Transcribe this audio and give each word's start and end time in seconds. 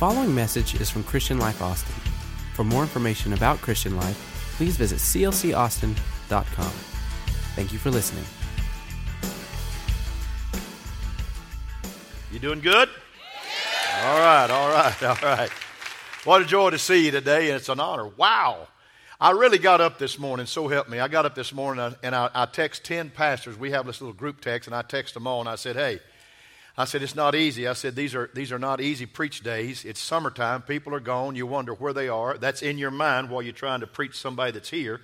following 0.00 0.34
message 0.34 0.80
is 0.80 0.88
from 0.88 1.04
Christian 1.04 1.38
Life 1.38 1.60
Austin. 1.60 1.92
For 2.54 2.64
more 2.64 2.80
information 2.80 3.34
about 3.34 3.60
Christian 3.60 3.96
Life, 3.96 4.54
please 4.56 4.74
visit 4.74 4.96
clcaustin.com. 4.96 6.72
Thank 7.54 7.70
you 7.70 7.78
for 7.78 7.90
listening. 7.90 8.24
You 12.32 12.38
doing 12.38 12.60
good? 12.60 12.88
All 14.02 14.18
right, 14.20 14.50
all 14.50 14.70
right, 14.70 15.02
all 15.02 15.16
right. 15.22 15.50
What 16.24 16.40
a 16.40 16.46
joy 16.46 16.70
to 16.70 16.78
see 16.78 17.04
you 17.04 17.10
today, 17.10 17.50
and 17.50 17.56
it's 17.56 17.68
an 17.68 17.78
honor. 17.78 18.06
Wow. 18.06 18.68
I 19.20 19.32
really 19.32 19.58
got 19.58 19.82
up 19.82 19.98
this 19.98 20.18
morning, 20.18 20.46
so 20.46 20.66
help 20.66 20.88
me. 20.88 20.98
I 20.98 21.08
got 21.08 21.26
up 21.26 21.34
this 21.34 21.52
morning 21.52 21.94
and 22.02 22.14
I, 22.14 22.30
I 22.34 22.46
text 22.46 22.84
10 22.84 23.10
pastors. 23.10 23.58
We 23.58 23.72
have 23.72 23.84
this 23.84 24.00
little 24.00 24.14
group 24.14 24.40
text, 24.40 24.66
and 24.66 24.74
I 24.74 24.80
text 24.80 25.12
them 25.12 25.26
all, 25.26 25.40
and 25.40 25.48
I 25.50 25.56
said, 25.56 25.76
hey, 25.76 26.00
I 26.80 26.86
said, 26.86 27.02
it's 27.02 27.14
not 27.14 27.34
easy. 27.34 27.68
I 27.68 27.74
said, 27.74 27.94
these 27.94 28.14
are, 28.14 28.30
these 28.32 28.52
are 28.52 28.58
not 28.58 28.80
easy 28.80 29.04
preach 29.04 29.42
days. 29.42 29.84
It's 29.84 30.00
summertime. 30.00 30.62
People 30.62 30.94
are 30.94 31.00
gone. 31.00 31.36
You 31.36 31.46
wonder 31.46 31.74
where 31.74 31.92
they 31.92 32.08
are. 32.08 32.38
That's 32.38 32.62
in 32.62 32.78
your 32.78 32.90
mind 32.90 33.28
while 33.28 33.42
you're 33.42 33.52
trying 33.52 33.80
to 33.80 33.86
preach 33.86 34.18
somebody 34.18 34.52
that's 34.52 34.70
here. 34.70 35.02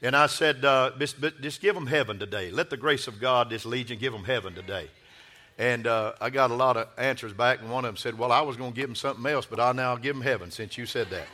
And 0.00 0.16
I 0.16 0.28
said, 0.28 0.64
uh, 0.64 0.92
just, 0.98 1.16
just 1.42 1.60
give 1.60 1.74
them 1.74 1.88
heaven 1.88 2.18
today. 2.18 2.50
Let 2.50 2.70
the 2.70 2.78
grace 2.78 3.06
of 3.06 3.20
God, 3.20 3.50
this 3.50 3.66
legion, 3.66 3.98
give 3.98 4.14
them 4.14 4.24
heaven 4.24 4.54
today. 4.54 4.88
And 5.58 5.86
uh, 5.86 6.14
I 6.22 6.30
got 6.30 6.50
a 6.50 6.54
lot 6.54 6.78
of 6.78 6.88
answers 6.96 7.34
back, 7.34 7.60
and 7.60 7.70
one 7.70 7.84
of 7.84 7.90
them 7.90 7.98
said, 7.98 8.18
Well, 8.18 8.32
I 8.32 8.40
was 8.40 8.56
going 8.56 8.72
to 8.72 8.76
give 8.76 8.88
them 8.88 8.96
something 8.96 9.26
else, 9.26 9.44
but 9.44 9.60
I'll 9.60 9.74
now 9.74 9.96
give 9.96 10.16
them 10.16 10.22
heaven 10.22 10.50
since 10.50 10.78
you 10.78 10.86
said 10.86 11.10
that. 11.10 11.26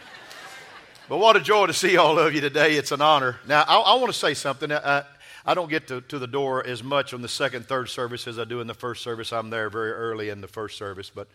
but 1.09 1.19
what 1.19 1.37
a 1.37 1.41
joy 1.41 1.67
to 1.67 1.73
see 1.73 1.97
all 1.97 2.19
of 2.19 2.35
you 2.35 2.41
today. 2.41 2.75
It's 2.75 2.91
an 2.91 3.01
honor. 3.01 3.39
Now, 3.47 3.65
I, 3.69 3.79
I 3.79 3.95
want 3.95 4.13
to 4.13 4.19
say 4.19 4.35
something. 4.35 4.73
I 5.45 5.55
don't 5.55 5.71
get 5.71 5.89
to, 5.89 6.01
to 6.03 6.19
the 6.19 6.27
door 6.27 6.67
as 6.67 6.83
much 6.83 7.15
on 7.15 7.23
the 7.23 7.29
second, 7.29 7.67
third 7.67 7.89
service 7.89 8.27
as 8.27 8.39
I 8.39 8.45
do 8.45 8.61
in 8.61 8.67
the 8.67 8.75
first 8.75 9.03
service. 9.03 9.33
I'm 9.33 9.51
there 9.51 9.71
very 9.71 9.93
early 9.93 10.29
in 10.29 10.41
the 10.41 10.49
first 10.49 10.77
service, 10.77 11.11
but 11.11 11.29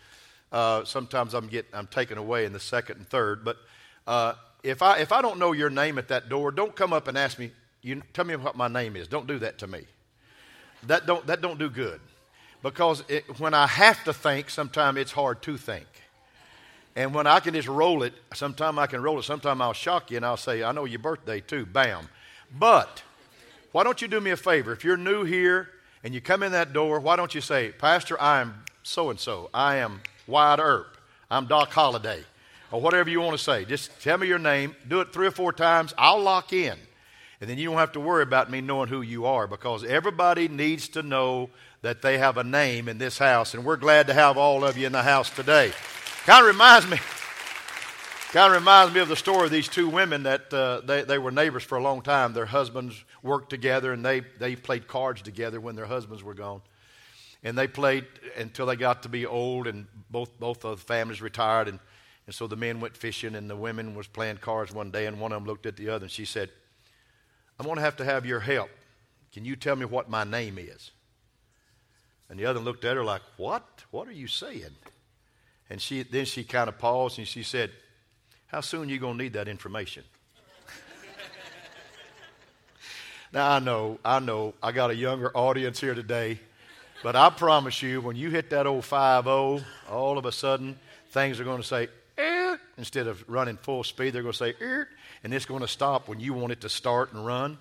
uh, 0.51 0.85
sometimes 0.85 1.33
I'm, 1.33 1.47
get, 1.47 1.65
I'm 1.73 1.87
taken 1.87 2.17
away 2.17 2.45
in 2.45 2.53
the 2.53 2.59
second 2.59 2.97
and 2.97 3.09
third. 3.09 3.43
But 3.43 3.57
uh, 4.07 4.33
if, 4.63 4.81
I, 4.81 4.99
if 4.99 5.11
I 5.11 5.21
don't 5.21 5.39
know 5.39 5.51
your 5.51 5.69
name 5.69 5.97
at 5.97 6.09
that 6.09 6.29
door, 6.29 6.51
don't 6.51 6.75
come 6.75 6.93
up 6.93 7.07
and 7.07 7.17
ask 7.17 7.39
me, 7.39 7.51
you, 7.81 8.01
tell 8.13 8.25
me 8.25 8.35
what 8.35 8.55
my 8.55 8.67
name 8.67 8.95
is. 8.95 9.07
Don't 9.07 9.27
do 9.27 9.39
that 9.39 9.59
to 9.59 9.67
me. 9.67 9.85
That 10.87 11.05
don't, 11.05 11.25
that 11.27 11.41
don't 11.41 11.59
do 11.59 11.69
good. 11.69 11.99
Because 12.61 13.03
it, 13.07 13.39
when 13.39 13.53
I 13.53 13.67
have 13.67 14.03
to 14.05 14.13
think, 14.13 14.49
sometimes 14.49 14.97
it's 14.97 15.11
hard 15.11 15.41
to 15.43 15.57
think. 15.57 15.87
And 16.95 17.13
when 17.13 17.27
I 17.27 17.39
can 17.41 17.53
just 17.53 17.67
roll 17.67 18.03
it, 18.03 18.13
sometimes 18.33 18.77
I 18.77 18.87
can 18.87 19.01
roll 19.01 19.19
it. 19.19 19.23
Sometimes 19.23 19.59
I'll 19.61 19.73
shock 19.73 20.11
you 20.11 20.17
and 20.17 20.25
I'll 20.25 20.37
say, 20.37 20.63
I 20.63 20.71
know 20.71 20.85
your 20.85 20.99
birthday 20.99 21.41
too. 21.41 21.65
Bam. 21.65 22.07
But 22.57 23.03
why 23.75 23.83
don't 23.83 24.01
you 24.01 24.07
do 24.07 24.21
me 24.21 24.31
a 24.31 24.37
favor? 24.37 24.71
If 24.71 24.85
you're 24.85 24.95
new 24.95 25.25
here 25.25 25.67
and 26.01 26.13
you 26.13 26.21
come 26.21 26.43
in 26.43 26.53
that 26.53 26.71
door, 26.71 27.01
why 27.01 27.17
don't 27.17 27.35
you 27.35 27.41
say, 27.41 27.73
Pastor, 27.73 28.17
I 28.21 28.39
am 28.39 28.63
so 28.83 29.09
and 29.09 29.19
so. 29.19 29.49
I 29.53 29.75
am 29.79 29.99
Wyatt 30.27 30.61
Earp. 30.61 30.95
I'm 31.29 31.45
Doc 31.45 31.71
Holliday. 31.71 32.23
Or 32.71 32.79
whatever 32.79 33.09
you 33.09 33.19
want 33.19 33.37
to 33.37 33.43
say. 33.43 33.65
Just 33.65 33.91
tell 34.01 34.17
me 34.17 34.27
your 34.27 34.39
name. 34.39 34.77
Do 34.87 35.01
it 35.01 35.11
three 35.11 35.27
or 35.27 35.31
four 35.31 35.51
times. 35.51 35.93
I'll 35.97 36.21
lock 36.21 36.53
in. 36.53 36.77
And 37.41 37.49
then 37.49 37.57
you 37.57 37.67
don't 37.67 37.77
have 37.77 37.91
to 37.91 37.99
worry 37.99 38.23
about 38.23 38.49
me 38.49 38.61
knowing 38.61 38.87
who 38.87 39.01
you 39.01 39.25
are 39.25 39.45
because 39.45 39.83
everybody 39.83 40.47
needs 40.47 40.87
to 40.87 41.03
know 41.03 41.49
that 41.81 42.01
they 42.01 42.17
have 42.17 42.37
a 42.37 42.45
name 42.45 42.87
in 42.87 42.97
this 42.97 43.17
house. 43.17 43.55
And 43.55 43.65
we're 43.65 43.75
glad 43.75 44.07
to 44.07 44.13
have 44.13 44.37
all 44.37 44.63
of 44.63 44.77
you 44.77 44.85
in 44.85 44.93
the 44.93 45.03
house 45.03 45.29
today. 45.29 45.73
Kind 46.25 46.39
of 46.39 46.47
reminds 46.47 46.87
me. 46.87 46.97
Kind 48.31 48.53
of 48.53 48.59
reminds 48.59 48.93
me 48.93 49.01
of 49.01 49.07
the 49.07 49.15
story 49.15 49.45
of 49.45 49.51
these 49.51 49.67
two 49.69 49.87
women 49.87 50.23
that 50.23 50.53
uh, 50.53 50.81
they, 50.81 51.03
they 51.03 51.17
were 51.17 51.31
neighbors 51.31 51.63
for 51.63 51.77
a 51.77 51.81
long 51.81 52.01
time. 52.01 52.33
Their 52.33 52.45
husbands 52.45 53.01
worked 53.25 53.49
together 53.49 53.91
and 53.91 54.05
they, 54.05 54.21
they 54.39 54.55
played 54.55 54.87
cards 54.87 55.21
together 55.21 55.59
when 55.59 55.75
their 55.75 55.85
husbands 55.85 56.23
were 56.23 56.33
gone. 56.33 56.61
And 57.43 57.57
they 57.57 57.67
played 57.67 58.05
until 58.37 58.65
they 58.65 58.75
got 58.75 59.03
to 59.03 59.09
be 59.09 59.25
old 59.25 59.67
and 59.67 59.87
both, 60.09 60.39
both 60.39 60.63
of 60.63 60.79
the 60.79 60.85
families 60.85 61.21
retired. 61.21 61.67
And, 61.67 61.79
and 62.25 62.33
so 62.33 62.47
the 62.47 62.55
men 62.55 62.79
went 62.79 62.95
fishing 62.95 63.35
and 63.35 63.49
the 63.49 63.55
women 63.55 63.95
was 63.95 64.07
playing 64.07 64.37
cards 64.37 64.73
one 64.73 64.91
day 64.91 65.05
and 65.05 65.19
one 65.19 65.31
of 65.31 65.41
them 65.41 65.45
looked 65.45 65.65
at 65.65 65.75
the 65.75 65.89
other 65.89 66.05
and 66.05 66.11
she 66.11 66.25
said, 66.25 66.49
I'm 67.59 67.65
going 67.65 67.77
to 67.77 67.81
have 67.81 67.97
to 67.97 68.05
have 68.05 68.25
your 68.25 68.39
help. 68.39 68.69
Can 69.33 69.43
you 69.43 69.55
tell 69.55 69.75
me 69.75 69.85
what 69.85 70.09
my 70.09 70.23
name 70.23 70.57
is? 70.57 70.91
And 72.29 72.39
the 72.39 72.45
other 72.45 72.59
looked 72.59 72.85
at 72.85 72.95
her 72.95 73.03
like, 73.03 73.21
What? 73.37 73.83
What 73.91 74.07
are 74.07 74.13
you 74.13 74.27
saying? 74.27 74.75
And 75.69 75.81
she, 75.81 76.03
then 76.03 76.25
she 76.25 76.43
kind 76.43 76.69
of 76.69 76.77
paused 76.77 77.17
and 77.17 77.27
she 77.27 77.43
said, 77.43 77.71
How 78.47 78.61
soon 78.61 78.87
are 78.87 78.91
you 78.91 78.99
going 78.99 79.17
to 79.17 79.23
need 79.23 79.33
that 79.33 79.47
information? 79.47 80.03
Now, 83.35 83.51
I 83.51 83.59
know, 83.59 83.99
I 84.05 84.19
know, 84.19 84.53
I 84.63 84.71
got 84.71 84.91
a 84.91 84.95
younger 84.95 85.29
audience 85.35 85.81
here 85.81 85.93
today, 85.93 86.39
but 87.03 87.17
I 87.17 87.29
promise 87.29 87.81
you, 87.81 87.99
when 87.99 88.15
you 88.15 88.29
hit 88.29 88.49
that 88.51 88.65
old 88.65 88.85
5 88.85 89.25
0, 89.25 89.59
all 89.91 90.17
of 90.17 90.25
a 90.25 90.31
sudden, 90.31 90.79
things 91.09 91.37
are 91.41 91.43
going 91.43 91.61
to 91.61 91.67
say, 91.67 91.89
eh, 92.17 92.55
instead 92.77 93.07
of 93.07 93.21
running 93.27 93.57
full 93.57 93.83
speed, 93.83 94.13
they're 94.13 94.21
going 94.21 94.31
to 94.31 94.37
say, 94.37 94.53
eh, 94.61 94.85
and 95.21 95.33
it's 95.33 95.45
going 95.45 95.59
to 95.59 95.67
stop 95.67 96.07
when 96.07 96.21
you 96.21 96.33
want 96.33 96.53
it 96.53 96.61
to 96.61 96.69
start 96.69 97.11
and 97.11 97.25
run. 97.25 97.57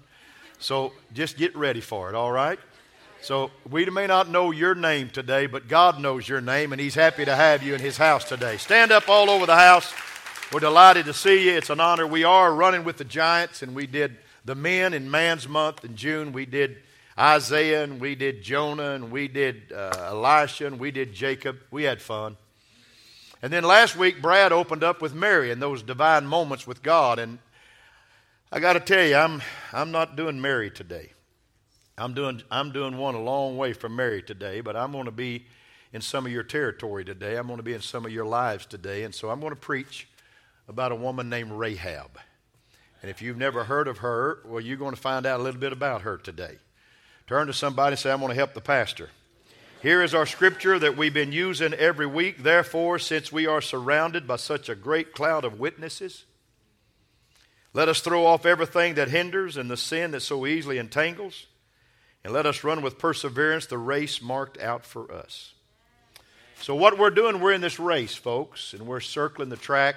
So 0.60 0.92
just 1.12 1.36
get 1.36 1.56
ready 1.56 1.80
for 1.80 2.08
it, 2.08 2.14
all 2.14 2.30
right? 2.30 2.60
So 3.20 3.50
we 3.68 3.84
may 3.86 4.06
not 4.06 4.28
know 4.28 4.52
your 4.52 4.76
name 4.76 5.10
today, 5.10 5.46
but 5.46 5.66
God 5.66 5.98
knows 6.00 6.28
your 6.28 6.40
name, 6.40 6.72
and 6.72 6.80
He's 6.80 6.94
happy 6.94 7.24
to 7.24 7.34
have 7.34 7.64
you 7.64 7.74
in 7.74 7.80
His 7.80 7.96
house 7.96 8.22
today. 8.22 8.58
Stand 8.58 8.92
up 8.92 9.08
all 9.08 9.28
over 9.28 9.44
the 9.44 9.56
house. 9.56 9.92
We're 10.52 10.60
delighted 10.60 11.06
to 11.06 11.12
see 11.12 11.46
you. 11.46 11.56
It's 11.56 11.70
an 11.70 11.80
honor. 11.80 12.06
We 12.06 12.22
are 12.22 12.54
running 12.54 12.84
with 12.84 12.96
the 12.96 13.04
Giants, 13.04 13.60
and 13.60 13.74
we 13.74 13.88
did 13.88 14.18
the 14.44 14.54
men 14.54 14.92
in 14.94 15.10
Man's 15.10 15.48
Month 15.48 15.84
in 15.84 15.96
June. 15.96 16.32
We 16.32 16.46
did 16.46 16.78
Isaiah, 17.18 17.84
and 17.84 18.00
we 18.00 18.14
did 18.14 18.42
Jonah, 18.42 18.90
and 18.92 19.10
we 19.10 19.28
did 19.28 19.72
uh, 19.72 20.08
Elisha, 20.08 20.66
and 20.66 20.78
we 20.78 20.90
did 20.90 21.12
Jacob. 21.12 21.58
We 21.70 21.84
had 21.84 22.02
fun. 22.02 22.36
And 23.42 23.52
then 23.52 23.62
last 23.62 23.94
week, 23.94 24.22
Brad 24.22 24.52
opened 24.52 24.82
up 24.82 25.02
with 25.02 25.14
Mary 25.14 25.50
and 25.50 25.60
those 25.60 25.82
divine 25.82 26.26
moments 26.26 26.66
with 26.66 26.82
God. 26.82 27.18
And 27.18 27.38
I 28.50 28.58
got 28.58 28.72
to 28.72 28.80
tell 28.80 29.04
you, 29.04 29.16
I'm, 29.16 29.42
I'm 29.72 29.90
not 29.90 30.16
doing 30.16 30.40
Mary 30.40 30.70
today. 30.70 31.12
I'm 31.96 32.14
doing, 32.14 32.42
I'm 32.50 32.72
doing 32.72 32.96
one 32.96 33.14
a 33.14 33.22
long 33.22 33.56
way 33.56 33.72
from 33.72 33.94
Mary 33.94 34.22
today, 34.22 34.62
but 34.62 34.76
I'm 34.76 34.92
going 34.92 35.04
to 35.04 35.12
be 35.12 35.44
in 35.92 36.00
some 36.00 36.26
of 36.26 36.32
your 36.32 36.42
territory 36.42 37.04
today. 37.04 37.36
I'm 37.36 37.46
going 37.46 37.58
to 37.58 37.62
be 37.62 37.74
in 37.74 37.82
some 37.82 38.04
of 38.04 38.12
your 38.12 38.24
lives 38.24 38.66
today. 38.66 39.04
And 39.04 39.14
so 39.14 39.30
I'm 39.30 39.40
going 39.40 39.52
to 39.52 39.60
preach 39.60 40.08
about 40.66 40.90
a 40.90 40.96
woman 40.96 41.28
named 41.28 41.52
Rahab. 41.52 42.18
And 43.04 43.10
if 43.10 43.20
you've 43.20 43.36
never 43.36 43.64
heard 43.64 43.86
of 43.86 43.98
her, 43.98 44.38
well, 44.46 44.62
you're 44.62 44.78
going 44.78 44.94
to 44.94 45.00
find 45.00 45.26
out 45.26 45.38
a 45.38 45.42
little 45.42 45.60
bit 45.60 45.74
about 45.74 46.00
her 46.00 46.16
today. 46.16 46.56
Turn 47.26 47.48
to 47.48 47.52
somebody 47.52 47.92
and 47.92 47.98
say, 47.98 48.10
I'm 48.10 48.20
going 48.20 48.30
to 48.30 48.34
help 48.34 48.54
the 48.54 48.62
pastor. 48.62 49.10
Here 49.82 50.02
is 50.02 50.14
our 50.14 50.24
scripture 50.24 50.78
that 50.78 50.96
we've 50.96 51.12
been 51.12 51.30
using 51.30 51.74
every 51.74 52.06
week. 52.06 52.42
Therefore, 52.42 52.98
since 52.98 53.30
we 53.30 53.46
are 53.46 53.60
surrounded 53.60 54.26
by 54.26 54.36
such 54.36 54.70
a 54.70 54.74
great 54.74 55.12
cloud 55.12 55.44
of 55.44 55.60
witnesses, 55.60 56.24
let 57.74 57.90
us 57.90 58.00
throw 58.00 58.24
off 58.24 58.46
everything 58.46 58.94
that 58.94 59.08
hinders 59.08 59.58
and 59.58 59.70
the 59.70 59.76
sin 59.76 60.12
that 60.12 60.20
so 60.20 60.46
easily 60.46 60.78
entangles 60.78 61.44
and 62.24 62.32
let 62.32 62.46
us 62.46 62.64
run 62.64 62.80
with 62.80 62.98
perseverance 62.98 63.66
the 63.66 63.76
race 63.76 64.22
marked 64.22 64.58
out 64.62 64.86
for 64.86 65.12
us. 65.12 65.52
So, 66.62 66.74
what 66.74 66.96
we're 66.96 67.10
doing, 67.10 67.40
we're 67.40 67.52
in 67.52 67.60
this 67.60 67.78
race, 67.78 68.14
folks, 68.14 68.72
and 68.72 68.86
we're 68.86 69.00
circling 69.00 69.50
the 69.50 69.58
track. 69.58 69.96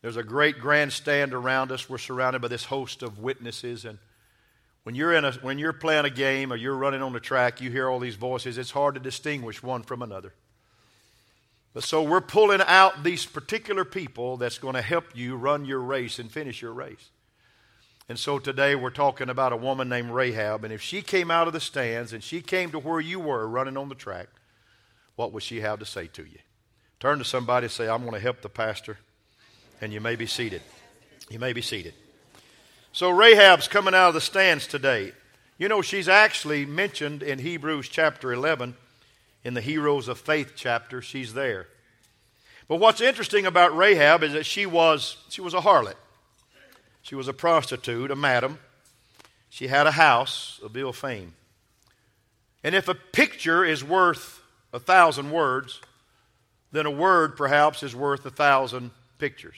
There's 0.00 0.16
a 0.16 0.22
great 0.22 0.60
grandstand 0.60 1.34
around 1.34 1.72
us. 1.72 1.88
We're 1.88 1.98
surrounded 1.98 2.40
by 2.40 2.48
this 2.48 2.64
host 2.64 3.02
of 3.02 3.18
witnesses. 3.18 3.84
And 3.84 3.98
when 4.84 4.94
you're, 4.94 5.12
in 5.12 5.24
a, 5.24 5.32
when 5.32 5.58
you're 5.58 5.72
playing 5.72 6.04
a 6.04 6.10
game 6.10 6.52
or 6.52 6.56
you're 6.56 6.76
running 6.76 7.02
on 7.02 7.12
the 7.12 7.20
track, 7.20 7.60
you 7.60 7.70
hear 7.70 7.88
all 7.88 7.98
these 7.98 8.14
voices. 8.14 8.58
It's 8.58 8.70
hard 8.70 8.94
to 8.94 9.00
distinguish 9.00 9.62
one 9.62 9.82
from 9.82 10.02
another. 10.02 10.32
But 11.74 11.84
so 11.84 12.02
we're 12.02 12.20
pulling 12.20 12.60
out 12.62 13.02
these 13.02 13.26
particular 13.26 13.84
people 13.84 14.36
that's 14.36 14.58
going 14.58 14.74
to 14.74 14.82
help 14.82 15.04
you 15.14 15.36
run 15.36 15.64
your 15.64 15.80
race 15.80 16.18
and 16.18 16.30
finish 16.30 16.62
your 16.62 16.72
race. 16.72 17.10
And 18.08 18.18
so 18.18 18.38
today 18.38 18.74
we're 18.74 18.90
talking 18.90 19.28
about 19.28 19.52
a 19.52 19.56
woman 19.56 19.88
named 19.88 20.10
Rahab. 20.10 20.64
And 20.64 20.72
if 20.72 20.80
she 20.80 21.02
came 21.02 21.30
out 21.30 21.46
of 21.46 21.52
the 21.52 21.60
stands 21.60 22.12
and 22.12 22.24
she 22.24 22.40
came 22.40 22.70
to 22.70 22.78
where 22.78 23.00
you 23.00 23.20
were 23.20 23.46
running 23.46 23.76
on 23.76 23.90
the 23.90 23.94
track, 23.94 24.28
what 25.16 25.32
would 25.32 25.42
she 25.42 25.60
have 25.60 25.80
to 25.80 25.84
say 25.84 26.06
to 26.06 26.22
you? 26.22 26.38
Turn 27.00 27.18
to 27.18 27.24
somebody 27.24 27.66
and 27.66 27.72
say, 27.72 27.88
I'm 27.88 28.02
going 28.02 28.14
to 28.14 28.20
help 28.20 28.40
the 28.40 28.48
pastor. 28.48 28.98
And 29.80 29.92
you 29.92 30.00
may 30.00 30.16
be 30.16 30.26
seated. 30.26 30.62
You 31.30 31.38
may 31.38 31.52
be 31.52 31.62
seated. 31.62 31.94
So 32.92 33.10
Rahab's 33.10 33.68
coming 33.68 33.94
out 33.94 34.08
of 34.08 34.14
the 34.14 34.20
stands 34.20 34.66
today. 34.66 35.12
You 35.58 35.68
know, 35.68 35.82
she's 35.82 36.08
actually 36.08 36.66
mentioned 36.66 37.22
in 37.22 37.38
Hebrews 37.38 37.88
chapter 37.88 38.32
11, 38.32 38.76
in 39.44 39.54
the 39.54 39.60
Heroes 39.60 40.08
of 40.08 40.18
Faith 40.18 40.52
chapter. 40.56 41.02
She's 41.02 41.34
there. 41.34 41.66
But 42.66 42.76
what's 42.76 43.00
interesting 43.00 43.46
about 43.46 43.76
Rahab 43.76 44.22
is 44.22 44.32
that 44.32 44.46
she 44.46 44.66
was, 44.66 45.16
she 45.28 45.40
was 45.40 45.54
a 45.54 45.60
harlot. 45.60 45.94
She 47.02 47.14
was 47.14 47.28
a 47.28 47.32
prostitute, 47.32 48.10
a 48.10 48.16
madam. 48.16 48.58
She 49.48 49.68
had 49.68 49.86
a 49.86 49.92
house, 49.92 50.60
a 50.64 50.68
bill 50.68 50.90
of 50.90 50.96
fame. 50.96 51.34
And 52.62 52.74
if 52.74 52.88
a 52.88 52.94
picture 52.94 53.64
is 53.64 53.82
worth 53.82 54.42
a 54.72 54.78
thousand 54.78 55.30
words, 55.30 55.80
then 56.72 56.84
a 56.84 56.90
word 56.90 57.36
perhaps 57.36 57.82
is 57.82 57.96
worth 57.96 58.26
a 58.26 58.30
thousand 58.30 58.90
pictures. 59.18 59.56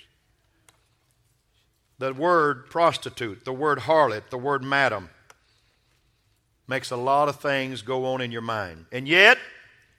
The 2.01 2.15
word 2.15 2.71
prostitute, 2.71 3.45
the 3.45 3.53
word 3.53 3.81
harlot, 3.81 4.31
the 4.31 4.39
word 4.39 4.65
madam 4.65 5.11
makes 6.67 6.91
a 6.91 6.97
lot 6.97 7.29
of 7.29 7.41
things 7.41 7.83
go 7.83 8.07
on 8.07 8.23
in 8.23 8.33
your 8.33 8.41
mind. 8.41 8.87
And 8.91 9.07
yet, 9.07 9.37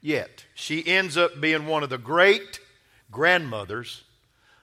yet, 0.01 0.45
she 0.56 0.83
ends 0.88 1.15
up 1.15 1.39
being 1.39 1.68
one 1.68 1.83
of 1.83 1.92
the 1.92 2.00
great 2.00 2.59
grandmothers 3.12 4.01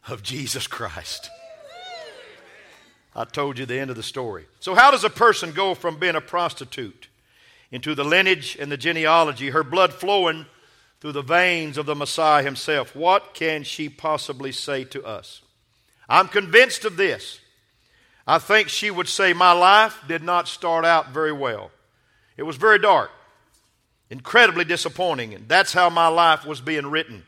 of 0.08 0.25
Jesus 0.25 0.67
Christ. 0.67 1.31
I 3.14 3.25
told 3.25 3.56
you 3.56 3.67
the 3.67 3.79
end 3.79 3.91
of 3.91 3.96
the 3.96 4.02
story. 4.02 4.46
So, 4.58 4.75
how 4.75 4.91
does 4.91 5.05
a 5.05 5.11
person 5.11 5.52
go 5.52 5.76
from 5.76 6.00
being 6.00 6.17
a 6.17 6.20
prostitute 6.20 7.06
into 7.70 7.94
the 7.94 8.05
lineage 8.05 8.56
and 8.58 8.73
the 8.73 8.76
genealogy, 8.76 9.50
her 9.50 9.62
blood 9.62 9.93
flowing 9.93 10.46
through 11.00 11.12
the 11.12 11.23
veins 11.23 11.79
of 11.79 11.87
the 11.87 11.94
Messiah 11.94 12.43
himself? 12.43 12.96
What 12.96 13.32
can 13.32 13.62
she 13.62 13.88
possibly 13.88 14.50
say 14.50 14.82
to 14.87 15.05
us? 15.05 15.43
I'm 16.08 16.28
convinced 16.28 16.84
of 16.84 16.96
this. 16.96 17.40
I 18.26 18.38
think 18.38 18.69
she 18.69 18.90
would 18.90 19.08
say, 19.08 19.32
My 19.32 19.52
life 19.52 19.99
did 20.06 20.22
not 20.22 20.49
start 20.49 20.84
out 20.84 21.10
very 21.10 21.32
well. 21.32 21.70
It 22.37 22.44
was 22.44 22.56
very 22.56 22.78
dark, 22.78 23.10
incredibly 24.10 24.64
disappointing, 24.64 25.34
and 25.34 25.49
that's 25.49 25.72
how 25.72 25.90
my 25.90 26.08
life 26.08 26.44
was 26.44 26.60
being 26.60 26.87
written. 26.87 27.25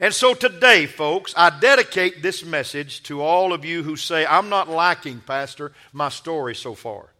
And 0.00 0.14
so 0.14 0.32
today, 0.32 0.86
folks, 0.86 1.34
I 1.36 1.50
dedicate 1.50 2.22
this 2.22 2.42
message 2.42 3.02
to 3.04 3.20
all 3.20 3.52
of 3.52 3.66
you 3.66 3.82
who 3.82 3.96
say, 3.96 4.24
I'm 4.24 4.48
not 4.48 4.68
liking, 4.68 5.20
Pastor, 5.20 5.72
my 5.92 6.08
story 6.08 6.54
so 6.54 6.74
far. 6.74 7.10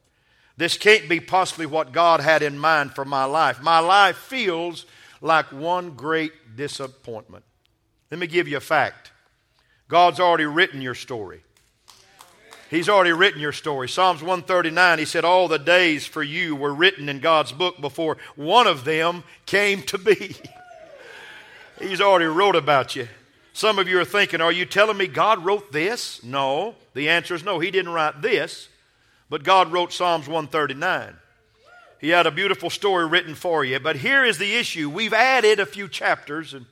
This 0.56 0.78
can't 0.78 1.08
be 1.08 1.20
possibly 1.20 1.66
what 1.66 1.92
God 1.92 2.20
had 2.20 2.42
in 2.42 2.58
mind 2.58 2.94
for 2.94 3.04
my 3.04 3.24
life. 3.24 3.62
My 3.62 3.80
life 3.80 4.16
feels 4.16 4.86
like 5.20 5.52
one 5.52 5.90
great 5.90 6.56
disappointment. 6.56 7.44
Let 8.10 8.18
me 8.18 8.26
give 8.26 8.48
you 8.48 8.56
a 8.56 8.60
fact 8.60 9.09
God's 9.90 10.20
already 10.20 10.44
written 10.44 10.80
your 10.80 10.94
story. 10.94 11.42
He's 12.70 12.88
already 12.88 13.12
written 13.12 13.40
your 13.40 13.52
story. 13.52 13.88
Psalms 13.88 14.22
139, 14.22 15.00
he 15.00 15.04
said, 15.04 15.24
All 15.24 15.48
the 15.48 15.58
days 15.58 16.06
for 16.06 16.22
you 16.22 16.54
were 16.54 16.72
written 16.72 17.08
in 17.08 17.18
God's 17.18 17.50
book 17.50 17.80
before 17.80 18.16
one 18.36 18.68
of 18.68 18.84
them 18.84 19.24
came 19.46 19.82
to 19.82 19.98
be. 19.98 20.36
He's 21.80 22.00
already 22.00 22.26
wrote 22.26 22.54
about 22.54 22.94
you. 22.94 23.08
Some 23.52 23.80
of 23.80 23.88
you 23.88 23.98
are 23.98 24.04
thinking, 24.04 24.40
are 24.40 24.52
you 24.52 24.64
telling 24.64 24.96
me 24.96 25.08
God 25.08 25.44
wrote 25.44 25.72
this? 25.72 26.22
No. 26.22 26.76
The 26.94 27.08
answer 27.08 27.34
is 27.34 27.42
no. 27.42 27.58
He 27.58 27.72
didn't 27.72 27.92
write 27.92 28.22
this, 28.22 28.68
but 29.28 29.42
God 29.42 29.72
wrote 29.72 29.92
Psalms 29.92 30.28
139. 30.28 31.16
He 32.00 32.10
had 32.10 32.28
a 32.28 32.30
beautiful 32.30 32.70
story 32.70 33.08
written 33.08 33.34
for 33.34 33.64
you. 33.64 33.80
But 33.80 33.96
here 33.96 34.24
is 34.24 34.38
the 34.38 34.54
issue. 34.54 34.88
We've 34.88 35.12
added 35.12 35.58
a 35.58 35.66
few 35.66 35.88
chapters 35.88 36.54
and 36.54 36.66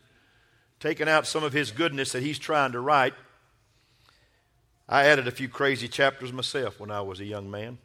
taken 0.80 1.08
out 1.08 1.26
some 1.26 1.44
of 1.44 1.52
his 1.52 1.70
goodness 1.70 2.12
that 2.12 2.22
he's 2.22 2.38
trying 2.38 2.72
to 2.72 2.80
write. 2.80 3.14
I 4.88 5.06
added 5.06 5.28
a 5.28 5.32
few 5.32 5.48
crazy 5.48 5.88
chapters 5.88 6.32
myself 6.32 6.80
when 6.80 6.90
I 6.90 7.02
was 7.02 7.20
a 7.20 7.24
young 7.24 7.50
man. 7.50 7.78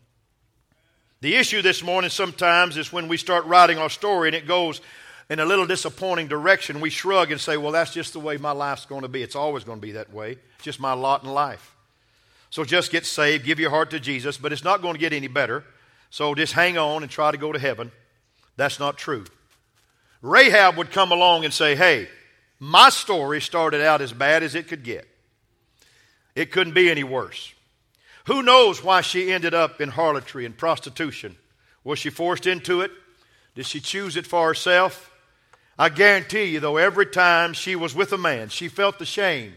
The 1.21 1.35
issue 1.35 1.61
this 1.61 1.83
morning 1.83 2.09
sometimes 2.09 2.77
is 2.77 2.91
when 2.91 3.07
we 3.07 3.17
start 3.17 3.45
writing 3.45 3.77
our 3.77 3.89
story 3.89 4.29
and 4.29 4.35
it 4.35 4.47
goes 4.47 4.81
in 5.29 5.39
a 5.39 5.45
little 5.45 5.65
disappointing 5.65 6.27
direction, 6.27 6.81
we 6.81 6.89
shrug 6.89 7.31
and 7.31 7.39
say, 7.39 7.57
Well, 7.57 7.71
that's 7.71 7.93
just 7.93 8.13
the 8.13 8.19
way 8.19 8.37
my 8.37 8.51
life's 8.51 8.85
going 8.85 9.03
to 9.03 9.07
be. 9.07 9.23
It's 9.23 9.35
always 9.35 9.63
going 9.63 9.79
to 9.79 9.81
be 9.81 9.93
that 9.93 10.13
way. 10.13 10.31
It's 10.55 10.63
just 10.63 10.79
my 10.79 10.93
lot 10.93 11.23
in 11.23 11.29
life. 11.29 11.75
So 12.49 12.63
just 12.63 12.91
get 12.91 13.05
saved, 13.05 13.45
give 13.45 13.59
your 13.59 13.69
heart 13.69 13.89
to 13.91 13.99
Jesus, 13.99 14.37
but 14.37 14.53
it's 14.53 14.63
not 14.63 14.81
going 14.81 14.93
to 14.93 14.99
get 14.99 15.13
any 15.13 15.27
better. 15.27 15.63
So 16.09 16.35
just 16.35 16.53
hang 16.53 16.77
on 16.77 17.01
and 17.01 17.11
try 17.11 17.31
to 17.31 17.37
go 17.37 17.51
to 17.51 17.57
heaven. 17.57 17.91
That's 18.57 18.79
not 18.79 18.97
true. 18.97 19.25
Rahab 20.21 20.77
would 20.77 20.91
come 20.91 21.11
along 21.11 21.45
and 21.45 21.53
say, 21.53 21.75
Hey, 21.75 22.09
my 22.63 22.88
story 22.89 23.42
started 23.42 23.81
out 23.81 24.00
as 24.00 24.13
bad 24.13 24.42
as 24.42 24.56
it 24.56 24.69
could 24.69 24.83
get. 24.83 25.06
It 26.33 26.50
couldn't 26.50 26.74
be 26.74 26.89
any 26.89 27.04
worse. 27.04 27.54
Who 28.27 28.42
knows 28.42 28.81
why 28.81 29.01
she 29.01 29.33
ended 29.33 29.54
up 29.54 29.81
in 29.81 29.89
harlotry 29.89 30.45
and 30.45 30.57
prostitution? 30.57 31.36
Was 31.83 32.00
she 32.00 32.10
forced 32.10 32.48
into 32.48 32.80
it? 32.80 32.92
Did 33.54 33.65
she 33.65 33.81
choose 33.81 34.15
it 34.15 34.25
for 34.25 34.48
herself? 34.48 35.12
I 35.77 35.89
guarantee 35.89 36.45
you, 36.45 36.62
though, 36.62 36.77
every 36.77 37.06
time 37.06 37.51
she 37.51 37.75
was 37.75 37.94
with 37.94 38.13
a 38.13 38.18
man, 38.18 38.48
she 38.48 38.69
felt 38.69 38.98
the 38.98 39.06
shame. 39.06 39.56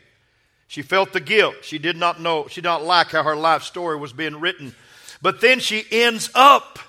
She 0.67 0.83
felt 0.83 1.13
the 1.13 1.21
guilt. 1.21 1.59
She 1.63 1.79
did 1.79 1.97
not 1.97 2.21
know, 2.21 2.49
she 2.49 2.61
did 2.61 2.69
not 2.69 2.83
like 2.83 3.13
how 3.13 3.23
her 3.23 3.37
life 3.37 3.63
story 3.63 3.97
was 3.97 4.13
being 4.13 4.41
written. 4.41 4.75
But 5.23 5.41
then 5.41 5.61
she 5.61 5.85
ends 5.93 6.29
up 6.35 6.81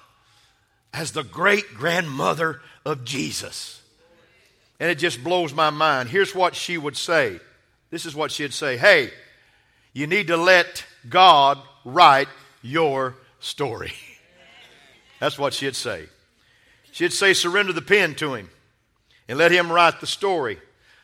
as 0.96 1.12
the 1.12 1.24
great 1.24 1.76
grandmother 1.76 2.62
of 2.84 3.06
Jesus. 3.06 3.77
And 4.80 4.92
it 4.92 4.96
just 4.96 5.24
blows 5.24 5.54
my 5.54 5.70
mind. 5.70 6.10
Here's 6.10 6.36
what 6.36 6.56
she 6.56 6.78
would 6.78 6.96
say. 6.98 7.40
This 7.90 8.06
is 8.06 8.16
what 8.16 8.32
she'd 8.32 8.54
say 8.54 8.78
Hey, 8.78 9.12
you 9.94 10.08
need 10.08 10.28
to 10.28 10.38
let 10.38 10.86
God 11.10 11.60
write 11.86 12.28
your 12.62 13.16
story. 13.40 13.94
That's 15.20 15.40
what 15.40 15.54
she'd 15.54 15.76
say. 15.76 16.06
She'd 16.92 17.14
say, 17.14 17.34
Surrender 17.34 17.74
the 17.74 17.82
pen 17.82 18.16
to 18.16 18.36
him 18.36 18.50
and 19.28 19.38
let 19.38 19.52
him 19.52 19.72
write 19.72 20.00
the 20.00 20.08
story. 20.08 20.60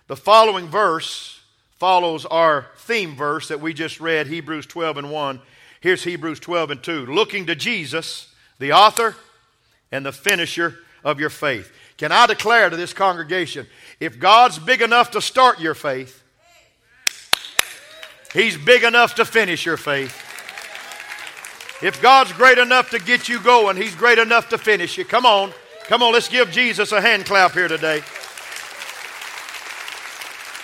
The 0.07 0.15
following 0.15 0.67
verse 0.67 1.41
follows 1.77 2.25
our 2.25 2.67
theme 2.77 3.15
verse 3.15 3.47
that 3.47 3.61
we 3.61 3.73
just 3.73 3.99
read, 3.99 4.27
Hebrews 4.27 4.65
12 4.67 4.97
and 4.97 5.11
1. 5.11 5.41
Here's 5.81 6.03
Hebrews 6.03 6.39
12 6.39 6.71
and 6.71 6.83
2. 6.83 7.05
Looking 7.07 7.45
to 7.47 7.55
Jesus, 7.55 8.33
the 8.59 8.71
author 8.71 9.15
and 9.91 10.05
the 10.05 10.11
finisher 10.11 10.77
of 11.03 11.19
your 11.19 11.29
faith. 11.29 11.71
Can 12.03 12.11
I 12.11 12.25
declare 12.25 12.69
to 12.69 12.75
this 12.75 12.91
congregation 12.91 13.65
if 13.97 14.19
God's 14.19 14.59
big 14.59 14.81
enough 14.81 15.11
to 15.11 15.21
start 15.21 15.61
your 15.61 15.73
faith, 15.73 16.21
He's 18.33 18.57
big 18.57 18.83
enough 18.83 19.15
to 19.15 19.23
finish 19.23 19.65
your 19.65 19.77
faith. 19.77 20.13
If 21.81 22.01
God's 22.01 22.33
great 22.33 22.57
enough 22.57 22.89
to 22.89 22.99
get 22.99 23.29
you 23.29 23.39
going, 23.39 23.77
He's 23.77 23.95
great 23.95 24.17
enough 24.17 24.49
to 24.49 24.57
finish 24.57 24.97
you. 24.97 25.05
Come 25.05 25.25
on. 25.25 25.53
Come 25.85 26.03
on, 26.03 26.11
let's 26.11 26.27
give 26.27 26.51
Jesus 26.51 26.91
a 26.91 26.99
hand 26.99 27.25
clap 27.25 27.53
here 27.53 27.69
today. 27.69 28.03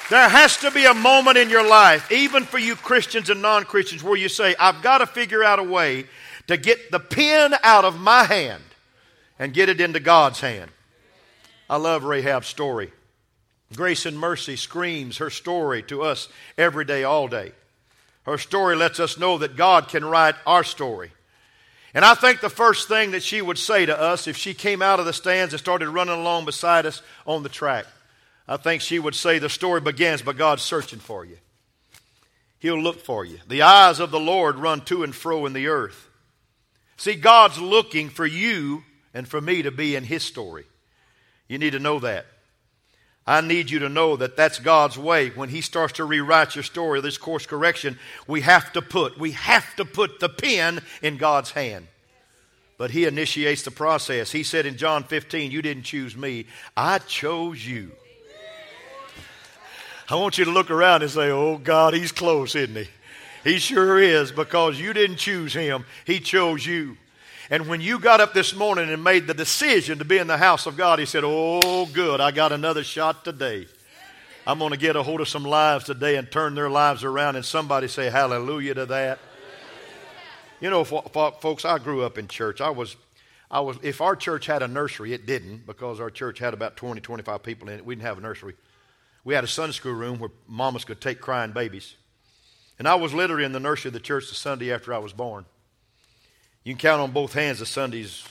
There 0.09 0.27
has 0.27 0.57
to 0.57 0.71
be 0.71 0.83
a 0.83 0.93
moment 0.93 1.37
in 1.37 1.49
your 1.49 1.65
life, 1.65 2.11
even 2.11 2.43
for 2.43 2.57
you 2.57 2.75
Christians 2.75 3.29
and 3.29 3.41
non 3.41 3.63
Christians, 3.63 4.03
where 4.03 4.17
you 4.17 4.27
say, 4.27 4.55
I've 4.59 4.81
got 4.81 4.97
to 4.97 5.07
figure 5.07 5.45
out 5.45 5.59
a 5.59 5.63
way 5.63 6.03
to 6.47 6.57
get 6.57 6.91
the 6.91 6.99
pen 6.99 7.55
out 7.63 7.85
of 7.85 7.97
my 7.97 8.25
hand 8.25 8.63
and 9.39 9.53
get 9.53 9.69
it 9.69 9.79
into 9.79 10.01
God's 10.01 10.41
hand. 10.41 10.71
I 11.69 11.77
love 11.77 12.03
Rahab's 12.03 12.47
story. 12.47 12.91
Grace 13.75 14.05
and 14.05 14.17
Mercy 14.17 14.55
screams 14.55 15.17
her 15.17 15.29
story 15.29 15.83
to 15.83 16.01
us 16.01 16.27
every 16.57 16.85
day, 16.85 17.03
all 17.03 17.27
day. 17.27 17.51
Her 18.23 18.37
story 18.37 18.75
lets 18.75 18.99
us 18.99 19.17
know 19.17 19.37
that 19.37 19.55
God 19.55 19.87
can 19.87 20.03
write 20.03 20.35
our 20.45 20.63
story. 20.63 21.11
And 21.93 22.05
I 22.05 22.15
think 22.15 22.41
the 22.41 22.49
first 22.49 22.87
thing 22.87 23.11
that 23.11 23.23
she 23.23 23.41
would 23.41 23.57
say 23.57 23.85
to 23.85 23.99
us 23.99 24.27
if 24.27 24.37
she 24.37 24.53
came 24.53 24.81
out 24.81 24.99
of 24.99 25.05
the 25.05 25.13
stands 25.13 25.53
and 25.53 25.59
started 25.59 25.89
running 25.89 26.19
along 26.19 26.45
beside 26.45 26.85
us 26.85 27.01
on 27.25 27.43
the 27.43 27.49
track, 27.49 27.85
I 28.47 28.57
think 28.57 28.81
she 28.81 28.99
would 28.99 29.15
say, 29.15 29.39
The 29.39 29.49
story 29.49 29.81
begins 29.81 30.21
by 30.21 30.33
God 30.33 30.59
searching 30.59 30.99
for 30.99 31.25
you. 31.25 31.37
He'll 32.59 32.81
look 32.81 32.99
for 32.99 33.23
you. 33.23 33.39
The 33.47 33.61
eyes 33.61 33.99
of 33.99 34.11
the 34.11 34.19
Lord 34.19 34.57
run 34.57 34.81
to 34.85 35.03
and 35.03 35.15
fro 35.15 35.45
in 35.45 35.53
the 35.53 35.67
earth. 35.67 36.09
See, 36.97 37.15
God's 37.15 37.59
looking 37.59 38.09
for 38.09 38.25
you 38.25 38.83
and 39.13 39.27
for 39.27 39.39
me 39.39 39.61
to 39.61 39.71
be 39.71 39.95
in 39.95 40.03
His 40.03 40.23
story. 40.23 40.65
You 41.49 41.57
need 41.57 41.71
to 41.71 41.79
know 41.79 41.99
that. 41.99 42.27
I 43.27 43.41
need 43.41 43.69
you 43.69 43.79
to 43.79 43.89
know 43.89 44.15
that 44.15 44.37
that's 44.37 44.59
God's 44.59 44.97
way. 44.97 45.29
When 45.29 45.49
He 45.49 45.61
starts 45.61 45.93
to 45.93 46.05
rewrite 46.05 46.55
your 46.55 46.63
story, 46.63 47.01
this 47.01 47.17
course 47.17 47.45
correction, 47.45 47.99
we 48.27 48.41
have 48.41 48.71
to 48.73 48.81
put, 48.81 49.19
we 49.19 49.33
have 49.33 49.75
to 49.75 49.85
put 49.85 50.19
the 50.19 50.29
pen 50.29 50.81
in 51.01 51.17
God's 51.17 51.51
hand. 51.51 51.87
But 52.77 52.91
He 52.91 53.05
initiates 53.05 53.63
the 53.63 53.71
process. 53.71 54.31
He 54.31 54.43
said 54.43 54.65
in 54.65 54.77
John 54.77 55.03
15, 55.03 55.51
You 55.51 55.61
didn't 55.61 55.83
choose 55.83 56.15
me, 56.15 56.45
I 56.77 56.99
chose 56.99 57.65
you. 57.65 57.91
I 60.09 60.15
want 60.15 60.39
you 60.39 60.45
to 60.45 60.51
look 60.51 60.71
around 60.71 61.03
and 61.03 61.11
say, 61.11 61.29
Oh 61.29 61.57
God, 61.57 61.93
He's 61.93 62.11
close, 62.11 62.55
isn't 62.55 62.75
He? 62.75 62.87
He 63.43 63.59
sure 63.59 63.99
is 63.99 64.31
because 64.31 64.79
you 64.79 64.93
didn't 64.93 65.17
choose 65.17 65.53
Him, 65.53 65.85
He 66.05 66.19
chose 66.19 66.65
you. 66.65 66.97
And 67.51 67.67
when 67.67 67.81
you 67.81 67.97
got 67.97 68.21
up 68.21 68.33
this 68.33 68.53
morning 68.53 68.89
and 68.89 69.03
made 69.03 69.25
the 69.25 69.33
decision 69.33 69.97
to 69.99 70.05
be 70.05 70.19
in 70.19 70.27
the 70.27 70.37
house 70.37 70.67
of 70.67 70.77
God, 70.77 70.99
he 70.99 71.05
said, 71.05 71.23
Oh, 71.25 71.87
good, 71.87 72.21
I 72.21 72.31
got 72.31 72.51
another 72.51 72.83
shot 72.83 73.25
today. 73.25 73.65
I'm 74.45 74.59
going 74.59 74.71
to 74.71 74.77
get 74.77 74.95
a 74.95 75.03
hold 75.03 75.21
of 75.21 75.27
some 75.27 75.43
lives 75.43 75.85
today 75.85 76.15
and 76.15 76.29
turn 76.29 76.55
their 76.55 76.69
lives 76.69 77.03
around. 77.03 77.35
And 77.35 77.45
somebody 77.45 77.87
say 77.87 78.09
hallelujah 78.09 78.75
to 78.75 78.85
that. 78.87 79.19
You 80.61 80.69
know, 80.69 80.83
folks, 80.83 81.65
I 81.65 81.79
grew 81.79 82.03
up 82.03 82.17
in 82.17 82.27
church. 82.27 82.61
I 82.61 82.69
was, 82.69 82.95
I 83.49 83.61
was, 83.61 83.77
if 83.81 84.01
our 84.01 84.15
church 84.15 84.45
had 84.45 84.61
a 84.61 84.67
nursery, 84.67 85.13
it 85.13 85.25
didn't 85.25 85.65
because 85.65 85.99
our 85.99 86.09
church 86.09 86.39
had 86.39 86.53
about 86.53 86.75
20, 86.77 87.01
25 87.01 87.43
people 87.43 87.69
in 87.69 87.79
it. 87.79 87.85
We 87.85 87.95
didn't 87.95 88.05
have 88.05 88.17
a 88.17 88.21
nursery. 88.21 88.55
We 89.23 89.33
had 89.33 89.43
a 89.43 89.47
Sunday 89.47 89.73
school 89.73 89.93
room 89.93 90.19
where 90.19 90.31
mamas 90.47 90.85
could 90.85 91.01
take 91.01 91.19
crying 91.21 91.51
babies. 91.51 91.95
And 92.77 92.87
I 92.87 92.95
was 92.95 93.13
literally 93.13 93.45
in 93.45 93.51
the 93.51 93.59
nursery 93.59 93.89
of 93.89 93.93
the 93.93 93.99
church 93.99 94.29
the 94.29 94.35
Sunday 94.35 94.71
after 94.71 94.93
I 94.93 94.99
was 94.99 95.13
born. 95.13 95.45
You 96.69 96.75
can 96.75 96.81
count 96.81 97.01
on 97.01 97.09
both 97.09 97.33
hands 97.33 97.57
the 97.57 97.65
Sundays 97.65 98.23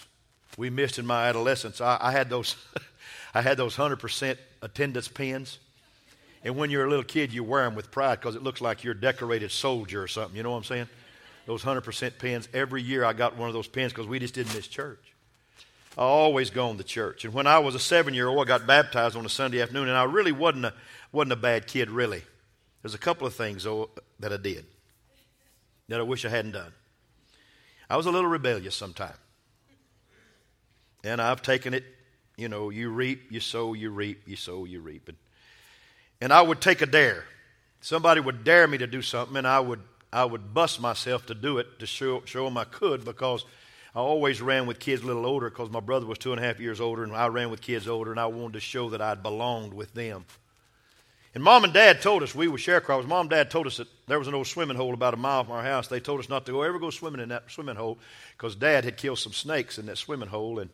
we 0.56 0.70
missed 0.70 1.00
in 1.00 1.04
my 1.04 1.26
adolescence. 1.26 1.80
I, 1.80 1.98
I 2.00 2.12
had 2.12 2.30
those, 2.30 2.54
I 3.34 3.42
had 3.42 3.56
those 3.56 3.74
hundred 3.74 3.96
percent 3.96 4.38
attendance 4.62 5.08
pins, 5.08 5.58
and 6.44 6.56
when 6.56 6.70
you're 6.70 6.84
a 6.84 6.88
little 6.88 7.02
kid, 7.02 7.32
you 7.32 7.42
wear 7.42 7.64
them 7.64 7.74
with 7.74 7.90
pride 7.90 8.20
because 8.20 8.36
it 8.36 8.44
looks 8.44 8.60
like 8.60 8.84
you're 8.84 8.94
a 8.94 9.00
decorated 9.00 9.50
soldier 9.50 10.00
or 10.00 10.06
something. 10.06 10.36
You 10.36 10.44
know 10.44 10.52
what 10.52 10.58
I'm 10.58 10.62
saying? 10.62 10.88
Those 11.46 11.64
hundred 11.64 11.80
percent 11.80 12.16
pins. 12.20 12.48
Every 12.54 12.80
year 12.80 13.04
I 13.04 13.12
got 13.12 13.36
one 13.36 13.48
of 13.48 13.54
those 13.54 13.66
pins 13.66 13.92
because 13.92 14.06
we 14.06 14.20
just 14.20 14.34
didn't 14.34 14.54
miss 14.54 14.68
church. 14.68 15.02
I 15.96 16.02
always 16.02 16.50
gone 16.50 16.76
to 16.76 16.84
church, 16.84 17.24
and 17.24 17.34
when 17.34 17.48
I 17.48 17.58
was 17.58 17.74
a 17.74 17.80
seven 17.80 18.14
year 18.14 18.28
old, 18.28 18.40
I 18.40 18.44
got 18.44 18.68
baptized 18.68 19.16
on 19.16 19.26
a 19.26 19.28
Sunday 19.28 19.60
afternoon, 19.60 19.88
and 19.88 19.98
I 19.98 20.04
really 20.04 20.30
wasn't 20.30 20.66
a 20.66 20.74
wasn't 21.10 21.32
a 21.32 21.36
bad 21.36 21.66
kid 21.66 21.90
really. 21.90 22.22
There's 22.82 22.94
a 22.94 22.98
couple 22.98 23.26
of 23.26 23.34
things, 23.34 23.64
though, 23.64 23.90
that 24.20 24.32
I 24.32 24.36
did 24.36 24.64
that 25.88 25.98
I 25.98 26.04
wish 26.04 26.24
I 26.24 26.28
hadn't 26.28 26.52
done. 26.52 26.72
I 27.90 27.96
was 27.96 28.06
a 28.06 28.10
little 28.10 28.28
rebellious 28.28 28.76
sometime. 28.76 29.14
And 31.04 31.22
I've 31.22 31.42
taken 31.42 31.74
it, 31.74 31.84
you 32.36 32.48
know, 32.48 32.70
you 32.70 32.90
reap, 32.90 33.30
you 33.30 33.40
sow, 33.40 33.72
you 33.72 33.90
reap, 33.90 34.22
you 34.26 34.36
sow, 34.36 34.64
you 34.64 34.80
reap. 34.80 35.08
And, 35.08 35.16
and 36.20 36.32
I 36.32 36.42
would 36.42 36.60
take 36.60 36.82
a 36.82 36.86
dare. 36.86 37.24
Somebody 37.80 38.20
would 38.20 38.44
dare 38.44 38.66
me 38.66 38.78
to 38.78 38.86
do 38.86 39.00
something, 39.00 39.36
and 39.36 39.46
I 39.46 39.60
would, 39.60 39.80
I 40.12 40.24
would 40.24 40.52
bust 40.52 40.80
myself 40.80 41.26
to 41.26 41.34
do 41.34 41.58
it 41.58 41.78
to 41.78 41.86
show, 41.86 42.22
show 42.24 42.44
them 42.44 42.58
I 42.58 42.64
could 42.64 43.04
because 43.04 43.44
I 43.94 44.00
always 44.00 44.42
ran 44.42 44.66
with 44.66 44.80
kids 44.80 45.02
a 45.02 45.06
little 45.06 45.24
older 45.24 45.48
because 45.48 45.70
my 45.70 45.80
brother 45.80 46.06
was 46.06 46.18
two 46.18 46.32
and 46.32 46.40
a 46.40 46.44
half 46.44 46.60
years 46.60 46.80
older, 46.80 47.04
and 47.04 47.14
I 47.14 47.28
ran 47.28 47.50
with 47.50 47.60
kids 47.60 47.88
older, 47.88 48.10
and 48.10 48.20
I 48.20 48.26
wanted 48.26 48.54
to 48.54 48.60
show 48.60 48.90
that 48.90 49.00
I'd 49.00 49.22
belonged 49.22 49.72
with 49.72 49.94
them. 49.94 50.26
And 51.34 51.44
mom 51.44 51.64
and 51.64 51.72
dad 51.72 52.00
told 52.00 52.22
us, 52.22 52.34
we 52.34 52.48
were 52.48 52.58
sharecroppers, 52.58 53.06
mom 53.06 53.22
and 53.22 53.30
dad 53.30 53.50
told 53.50 53.66
us 53.66 53.76
that 53.76 53.88
there 54.06 54.18
was 54.18 54.28
an 54.28 54.34
old 54.34 54.46
swimming 54.46 54.76
hole 54.76 54.94
about 54.94 55.14
a 55.14 55.18
mile 55.18 55.44
from 55.44 55.52
our 55.54 55.62
house. 55.62 55.86
They 55.86 56.00
told 56.00 56.20
us 56.20 56.28
not 56.28 56.46
to 56.46 56.52
go 56.52 56.62
ever 56.62 56.78
go 56.78 56.90
swimming 56.90 57.20
in 57.20 57.28
that 57.28 57.50
swimming 57.50 57.76
hole 57.76 57.98
because 58.36 58.54
dad 58.56 58.84
had 58.84 58.96
killed 58.96 59.18
some 59.18 59.32
snakes 59.32 59.78
in 59.78 59.86
that 59.86 59.98
swimming 59.98 60.28
hole. 60.28 60.58
And 60.58 60.70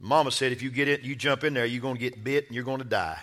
mama 0.00 0.30
said, 0.30 0.52
if 0.52 0.62
you 0.62 0.70
get 0.70 0.88
in, 0.88 1.00
you 1.02 1.14
jump 1.14 1.44
in 1.44 1.54
there, 1.54 1.66
you're 1.66 1.82
going 1.82 1.96
to 1.96 2.00
get 2.00 2.24
bit 2.24 2.46
and 2.46 2.54
you're 2.54 2.64
going 2.64 2.78
to 2.78 2.84
die. 2.84 3.18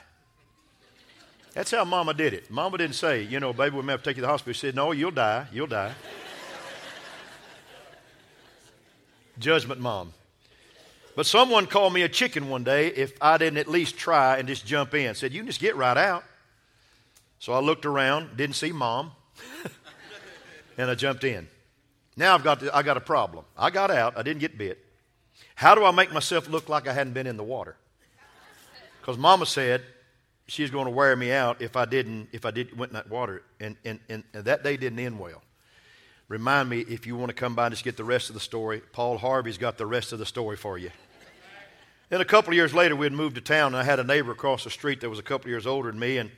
That's 1.54 1.72
how 1.72 1.86
mama 1.86 2.14
did 2.14 2.34
it. 2.34 2.50
Mama 2.50 2.78
didn't 2.78 2.96
say, 2.96 3.24
you 3.24 3.40
know, 3.40 3.54
baby, 3.54 3.76
we 3.76 3.84
may 3.84 3.94
have 3.94 4.04
to 4.04 4.10
take 4.10 4.18
you 4.18 4.22
to 4.22 4.28
the 4.28 4.32
hospital. 4.32 4.54
She 4.54 4.60
said, 4.60 4.76
no, 4.76 4.92
you'll 4.92 5.12
die. 5.12 5.48
You'll 5.52 5.68
die. 5.68 5.94
Judgment 9.40 9.82
mom. 9.82 10.14
But 11.16 11.26
someone 11.26 11.68
called 11.68 11.94
me 11.94 12.02
a 12.04 12.10
chicken 12.10 12.50
one 12.50 12.64
day 12.64 12.88
if 12.88 13.14
I 13.22 13.38
didn't 13.38 13.58
at 13.58 13.68
least 13.68 13.98
try 13.98 14.38
and 14.38 14.48
just 14.48 14.66
jump 14.66 14.94
in. 14.94 15.14
Said, 15.14 15.32
you 15.32 15.40
can 15.40 15.48
just 15.48 15.60
get 15.60 15.76
right 15.76 15.98
out. 15.98 16.24
So 17.44 17.52
I 17.52 17.60
looked 17.60 17.86
around, 17.86 18.38
didn't 18.38 18.56
see 18.56 18.72
mom, 18.72 19.12
and 20.78 20.90
I 20.90 20.96
jumped 20.96 21.26
in. 21.26 21.50
Now 22.16 22.36
I've 22.36 22.44
got, 22.46 22.62
to, 22.62 22.74
I 22.74 22.84
got 22.84 22.96
a 22.96 23.02
problem. 23.02 23.44
I 23.58 23.70
got 23.70 23.92
out, 23.92 24.18
I 24.18 24.24
didn't 24.24 24.40
get 24.40 24.58
bit. 24.58 24.80
How 25.56 25.76
do 25.76 25.84
I 25.84 25.92
make 25.92 26.14
myself 26.14 26.48
look 26.48 26.70
like 26.70 26.88
I 26.88 26.94
hadn't 26.94 27.12
been 27.12 27.28
in 27.28 27.36
the 27.36 27.44
water? 27.44 27.76
Because 29.02 29.18
mama 29.18 29.46
said 29.46 29.82
she's 30.48 30.72
going 30.72 30.86
to 30.86 30.92
wear 30.92 31.18
me 31.18 31.34
out 31.34 31.62
if 31.62 31.76
I 31.76 31.84
didn't, 31.84 32.30
if 32.32 32.46
I 32.46 32.52
did, 32.52 32.78
went 32.78 32.92
in 32.92 32.94
that 32.94 33.10
water. 33.10 33.44
And, 33.60 33.76
and, 33.84 34.00
and, 34.08 34.24
that 34.32 34.64
day 34.64 34.78
didn't 34.78 35.00
end 35.00 35.20
well. 35.20 35.42
Remind 36.30 36.70
me 36.70 36.80
if 36.80 37.06
you 37.06 37.18
want 37.18 37.28
to 37.28 37.36
come 37.36 37.56
by 37.56 37.66
and 37.66 37.74
just 37.74 37.84
get 37.84 37.98
the 37.98 38.06
rest 38.06 38.30
of 38.30 38.36
the 38.36 38.40
story. 38.40 38.82
Paul 38.94 39.18
Harvey's 39.18 39.58
got 39.58 39.78
the 39.78 39.86
rest 39.86 40.14
of 40.14 40.20
the 40.20 40.26
story 40.26 40.56
for 40.56 40.78
you. 40.78 40.92
Then 42.08 42.22
a 42.22 42.26
couple 42.26 42.52
of 42.52 42.56
years 42.56 42.74
later, 42.74 42.96
we 42.96 43.06
had 43.06 43.12
moved 43.12 43.36
to 43.36 43.42
town, 43.42 43.74
and 43.74 43.76
I 43.76 43.84
had 43.84 44.00
a 44.00 44.06
neighbor 44.06 44.32
across 44.32 44.64
the 44.64 44.70
street 44.70 45.02
that 45.02 45.10
was 45.10 45.20
a 45.20 45.24
couple 45.24 45.48
of 45.48 45.50
years 45.50 45.68
older 45.68 45.92
than 45.92 46.00
me. 46.00 46.20
And 46.20 46.32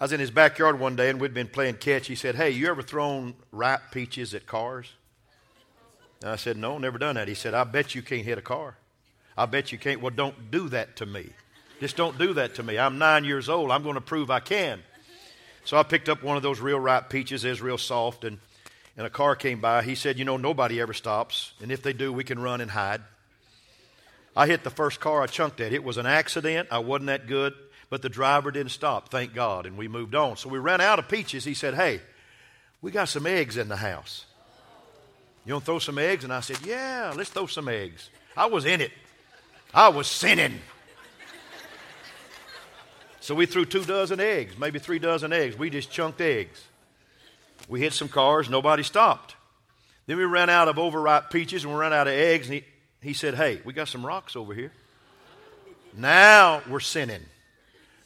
I 0.00 0.04
was 0.04 0.12
in 0.12 0.20
his 0.20 0.30
backyard 0.30 0.78
one 0.78 0.94
day, 0.94 1.10
and 1.10 1.20
we'd 1.20 1.34
been 1.34 1.48
playing 1.48 1.74
catch. 1.76 2.06
He 2.06 2.14
said, 2.14 2.36
Hey, 2.36 2.50
you 2.50 2.68
ever 2.68 2.82
thrown 2.82 3.34
ripe 3.50 3.90
peaches 3.90 4.32
at 4.32 4.46
cars? 4.46 4.92
And 6.22 6.30
I 6.30 6.36
said, 6.36 6.56
No, 6.56 6.78
never 6.78 6.98
done 6.98 7.16
that. 7.16 7.26
He 7.26 7.34
said, 7.34 7.54
I 7.54 7.64
bet 7.64 7.94
you 7.94 8.02
can't 8.02 8.24
hit 8.24 8.38
a 8.38 8.42
car. 8.42 8.76
I 9.36 9.46
bet 9.46 9.72
you 9.72 9.78
can't. 9.78 10.00
Well, 10.00 10.14
don't 10.14 10.50
do 10.50 10.68
that 10.68 10.96
to 10.96 11.06
me. 11.06 11.30
Just 11.80 11.96
don't 11.96 12.18
do 12.18 12.34
that 12.34 12.56
to 12.56 12.62
me. 12.62 12.78
I'm 12.78 12.98
nine 12.98 13.24
years 13.24 13.48
old. 13.48 13.70
I'm 13.70 13.82
going 13.82 13.94
to 13.94 14.00
prove 14.00 14.30
I 14.30 14.40
can. 14.40 14.82
So 15.64 15.76
I 15.76 15.82
picked 15.82 16.08
up 16.08 16.22
one 16.22 16.36
of 16.36 16.42
those 16.42 16.60
real 16.60 16.80
ripe 16.80 17.10
peaches. 17.10 17.44
It 17.44 17.50
was 17.50 17.60
real 17.60 17.78
soft, 17.78 18.24
and, 18.24 18.38
and 18.96 19.06
a 19.06 19.10
car 19.10 19.36
came 19.36 19.60
by. 19.60 19.82
He 19.82 19.94
said, 19.96 20.18
You 20.18 20.24
know, 20.24 20.36
nobody 20.36 20.80
ever 20.80 20.92
stops. 20.92 21.52
And 21.60 21.72
if 21.72 21.82
they 21.82 21.92
do, 21.92 22.12
we 22.12 22.24
can 22.24 22.38
run 22.38 22.60
and 22.60 22.70
hide. 22.70 23.02
I 24.36 24.46
hit 24.46 24.62
the 24.62 24.70
first 24.70 25.00
car 25.00 25.22
I 25.22 25.26
chunked 25.26 25.60
at. 25.60 25.72
It 25.72 25.82
was 25.82 25.98
an 25.98 26.06
accident. 26.06 26.68
I 26.70 26.78
wasn't 26.78 27.08
that 27.08 27.26
good, 27.26 27.54
but 27.90 28.02
the 28.02 28.08
driver 28.08 28.50
didn't 28.50 28.72
stop, 28.72 29.08
thank 29.08 29.34
God, 29.34 29.66
and 29.66 29.76
we 29.76 29.88
moved 29.88 30.14
on. 30.14 30.36
So 30.36 30.48
we 30.48 30.58
ran 30.58 30.80
out 30.80 30.98
of 30.98 31.08
peaches. 31.08 31.44
He 31.44 31.54
said, 31.54 31.74
Hey, 31.74 32.00
we 32.82 32.90
got 32.90 33.08
some 33.08 33.26
eggs 33.26 33.56
in 33.56 33.68
the 33.68 33.76
house. 33.76 34.26
You 35.46 35.54
want 35.54 35.64
to 35.64 35.66
throw 35.66 35.78
some 35.78 35.98
eggs? 35.98 36.24
And 36.24 36.32
I 36.32 36.40
said, 36.40 36.58
Yeah, 36.64 37.12
let's 37.16 37.30
throw 37.30 37.46
some 37.46 37.68
eggs. 37.68 38.10
I 38.36 38.46
was 38.46 38.66
in 38.66 38.80
it, 38.80 38.92
I 39.72 39.88
was 39.88 40.06
sinning. 40.06 40.60
So 43.20 43.34
we 43.34 43.46
threw 43.46 43.64
two 43.64 43.84
dozen 43.84 44.20
eggs, 44.20 44.56
maybe 44.58 44.78
three 44.78 44.98
dozen 44.98 45.32
eggs. 45.32 45.58
We 45.58 45.68
just 45.70 45.90
chunked 45.90 46.20
eggs. 46.20 46.64
We 47.68 47.80
hit 47.80 47.92
some 47.92 48.08
cars, 48.08 48.48
nobody 48.48 48.82
stopped. 48.82 49.34
Then 50.06 50.16
we 50.16 50.24
ran 50.24 50.48
out 50.48 50.68
of 50.68 50.78
overripe 50.78 51.30
peaches 51.30 51.64
and 51.64 51.72
we 51.72 51.78
ran 51.78 51.92
out 51.92 52.08
of 52.08 52.14
eggs. 52.14 52.46
And 52.46 52.54
he, 52.54 52.64
he 53.02 53.12
said, 53.12 53.34
Hey, 53.34 53.60
we 53.64 53.72
got 53.72 53.88
some 53.88 54.04
rocks 54.06 54.36
over 54.36 54.54
here. 54.54 54.72
Now 55.94 56.62
we're 56.68 56.80
sinning. 56.80 57.22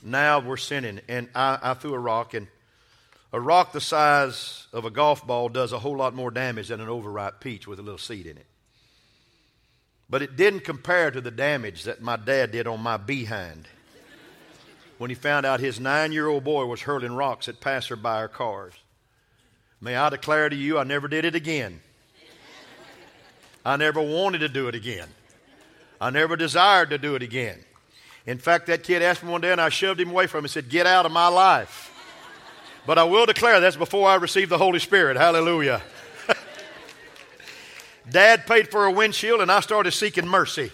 Now 0.02 0.40
we're 0.40 0.56
sinning. 0.56 1.00
And 1.08 1.28
I, 1.34 1.58
I 1.62 1.74
threw 1.74 1.94
a 1.94 1.98
rock, 1.98 2.34
and 2.34 2.48
a 3.32 3.40
rock 3.40 3.72
the 3.72 3.80
size 3.80 4.66
of 4.72 4.84
a 4.84 4.90
golf 4.90 5.26
ball 5.26 5.48
does 5.48 5.72
a 5.72 5.78
whole 5.78 5.96
lot 5.96 6.14
more 6.14 6.30
damage 6.30 6.68
than 6.68 6.80
an 6.80 6.88
overripe 6.88 7.40
peach 7.40 7.66
with 7.66 7.78
a 7.78 7.82
little 7.82 7.98
seed 7.98 8.26
in 8.26 8.36
it. 8.36 8.46
But 10.10 10.22
it 10.22 10.36
didn't 10.36 10.60
compare 10.60 11.10
to 11.10 11.20
the 11.20 11.30
damage 11.30 11.84
that 11.84 12.02
my 12.02 12.16
dad 12.16 12.52
did 12.52 12.66
on 12.66 12.80
my 12.80 12.98
behind 12.98 13.66
when 14.98 15.10
he 15.10 15.14
found 15.16 15.46
out 15.46 15.58
his 15.58 15.80
nine 15.80 16.12
year 16.12 16.28
old 16.28 16.44
boy 16.44 16.66
was 16.66 16.82
hurling 16.82 17.14
rocks 17.14 17.48
at 17.48 17.60
passerby 17.60 18.08
or 18.08 18.28
cars. 18.28 18.74
May 19.80 19.96
I 19.96 20.10
declare 20.10 20.48
to 20.48 20.54
you, 20.54 20.78
I 20.78 20.84
never 20.84 21.08
did 21.08 21.24
it 21.24 21.34
again. 21.34 21.80
I 23.64 23.76
never 23.76 24.00
wanted 24.00 24.38
to 24.40 24.48
do 24.48 24.68
it 24.68 24.74
again. 24.74 25.08
I 26.00 26.10
never 26.10 26.36
desired 26.36 26.90
to 26.90 26.98
do 26.98 27.14
it 27.14 27.22
again. 27.22 27.64
In 28.26 28.38
fact, 28.38 28.66
that 28.66 28.82
kid 28.82 29.02
asked 29.02 29.22
me 29.22 29.30
one 29.30 29.40
day, 29.40 29.52
and 29.52 29.60
I 29.60 29.68
shoved 29.68 30.00
him 30.00 30.10
away 30.10 30.26
from 30.26 30.38
him 30.38 30.44
and 30.44 30.50
said, 30.50 30.68
Get 30.68 30.86
out 30.86 31.06
of 31.06 31.12
my 31.12 31.28
life. 31.28 31.88
But 32.86 32.98
I 32.98 33.04
will 33.04 33.26
declare 33.26 33.60
that's 33.60 33.76
before 33.76 34.08
I 34.08 34.16
received 34.16 34.50
the 34.50 34.58
Holy 34.58 34.78
Spirit. 34.78 35.16
Hallelujah. 35.16 35.82
Dad 38.10 38.46
paid 38.46 38.70
for 38.70 38.86
a 38.86 38.90
windshield, 38.90 39.40
and 39.40 39.50
I 39.50 39.60
started 39.60 39.92
seeking 39.92 40.26
mercy. 40.26 40.70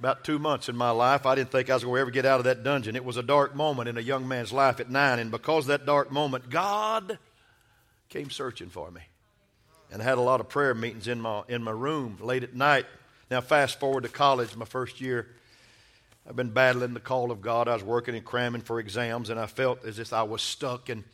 About 0.00 0.22
two 0.22 0.38
months 0.38 0.68
in 0.68 0.76
my 0.76 0.90
life, 0.90 1.26
I 1.26 1.34
didn't 1.34 1.50
think 1.50 1.70
I 1.70 1.74
was 1.74 1.82
going 1.82 1.96
to 1.96 2.00
ever 2.00 2.10
get 2.10 2.24
out 2.24 2.38
of 2.38 2.44
that 2.44 2.62
dungeon. 2.62 2.94
It 2.94 3.04
was 3.04 3.16
a 3.16 3.22
dark 3.22 3.56
moment 3.56 3.88
in 3.88 3.98
a 3.98 4.00
young 4.00 4.28
man's 4.28 4.52
life 4.52 4.78
at 4.78 4.90
nine, 4.90 5.18
and 5.18 5.30
because 5.30 5.66
that 5.66 5.86
dark 5.86 6.12
moment, 6.12 6.50
God 6.50 7.18
came 8.08 8.30
searching 8.30 8.68
for 8.68 8.90
me 8.90 9.02
and 9.90 10.02
I 10.02 10.04
had 10.04 10.18
a 10.18 10.22
lot 10.22 10.40
of 10.40 10.48
prayer 10.48 10.74
meetings 10.74 11.08
in 11.08 11.20
my, 11.20 11.42
in 11.48 11.62
my 11.62 11.70
room 11.70 12.18
late 12.20 12.42
at 12.42 12.54
night. 12.54 12.86
Now, 13.30 13.40
fast 13.40 13.78
forward 13.80 14.02
to 14.02 14.08
college, 14.08 14.54
my 14.56 14.64
first 14.64 15.00
year. 15.00 15.28
I've 16.28 16.36
been 16.36 16.50
battling 16.50 16.92
the 16.92 17.00
call 17.00 17.30
of 17.30 17.40
God. 17.40 17.68
I 17.68 17.72
was 17.72 17.82
working 17.82 18.14
and 18.14 18.24
cramming 18.24 18.60
for 18.60 18.78
exams, 18.80 19.30
and 19.30 19.40
I 19.40 19.46
felt 19.46 19.84
as 19.86 19.98
if 19.98 20.12
I 20.12 20.24
was 20.24 20.42
stuck 20.42 20.90
and 20.90 21.04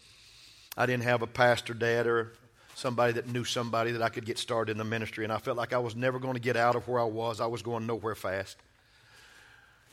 I 0.76 0.86
didn't 0.86 1.04
have 1.04 1.22
a 1.22 1.26
pastor 1.28 1.72
dad 1.72 2.08
or 2.08 2.32
somebody 2.74 3.12
that 3.12 3.28
knew 3.28 3.44
somebody 3.44 3.92
that 3.92 4.02
I 4.02 4.08
could 4.08 4.24
get 4.24 4.38
started 4.38 4.72
in 4.72 4.78
the 4.78 4.84
ministry. 4.84 5.22
And 5.22 5.32
I 5.32 5.38
felt 5.38 5.56
like 5.56 5.72
I 5.72 5.78
was 5.78 5.94
never 5.94 6.18
going 6.18 6.34
to 6.34 6.40
get 6.40 6.56
out 6.56 6.74
of 6.74 6.88
where 6.88 7.00
I 7.00 7.04
was. 7.04 7.40
I 7.40 7.46
was 7.46 7.62
going 7.62 7.86
nowhere 7.86 8.16
fast. 8.16 8.56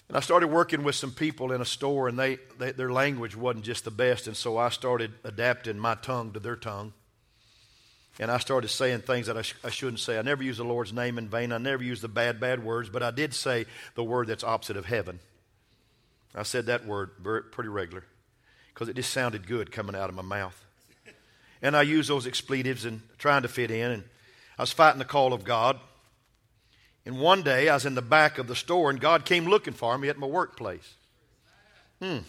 And 0.07 0.17
I 0.17 0.21
started 0.21 0.47
working 0.47 0.83
with 0.83 0.95
some 0.95 1.11
people 1.11 1.51
in 1.51 1.61
a 1.61 1.65
store, 1.65 2.07
and 2.07 2.17
they, 2.17 2.39
they, 2.57 2.71
their 2.71 2.91
language 2.91 3.35
wasn't 3.35 3.63
just 3.63 3.85
the 3.85 3.91
best. 3.91 4.25
And 4.25 4.35
so 4.35 4.57
I 4.57 4.69
started 4.69 5.11
adapting 5.23 5.77
my 5.77 5.93
tongue 5.93 6.31
to 6.33 6.39
their 6.39 6.55
tongue. 6.55 6.93
And 8.19 8.29
I 8.29 8.37
started 8.37 8.67
saying 8.67 9.01
things 9.01 9.27
that 9.27 9.37
I, 9.37 9.41
sh- 9.41 9.55
I 9.63 9.69
shouldn't 9.69 9.99
say. 9.99 10.19
I 10.19 10.21
never 10.21 10.43
use 10.43 10.57
the 10.57 10.63
Lord's 10.63 10.93
name 10.93 11.17
in 11.17 11.29
vain. 11.29 11.51
I 11.51 11.57
never 11.57 11.83
use 11.83 12.01
the 12.01 12.07
bad, 12.07 12.39
bad 12.39 12.63
words, 12.63 12.89
but 12.89 13.01
I 13.01 13.11
did 13.11 13.33
say 13.33 13.65
the 13.95 14.03
word 14.03 14.27
that's 14.27 14.43
opposite 14.43 14.77
of 14.77 14.85
heaven. 14.85 15.19
I 16.35 16.43
said 16.43 16.67
that 16.67 16.85
word 16.85 17.11
very, 17.21 17.43
pretty 17.43 17.69
regular 17.69 18.03
because 18.73 18.89
it 18.89 18.95
just 18.95 19.11
sounded 19.11 19.47
good 19.47 19.71
coming 19.71 19.95
out 19.95 20.09
of 20.09 20.15
my 20.15 20.21
mouth. 20.21 20.65
And 21.61 21.75
I 21.75 21.83
used 21.83 22.09
those 22.09 22.25
expletives 22.25 22.85
and 22.85 23.01
trying 23.17 23.43
to 23.43 23.47
fit 23.47 23.71
in. 23.71 23.91
And 23.91 24.03
I 24.57 24.63
was 24.63 24.71
fighting 24.71 24.99
the 24.99 25.05
call 25.05 25.33
of 25.33 25.43
God. 25.43 25.79
And 27.05 27.19
one 27.19 27.43
day 27.43 27.69
I 27.69 27.73
was 27.73 27.85
in 27.85 27.95
the 27.95 28.01
back 28.01 28.37
of 28.37 28.47
the 28.47 28.55
store 28.55 28.89
and 28.89 28.99
God 28.99 29.25
came 29.25 29.45
looking 29.45 29.73
for 29.73 29.97
me 29.97 30.09
at 30.09 30.17
my 30.17 30.27
workplace. 30.27 30.95
Hmm. 32.01 32.19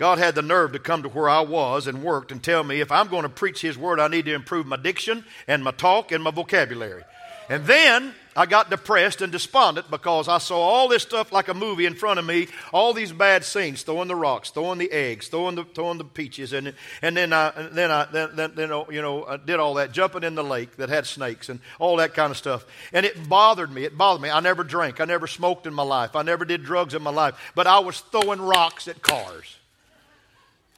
God 0.00 0.18
had 0.18 0.34
the 0.34 0.40
nerve 0.40 0.72
to 0.72 0.78
come 0.78 1.02
to 1.02 1.10
where 1.10 1.28
I 1.28 1.42
was 1.42 1.86
and 1.86 2.02
worked 2.02 2.32
and 2.32 2.42
tell 2.42 2.64
me 2.64 2.80
if 2.80 2.90
I'm 2.90 3.08
going 3.08 3.24
to 3.24 3.28
preach 3.28 3.60
His 3.60 3.76
Word, 3.76 4.00
I 4.00 4.08
need 4.08 4.24
to 4.24 4.34
improve 4.34 4.66
my 4.66 4.78
diction 4.78 5.26
and 5.46 5.62
my 5.62 5.72
talk 5.72 6.10
and 6.10 6.24
my 6.24 6.30
vocabulary. 6.30 7.02
And 7.50 7.66
then 7.66 8.14
I 8.34 8.46
got 8.46 8.70
depressed 8.70 9.20
and 9.20 9.30
despondent 9.30 9.90
because 9.90 10.26
I 10.26 10.38
saw 10.38 10.58
all 10.58 10.88
this 10.88 11.02
stuff 11.02 11.32
like 11.32 11.48
a 11.48 11.54
movie 11.54 11.84
in 11.84 11.94
front 11.94 12.18
of 12.18 12.24
me, 12.24 12.48
all 12.72 12.94
these 12.94 13.12
bad 13.12 13.44
scenes, 13.44 13.82
throwing 13.82 14.08
the 14.08 14.16
rocks, 14.16 14.48
throwing 14.48 14.78
the 14.78 14.90
eggs, 14.90 15.28
throwing 15.28 15.56
the, 15.56 15.64
throwing 15.64 15.98
the 15.98 16.04
peaches, 16.04 16.54
and, 16.54 16.72
and 17.02 17.14
then 17.14 17.34
I, 17.34 17.52
then 17.70 17.90
I, 17.90 18.06
then, 18.06 18.30
then, 18.32 18.52
then, 18.54 18.72
oh, 18.72 18.86
you 18.90 19.02
know, 19.02 19.26
I 19.26 19.36
did 19.36 19.60
all 19.60 19.74
that, 19.74 19.92
jumping 19.92 20.22
in 20.22 20.34
the 20.34 20.42
lake 20.42 20.76
that 20.76 20.88
had 20.88 21.06
snakes 21.06 21.50
and 21.50 21.60
all 21.78 21.96
that 21.96 22.14
kind 22.14 22.30
of 22.30 22.38
stuff. 22.38 22.64
And 22.94 23.04
it 23.04 23.28
bothered 23.28 23.70
me. 23.70 23.84
It 23.84 23.98
bothered 23.98 24.22
me. 24.22 24.30
I 24.30 24.40
never 24.40 24.64
drank. 24.64 24.98
I 24.98 25.04
never 25.04 25.26
smoked 25.26 25.66
in 25.66 25.74
my 25.74 25.82
life. 25.82 26.16
I 26.16 26.22
never 26.22 26.46
did 26.46 26.64
drugs 26.64 26.94
in 26.94 27.02
my 27.02 27.10
life. 27.10 27.52
But 27.54 27.66
I 27.66 27.80
was 27.80 28.00
throwing 28.00 28.40
rocks 28.40 28.88
at 28.88 29.02
cars. 29.02 29.58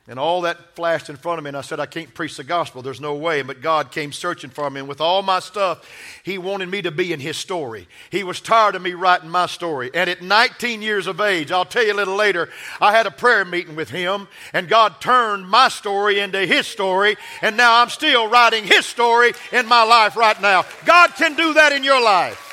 And 0.08 0.18
all 0.18 0.40
that 0.40 0.74
flashed 0.74 1.08
in 1.08 1.16
front 1.16 1.38
of 1.38 1.44
me, 1.44 1.48
and 1.48 1.56
I 1.56 1.60
said, 1.60 1.78
I 1.78 1.86
can't 1.86 2.12
preach 2.12 2.36
the 2.36 2.42
gospel. 2.42 2.82
There's 2.82 3.00
no 3.00 3.14
way. 3.14 3.42
But 3.42 3.62
God 3.62 3.92
came 3.92 4.10
searching 4.10 4.50
for 4.50 4.68
me, 4.68 4.80
and 4.80 4.88
with 4.88 5.00
all 5.00 5.22
my 5.22 5.38
stuff, 5.38 5.88
He 6.24 6.38
wanted 6.38 6.68
me 6.70 6.82
to 6.82 6.90
be 6.90 7.12
in 7.12 7.20
His 7.20 7.36
story. 7.36 7.86
He 8.10 8.24
was 8.24 8.40
tired 8.40 8.74
of 8.74 8.82
me 8.82 8.94
writing 8.94 9.30
my 9.30 9.46
story. 9.46 9.92
And 9.94 10.10
at 10.10 10.20
19 10.20 10.82
years 10.82 11.06
of 11.06 11.20
age, 11.20 11.52
I'll 11.52 11.64
tell 11.64 11.84
you 11.84 11.92
a 11.92 11.94
little 11.94 12.16
later, 12.16 12.48
I 12.80 12.90
had 12.90 13.06
a 13.06 13.12
prayer 13.12 13.44
meeting 13.44 13.76
with 13.76 13.90
Him, 13.90 14.26
and 14.52 14.68
God 14.68 15.00
turned 15.00 15.48
my 15.48 15.68
story 15.68 16.18
into 16.18 16.44
His 16.46 16.66
story, 16.66 17.16
and 17.40 17.56
now 17.56 17.80
I'm 17.80 17.88
still 17.88 18.28
writing 18.28 18.64
His 18.64 18.84
story 18.84 19.34
in 19.52 19.66
my 19.66 19.84
life 19.84 20.16
right 20.16 20.40
now. 20.42 20.64
God 20.84 21.14
can 21.14 21.36
do 21.36 21.54
that 21.54 21.70
in 21.70 21.84
your 21.84 22.02
life. 22.02 22.48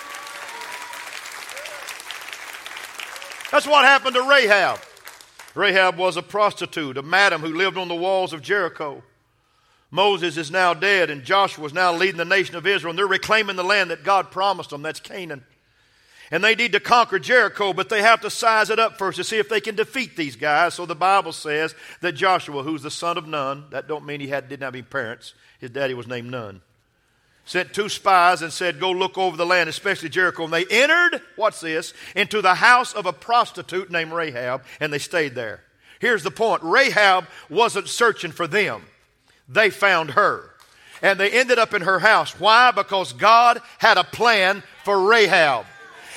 That's 3.51 3.65
what 3.65 3.85
happened 3.85 4.13
to 4.13 4.21
Rahab. 4.21 4.79
Rahab 5.59 5.97
was 5.97 6.15
a 6.15 6.21
prostitute, 6.21 6.97
a 6.97 7.01
madam 7.01 7.41
who 7.41 7.53
lived 7.53 7.77
on 7.77 7.89
the 7.89 7.95
walls 7.95 8.31
of 8.31 8.41
Jericho. 8.41 9.03
Moses 9.91 10.37
is 10.37 10.49
now 10.49 10.73
dead, 10.73 11.09
and 11.09 11.23
Joshua 11.23 11.65
is 11.65 11.73
now 11.73 11.93
leading 11.93 12.17
the 12.17 12.25
nation 12.25 12.55
of 12.55 12.65
Israel, 12.65 12.91
and 12.91 12.97
they're 12.97 13.07
reclaiming 13.07 13.57
the 13.57 13.63
land 13.63 13.91
that 13.91 14.03
God 14.03 14.31
promised 14.31 14.69
them. 14.69 14.83
That's 14.83 14.99
Canaan. 14.99 15.43
And 16.31 16.43
they 16.43 16.55
need 16.55 16.71
to 16.73 16.79
conquer 16.79 17.19
Jericho, 17.19 17.73
but 17.73 17.89
they 17.89 18.01
have 18.01 18.21
to 18.21 18.29
size 18.29 18.69
it 18.69 18.79
up 18.79 18.97
first 18.97 19.17
to 19.17 19.23
see 19.23 19.37
if 19.37 19.49
they 19.49 19.59
can 19.59 19.75
defeat 19.75 20.15
these 20.15 20.35
guys. 20.35 20.75
So 20.75 20.85
the 20.85 20.95
Bible 20.95 21.33
says 21.33 21.75
that 22.01 22.13
Joshua, 22.13 22.63
who's 22.63 22.83
the 22.83 22.91
son 22.91 23.17
of 23.17 23.27
Nun, 23.27 23.65
that 23.71 23.87
don't 23.87 24.05
mean 24.05 24.21
he 24.21 24.27
had, 24.27 24.47
didn't 24.47 24.63
have 24.63 24.75
any 24.75 24.83
parents. 24.83 25.33
His 25.59 25.71
daddy 25.71 25.93
was 25.93 26.07
named 26.07 26.29
Nun 26.29 26.61
sent 27.49 27.73
two 27.73 27.89
spies 27.89 28.43
and 28.43 28.53
said, 28.53 28.79
Go 28.79 28.91
look 28.91 29.17
over 29.17 29.35
the 29.35 29.45
land, 29.45 29.69
especially 29.69 30.07
Jericho. 30.09 30.43
And 30.43 30.53
they 30.53 30.65
entered, 30.65 31.19
what's 31.35 31.61
this, 31.61 31.95
into 32.15 32.43
the 32.43 32.53
house 32.53 32.93
of 32.93 33.07
a 33.07 33.13
prostitute 33.13 33.89
named 33.89 34.11
Rahab, 34.11 34.63
and 34.79 34.93
they 34.93 34.99
stayed 34.99 35.33
there. 35.33 35.63
Here's 35.99 36.21
the 36.21 36.29
point 36.29 36.61
Rahab 36.63 37.25
wasn't 37.49 37.87
searching 37.87 38.31
for 38.31 38.45
them, 38.45 38.83
they 39.47 39.71
found 39.71 40.11
her. 40.11 40.51
And 41.01 41.19
they 41.19 41.31
ended 41.31 41.57
up 41.57 41.73
in 41.73 41.81
her 41.83 41.99
house. 41.99 42.37
Why? 42.39 42.71
Because 42.71 43.13
God 43.13 43.61
had 43.79 43.97
a 43.97 44.03
plan 44.03 44.61
for 44.83 45.09
Rahab. 45.09 45.65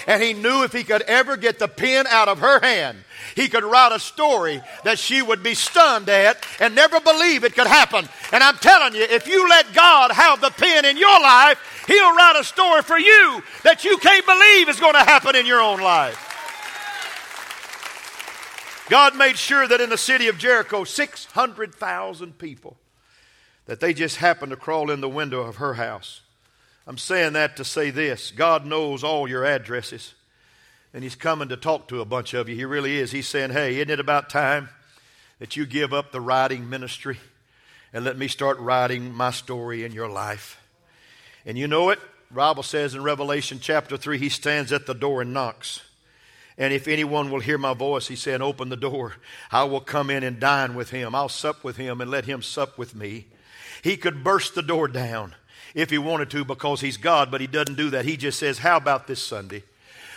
And 0.07 0.23
he 0.23 0.33
knew 0.33 0.65
if 0.65 0.73
he 0.73 0.85
could 0.85 1.03
ever 1.03 1.37
get 1.37 1.59
the 1.59 1.69
pen 1.69 2.07
out 2.07 2.29
of 2.29 2.41
her 2.41 2.61
hand, 2.61 2.99
he 3.35 3.49
could 3.49 3.65
write 3.65 3.93
a 3.93 4.01
story 4.01 4.61
that 4.85 4.99
she 4.99 5.23
would 5.23 5.43
be 5.43 5.55
stunned 5.55 6.09
at 6.09 6.45
and 6.61 6.75
never 6.75 7.01
believe 7.01 7.45
it 7.45 7.55
could 7.55 7.67
happen. 7.67 8.09
And 8.33 8.43
I'm 8.43 8.57
telling 8.57 8.95
you, 8.95 9.03
if 9.03 9.27
you 9.27 9.49
let 9.49 9.73
God 9.73 10.11
have 10.13 10.41
the 10.41 10.51
pen 10.51 10.85
in 10.85 10.97
your 10.97 11.21
life, 11.21 11.59
He'll 11.87 12.15
write 12.15 12.39
a 12.39 12.45
story 12.45 12.83
for 12.83 12.99
you 12.99 13.43
that 13.65 13.85
you 13.85 13.97
can't 13.99 14.25
believe 14.25 14.69
is 14.69 14.79
going 14.79 14.95
to 14.95 15.01
happen 15.01 15.35
in 15.35 15.47
your 15.47 15.61
own 15.61 15.81
life. 15.81 16.29
God 18.89 19.17
made 19.17 19.39
sure 19.39 19.67
that 19.67 19.81
in 19.81 19.91
the 19.91 19.99
city 19.99 20.29
of 20.29 20.39
Jericho, 20.39 20.85
600,000 20.85 22.39
people, 22.39 22.77
that 23.67 23.81
they 23.81 23.95
just 23.95 24.17
happened 24.17 24.51
to 24.51 24.57
crawl 24.57 24.91
in 24.91 25.01
the 25.01 25.09
window 25.09 25.41
of 25.41 25.57
her 25.57 25.75
house. 25.75 26.21
I'm 26.87 26.99
saying 26.99 27.35
that 27.35 27.57
to 27.57 27.65
say 27.65 27.91
this 27.91 28.31
God 28.31 28.67
knows 28.67 29.05
all 29.05 29.29
your 29.29 29.45
addresses 29.45 30.15
and 30.95 31.03
he's 31.03 31.15
coming 31.15 31.49
to 31.49 31.57
talk 31.57 31.89
to 31.89 32.01
a 32.01 32.05
bunch 32.05 32.35
of 32.35 32.49
you. 32.49 32.55
He 32.55 32.65
really 32.65 32.99
is. 32.99 33.13
He's 33.13 33.29
saying, 33.29 33.51
Hey, 33.51 33.77
isn't 33.77 33.91
it 33.91 34.01
about 34.01 34.31
time 34.31 34.69
that 35.39 35.57
you 35.57 35.67
give 35.67 35.93
up 35.93 36.13
the 36.13 36.21
writing 36.21 36.69
ministry 36.69 37.19
and 37.93 38.05
let 38.05 38.19
me 38.19 38.29
start 38.29 38.59
writing 38.59 39.13
my 39.13 39.31
story 39.31 39.85
in 39.85 39.93
your 39.93 40.09
life? 40.09 40.61
And 41.47 41.57
you 41.57 41.67
know 41.67 41.91
it. 41.91 41.99
Bible 42.31 42.63
says 42.63 42.95
in 42.95 43.03
Revelation 43.03 43.59
chapter 43.61 43.99
3, 43.99 44.17
he 44.17 44.31
stands 44.31 44.73
at 44.73 44.87
the 44.87 44.95
door 44.95 45.21
and 45.21 45.35
knocks. 45.35 45.83
And 46.57 46.73
if 46.73 46.89
anyone 46.89 47.31
will 47.31 47.41
hear 47.41 47.59
my 47.59 47.75
voice, 47.75 48.09
he 48.09 48.17
said, 48.17 48.41
Open 48.41 48.69
the 48.69 48.77
door. 48.77 49.17
I 49.51 49.65
will 49.65 49.81
come 49.81 50.11
in 50.11 50.23
and 50.23 50.39
dine 50.39 50.75
with 50.75 50.91
him. 50.91 51.15
I'll 51.15 51.29
sup 51.29 51.65
with 51.65 51.77
him 51.77 52.01
and 52.01 52.11
let 52.11 52.27
him 52.27 52.43
sup 52.43 52.79
with 52.79 52.95
me. 52.95 53.27
He 53.83 53.97
could 53.97 54.23
burst 54.23 54.55
the 54.55 54.63
door 54.63 54.89
down 54.89 55.35
if 55.75 55.91
he 55.91 55.99
wanted 55.99 56.31
to 56.31 56.45
because 56.45 56.81
he's 56.81 56.97
God, 56.97 57.31
but 57.31 57.41
he 57.41 57.47
doesn't 57.47 57.77
do 57.77 57.91
that. 57.91 58.05
He 58.05 58.17
just 58.17 58.39
says, 58.39 58.59
How 58.59 58.77
about 58.77 59.07
this 59.07 59.23
Sunday? 59.23 59.63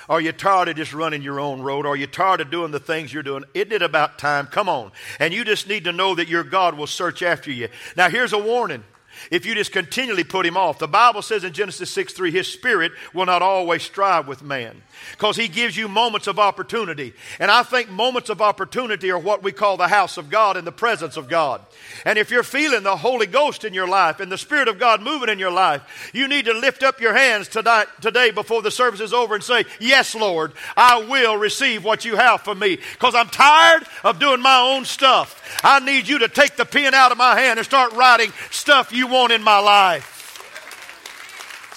Are 0.07 0.21
you 0.21 0.31
tired 0.31 0.69
of 0.69 0.75
just 0.75 0.93
running 0.93 1.24
your 1.24 1.39
own 1.39 1.62
road? 1.62 1.85
Are 1.85 1.95
you 1.95 2.05
tired 2.05 2.41
of 2.41 2.51
doing 2.51 2.71
the 2.71 2.79
things 2.79 3.12
you're 3.12 3.24
doing? 3.24 3.43
Isn't 3.53 3.71
it 3.71 3.81
about 3.81 4.19
time? 4.19 4.45
Come 4.47 4.69
on. 4.69 4.91
And 5.19 5.33
you 5.33 5.43
just 5.43 5.67
need 5.67 5.85
to 5.85 5.91
know 5.91 6.13
that 6.15 6.27
your 6.27 6.43
God 6.43 6.77
will 6.77 6.88
search 6.88 7.24
after 7.24 7.51
you. 7.51 7.69
Now, 7.97 8.10
here's 8.10 8.34
a 8.34 8.38
warning 8.38 8.84
if 9.32 9.45
you 9.45 9.56
just 9.56 9.71
continually 9.71 10.23
put 10.23 10.45
him 10.45 10.58
off. 10.58 10.80
The 10.80 10.88
Bible 10.88 11.21
says 11.21 11.43
in 11.43 11.54
Genesis 11.54 11.89
6 11.91 12.13
3, 12.13 12.32
his 12.32 12.47
spirit 12.47 12.91
will 13.13 13.25
not 13.25 13.41
always 13.41 13.84
strive 13.84 14.28
with 14.28 14.43
man 14.43 14.82
because 15.12 15.36
he 15.36 15.47
gives 15.47 15.75
you 15.75 15.88
moments 15.88 16.28
of 16.28 16.39
opportunity. 16.39 17.13
And 17.39 17.51
I 17.51 17.63
think 17.63 17.89
moments 17.89 18.30
of 18.30 18.41
opportunity 18.41 19.12
are 19.12 19.19
what 19.19 19.43
we 19.43 19.51
call 19.51 19.78
the 19.78 19.88
house 19.88 20.17
of 20.17 20.30
God 20.30 20.58
and 20.58 20.65
the 20.65 20.71
presence 20.71 21.17
of 21.17 21.28
God. 21.28 21.62
And 22.06 22.17
if 22.17 22.32
you're 22.32 22.43
feeling 22.43 22.84
the 22.84 22.97
Holy 22.97 23.28
Ghost 23.28 23.63
in 23.63 23.73
your 23.73 23.88
life 23.88 24.19
and 24.19 24.32
the 24.32 24.38
Spirit 24.38 24.67
of 24.67 24.80
God 24.80 25.01
moving 25.01 25.30
in 25.30 25.39
your 25.39 25.51
life, 25.51 26.12
you 26.13 26.28
need 26.28 26.45
to 26.45 26.54
lift 26.54 26.84
up 26.84 26.99
your 26.99 27.13
hands 27.13 27.47
tonight, 27.47 27.88
today 28.01 28.32
before 28.32 28.62
the 28.62 28.71
service 28.71 28.99
is 28.99 29.13
over 29.13 29.36
and 29.36 29.43
say, 29.43 29.65
Yes, 29.80 30.15
Lord, 30.15 30.54
I 30.75 31.04
will 31.06 31.38
receive 31.38 31.84
what 31.84 32.06
you 32.06 32.15
have 32.15 32.41
for 32.41 32.56
me 32.56 32.78
because 32.93 33.15
I'm 33.15 33.30
tired 33.30 33.84
of 34.04 34.19
doing 34.19 34.41
my 34.41 34.60
own 34.60 34.86
stuff. 34.86 35.41
I 35.63 35.80
need 35.80 36.08
you 36.08 36.19
to 36.19 36.28
take 36.28 36.56
the 36.56 36.65
pen 36.65 36.93
out 36.93 37.12
of 37.12 37.17
my 37.17 37.39
hand 37.39 37.60
and 37.60 37.65
start 37.65 37.93
writing 37.93 38.32
stuff 38.51 38.91
you 38.91 39.05
want 39.06 39.32
in 39.32 39.44
my 39.44 39.60
life. 39.60 40.13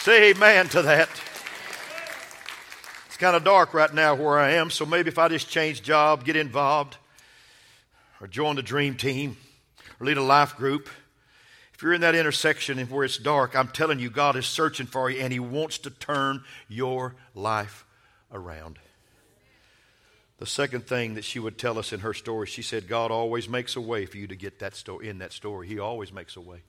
Say 0.00 0.30
amen 0.30 0.68
to 0.68 0.82
that. 0.82 1.08
It's 3.06 3.16
kind 3.16 3.36
of 3.36 3.44
dark 3.44 3.74
right 3.74 3.92
now 3.92 4.14
where 4.14 4.38
I 4.38 4.52
am, 4.52 4.70
so 4.70 4.86
maybe 4.86 5.08
if 5.08 5.18
I 5.18 5.28
just 5.28 5.48
change 5.48 5.82
job, 5.82 6.24
get 6.24 6.36
involved, 6.36 6.96
or 8.20 8.26
join 8.26 8.56
the 8.56 8.62
dream 8.62 8.94
team, 8.94 9.36
or 10.00 10.06
lead 10.06 10.16
a 10.16 10.22
life 10.22 10.56
group. 10.56 10.88
If 11.74 11.82
you're 11.82 11.94
in 11.94 12.00
that 12.00 12.14
intersection 12.14 12.78
where 12.88 13.04
it's 13.04 13.18
dark, 13.18 13.54
I'm 13.54 13.68
telling 13.68 14.00
you, 14.00 14.10
God 14.10 14.34
is 14.34 14.46
searching 14.46 14.86
for 14.86 15.10
you 15.10 15.20
and 15.20 15.32
He 15.32 15.38
wants 15.38 15.78
to 15.78 15.90
turn 15.90 16.42
your 16.68 17.14
life 17.34 17.84
around. 18.32 18.78
The 20.38 20.46
second 20.46 20.86
thing 20.86 21.14
that 21.14 21.24
she 21.24 21.38
would 21.38 21.58
tell 21.58 21.78
us 21.78 21.92
in 21.92 22.00
her 22.00 22.14
story, 22.14 22.46
she 22.46 22.62
said, 22.62 22.88
God 22.88 23.10
always 23.10 23.48
makes 23.48 23.74
a 23.74 23.80
way 23.80 24.06
for 24.06 24.16
you 24.16 24.28
to 24.28 24.36
get 24.36 24.60
that 24.60 24.76
story 24.76 25.08
in 25.08 25.18
that 25.18 25.32
story. 25.32 25.66
He 25.66 25.78
always 25.78 26.12
makes 26.12 26.36
a 26.36 26.40
way. 26.40 26.62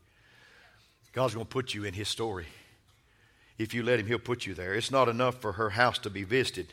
God's 1.20 1.34
going 1.34 1.46
to 1.48 1.52
put 1.52 1.74
you 1.74 1.84
in 1.84 1.94
His 1.94 2.08
story. 2.08 2.46
If 3.58 3.74
you 3.74 3.84
let 3.84 4.00
Him, 4.00 4.08
He'll 4.08 4.20
put 4.20 4.46
you 4.46 4.54
there. 4.54 4.74
It's 4.74 4.90
not 4.90 5.10
enough 5.10 5.42
for 5.42 5.52
her 5.52 5.72
house 5.72 6.00
to 6.00 6.10
be 6.10 6.24
visited 6.24 6.68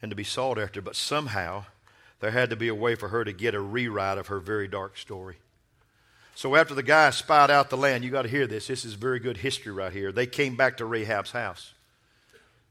and 0.00 0.08
to 0.12 0.14
be 0.14 0.22
sought 0.22 0.56
after, 0.56 0.80
but 0.80 0.94
somehow 0.94 1.64
there 2.20 2.30
had 2.30 2.50
to 2.50 2.54
be 2.54 2.68
a 2.68 2.74
way 2.76 2.94
for 2.94 3.08
her 3.08 3.24
to 3.24 3.32
get 3.32 3.56
a 3.56 3.60
rewrite 3.60 4.18
of 4.18 4.28
her 4.28 4.38
very 4.38 4.68
dark 4.68 4.96
story. 4.96 5.34
So 6.36 6.54
after 6.54 6.74
the 6.74 6.84
guy 6.84 7.10
spied 7.10 7.50
out 7.50 7.70
the 7.70 7.76
land, 7.76 8.04
you 8.04 8.12
got 8.12 8.22
to 8.22 8.28
hear 8.28 8.46
this. 8.46 8.68
This 8.68 8.84
is 8.84 8.94
very 8.94 9.18
good 9.18 9.38
history 9.38 9.72
right 9.72 9.92
here. 9.92 10.12
They 10.12 10.26
came 10.26 10.54
back 10.54 10.76
to 10.76 10.84
Rahab's 10.84 11.32
house. 11.32 11.72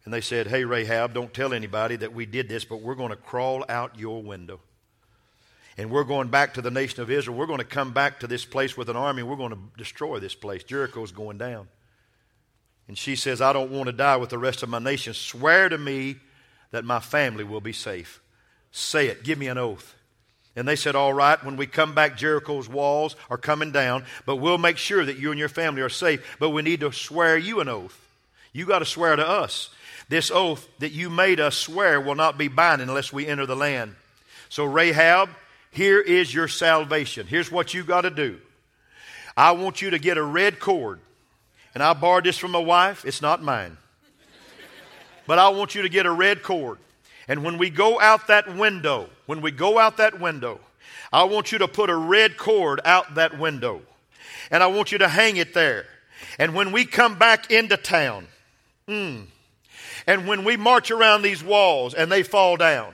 And 0.05 0.13
they 0.13 0.21
said, 0.21 0.47
Hey, 0.47 0.63
Rahab, 0.63 1.13
don't 1.13 1.33
tell 1.33 1.53
anybody 1.53 1.97
that 1.97 2.13
we 2.13 2.25
did 2.25 2.47
this, 2.47 2.63
but 2.63 2.79
we're 2.79 2.95
going 2.95 3.09
to 3.09 3.17
crawl 3.17 3.65
out 3.67 3.99
your 3.99 4.23
window. 4.23 4.61
And 5.77 5.89
we're 5.89 6.03
going 6.03 6.27
back 6.27 6.55
to 6.55 6.61
the 6.61 6.71
nation 6.71 7.01
of 7.01 7.09
Israel. 7.09 7.37
We're 7.37 7.45
going 7.45 7.59
to 7.59 7.65
come 7.65 7.93
back 7.93 8.19
to 8.19 8.27
this 8.27 8.45
place 8.45 8.75
with 8.75 8.89
an 8.89 8.95
army. 8.95 9.23
We're 9.23 9.37
going 9.37 9.51
to 9.51 9.59
destroy 9.77 10.19
this 10.19 10.35
place. 10.35 10.63
Jericho's 10.63 11.11
going 11.11 11.37
down. 11.37 11.67
And 12.87 12.97
she 12.97 13.15
says, 13.15 13.39
I 13.39 13.53
don't 13.53 13.71
want 13.71 13.85
to 13.85 13.93
die 13.93 14.17
with 14.17 14.31
the 14.31 14.37
rest 14.37 14.63
of 14.63 14.69
my 14.69 14.79
nation. 14.79 15.13
Swear 15.13 15.69
to 15.69 15.77
me 15.77 16.17
that 16.71 16.83
my 16.83 16.99
family 16.99 17.43
will 17.43 17.61
be 17.61 17.71
safe. 17.71 18.21
Say 18.71 19.07
it. 19.07 19.23
Give 19.23 19.37
me 19.37 19.47
an 19.47 19.57
oath. 19.57 19.95
And 20.55 20.67
they 20.67 20.75
said, 20.75 20.95
All 20.95 21.13
right, 21.13 21.41
when 21.43 21.55
we 21.55 21.67
come 21.67 21.93
back, 21.93 22.17
Jericho's 22.17 22.67
walls 22.67 23.15
are 23.29 23.37
coming 23.37 23.71
down, 23.71 24.05
but 24.25 24.37
we'll 24.37 24.57
make 24.57 24.77
sure 24.77 25.05
that 25.05 25.17
you 25.17 25.31
and 25.31 25.39
your 25.39 25.49
family 25.49 25.81
are 25.81 25.89
safe. 25.89 26.37
But 26.39 26.49
we 26.49 26.61
need 26.63 26.81
to 26.81 26.91
swear 26.91 27.37
you 27.37 27.61
an 27.61 27.69
oath. 27.69 27.97
You 28.51 28.65
got 28.65 28.79
to 28.79 28.85
swear 28.85 29.15
to 29.15 29.27
us. 29.27 29.69
This 30.09 30.31
oath 30.31 30.67
that 30.79 30.91
you 30.91 31.09
made 31.09 31.39
us 31.39 31.55
swear 31.55 32.01
will 32.01 32.15
not 32.15 32.37
be 32.37 32.47
binding 32.47 32.89
unless 32.89 33.13
we 33.13 33.27
enter 33.27 33.45
the 33.45 33.55
land. 33.55 33.95
So, 34.49 34.65
Rahab, 34.65 35.29
here 35.71 35.99
is 35.99 36.33
your 36.33 36.47
salvation. 36.47 37.27
Here's 37.27 37.51
what 37.51 37.73
you 37.73 37.83
got 37.83 38.01
to 38.01 38.09
do. 38.09 38.39
I 39.37 39.51
want 39.51 39.81
you 39.81 39.91
to 39.91 39.99
get 39.99 40.17
a 40.17 40.23
red 40.23 40.59
cord. 40.59 40.99
And 41.73 41.83
I 41.83 41.93
borrowed 41.93 42.23
this 42.23 42.37
from 42.37 42.51
my 42.51 42.59
wife. 42.59 43.05
It's 43.05 43.21
not 43.21 43.41
mine. 43.41 43.77
But 45.27 45.37
I 45.37 45.49
want 45.49 45.75
you 45.75 45.83
to 45.83 45.89
get 45.89 46.07
a 46.07 46.11
red 46.11 46.41
cord. 46.41 46.79
And 47.27 47.43
when 47.43 47.59
we 47.59 47.69
go 47.69 47.99
out 47.99 48.27
that 48.27 48.55
window, 48.57 49.09
when 49.27 49.41
we 49.41 49.51
go 49.51 49.77
out 49.77 49.97
that 49.97 50.19
window, 50.19 50.59
I 51.13 51.25
want 51.25 51.51
you 51.51 51.59
to 51.59 51.67
put 51.67 51.91
a 51.91 51.95
red 51.95 52.35
cord 52.35 52.81
out 52.83 53.13
that 53.15 53.37
window. 53.37 53.81
And 54.49 54.63
I 54.63 54.67
want 54.67 54.91
you 54.91 54.97
to 54.97 55.07
hang 55.07 55.37
it 55.37 55.53
there. 55.53 55.85
And 56.39 56.55
when 56.55 56.71
we 56.71 56.85
come 56.85 57.19
back 57.19 57.51
into 57.51 57.77
town, 57.77 58.27
mm, 58.87 59.25
and 60.07 60.27
when 60.27 60.43
we 60.43 60.57
march 60.57 60.89
around 60.89 61.21
these 61.21 61.43
walls 61.43 61.93
and 61.93 62.11
they 62.11 62.23
fall 62.23 62.57
down, 62.57 62.93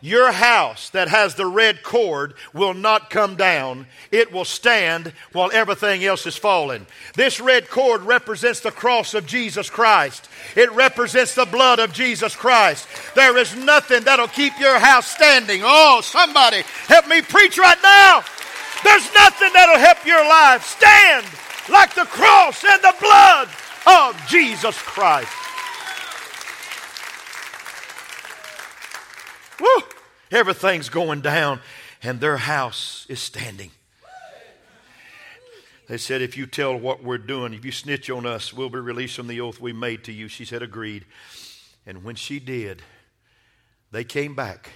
your 0.00 0.32
house 0.32 0.90
that 0.90 1.08
has 1.08 1.34
the 1.34 1.46
red 1.46 1.82
cord 1.82 2.34
will 2.52 2.74
not 2.74 3.10
come 3.10 3.36
down. 3.36 3.86
It 4.10 4.32
will 4.32 4.44
stand 4.44 5.12
while 5.32 5.50
everything 5.52 6.04
else 6.04 6.26
is 6.26 6.36
falling. 6.36 6.86
This 7.14 7.40
red 7.40 7.68
cord 7.70 8.02
represents 8.02 8.60
the 8.60 8.70
cross 8.70 9.14
of 9.14 9.26
Jesus 9.26 9.70
Christ. 9.70 10.28
It 10.54 10.70
represents 10.72 11.34
the 11.34 11.46
blood 11.46 11.78
of 11.78 11.92
Jesus 11.92 12.36
Christ. 12.36 12.86
There 13.14 13.36
is 13.36 13.54
nothing 13.56 14.04
that'll 14.04 14.28
keep 14.28 14.58
your 14.58 14.78
house 14.78 15.06
standing. 15.06 15.62
Oh, 15.64 16.00
somebody 16.02 16.62
help 16.86 17.08
me 17.08 17.22
preach 17.22 17.58
right 17.58 17.78
now. 17.82 18.22
There's 18.84 19.12
nothing 19.14 19.50
that'll 19.52 19.78
help 19.78 20.04
your 20.04 20.24
life 20.28 20.64
stand 20.64 21.26
like 21.68 21.94
the 21.94 22.04
cross 22.04 22.64
and 22.64 22.82
the 22.82 22.94
blood 23.00 23.48
of 23.86 24.26
Jesus 24.28 24.76
Christ. 24.78 25.45
Woo! 29.60 29.82
Everything's 30.30 30.88
going 30.88 31.20
down, 31.20 31.60
and 32.02 32.20
their 32.20 32.36
house 32.36 33.06
is 33.08 33.20
standing. 33.20 33.70
They 35.88 35.98
said, 35.98 36.20
If 36.20 36.36
you 36.36 36.46
tell 36.46 36.76
what 36.76 37.02
we're 37.02 37.18
doing, 37.18 37.54
if 37.54 37.64
you 37.64 37.72
snitch 37.72 38.10
on 38.10 38.26
us, 38.26 38.52
we'll 38.52 38.70
be 38.70 38.78
released 38.78 39.16
from 39.16 39.28
the 39.28 39.40
oath 39.40 39.60
we 39.60 39.72
made 39.72 40.04
to 40.04 40.12
you. 40.12 40.28
She 40.28 40.44
said, 40.44 40.62
Agreed. 40.62 41.04
And 41.86 42.02
when 42.02 42.16
she 42.16 42.40
did, 42.40 42.82
they 43.92 44.02
came 44.02 44.34
back 44.34 44.70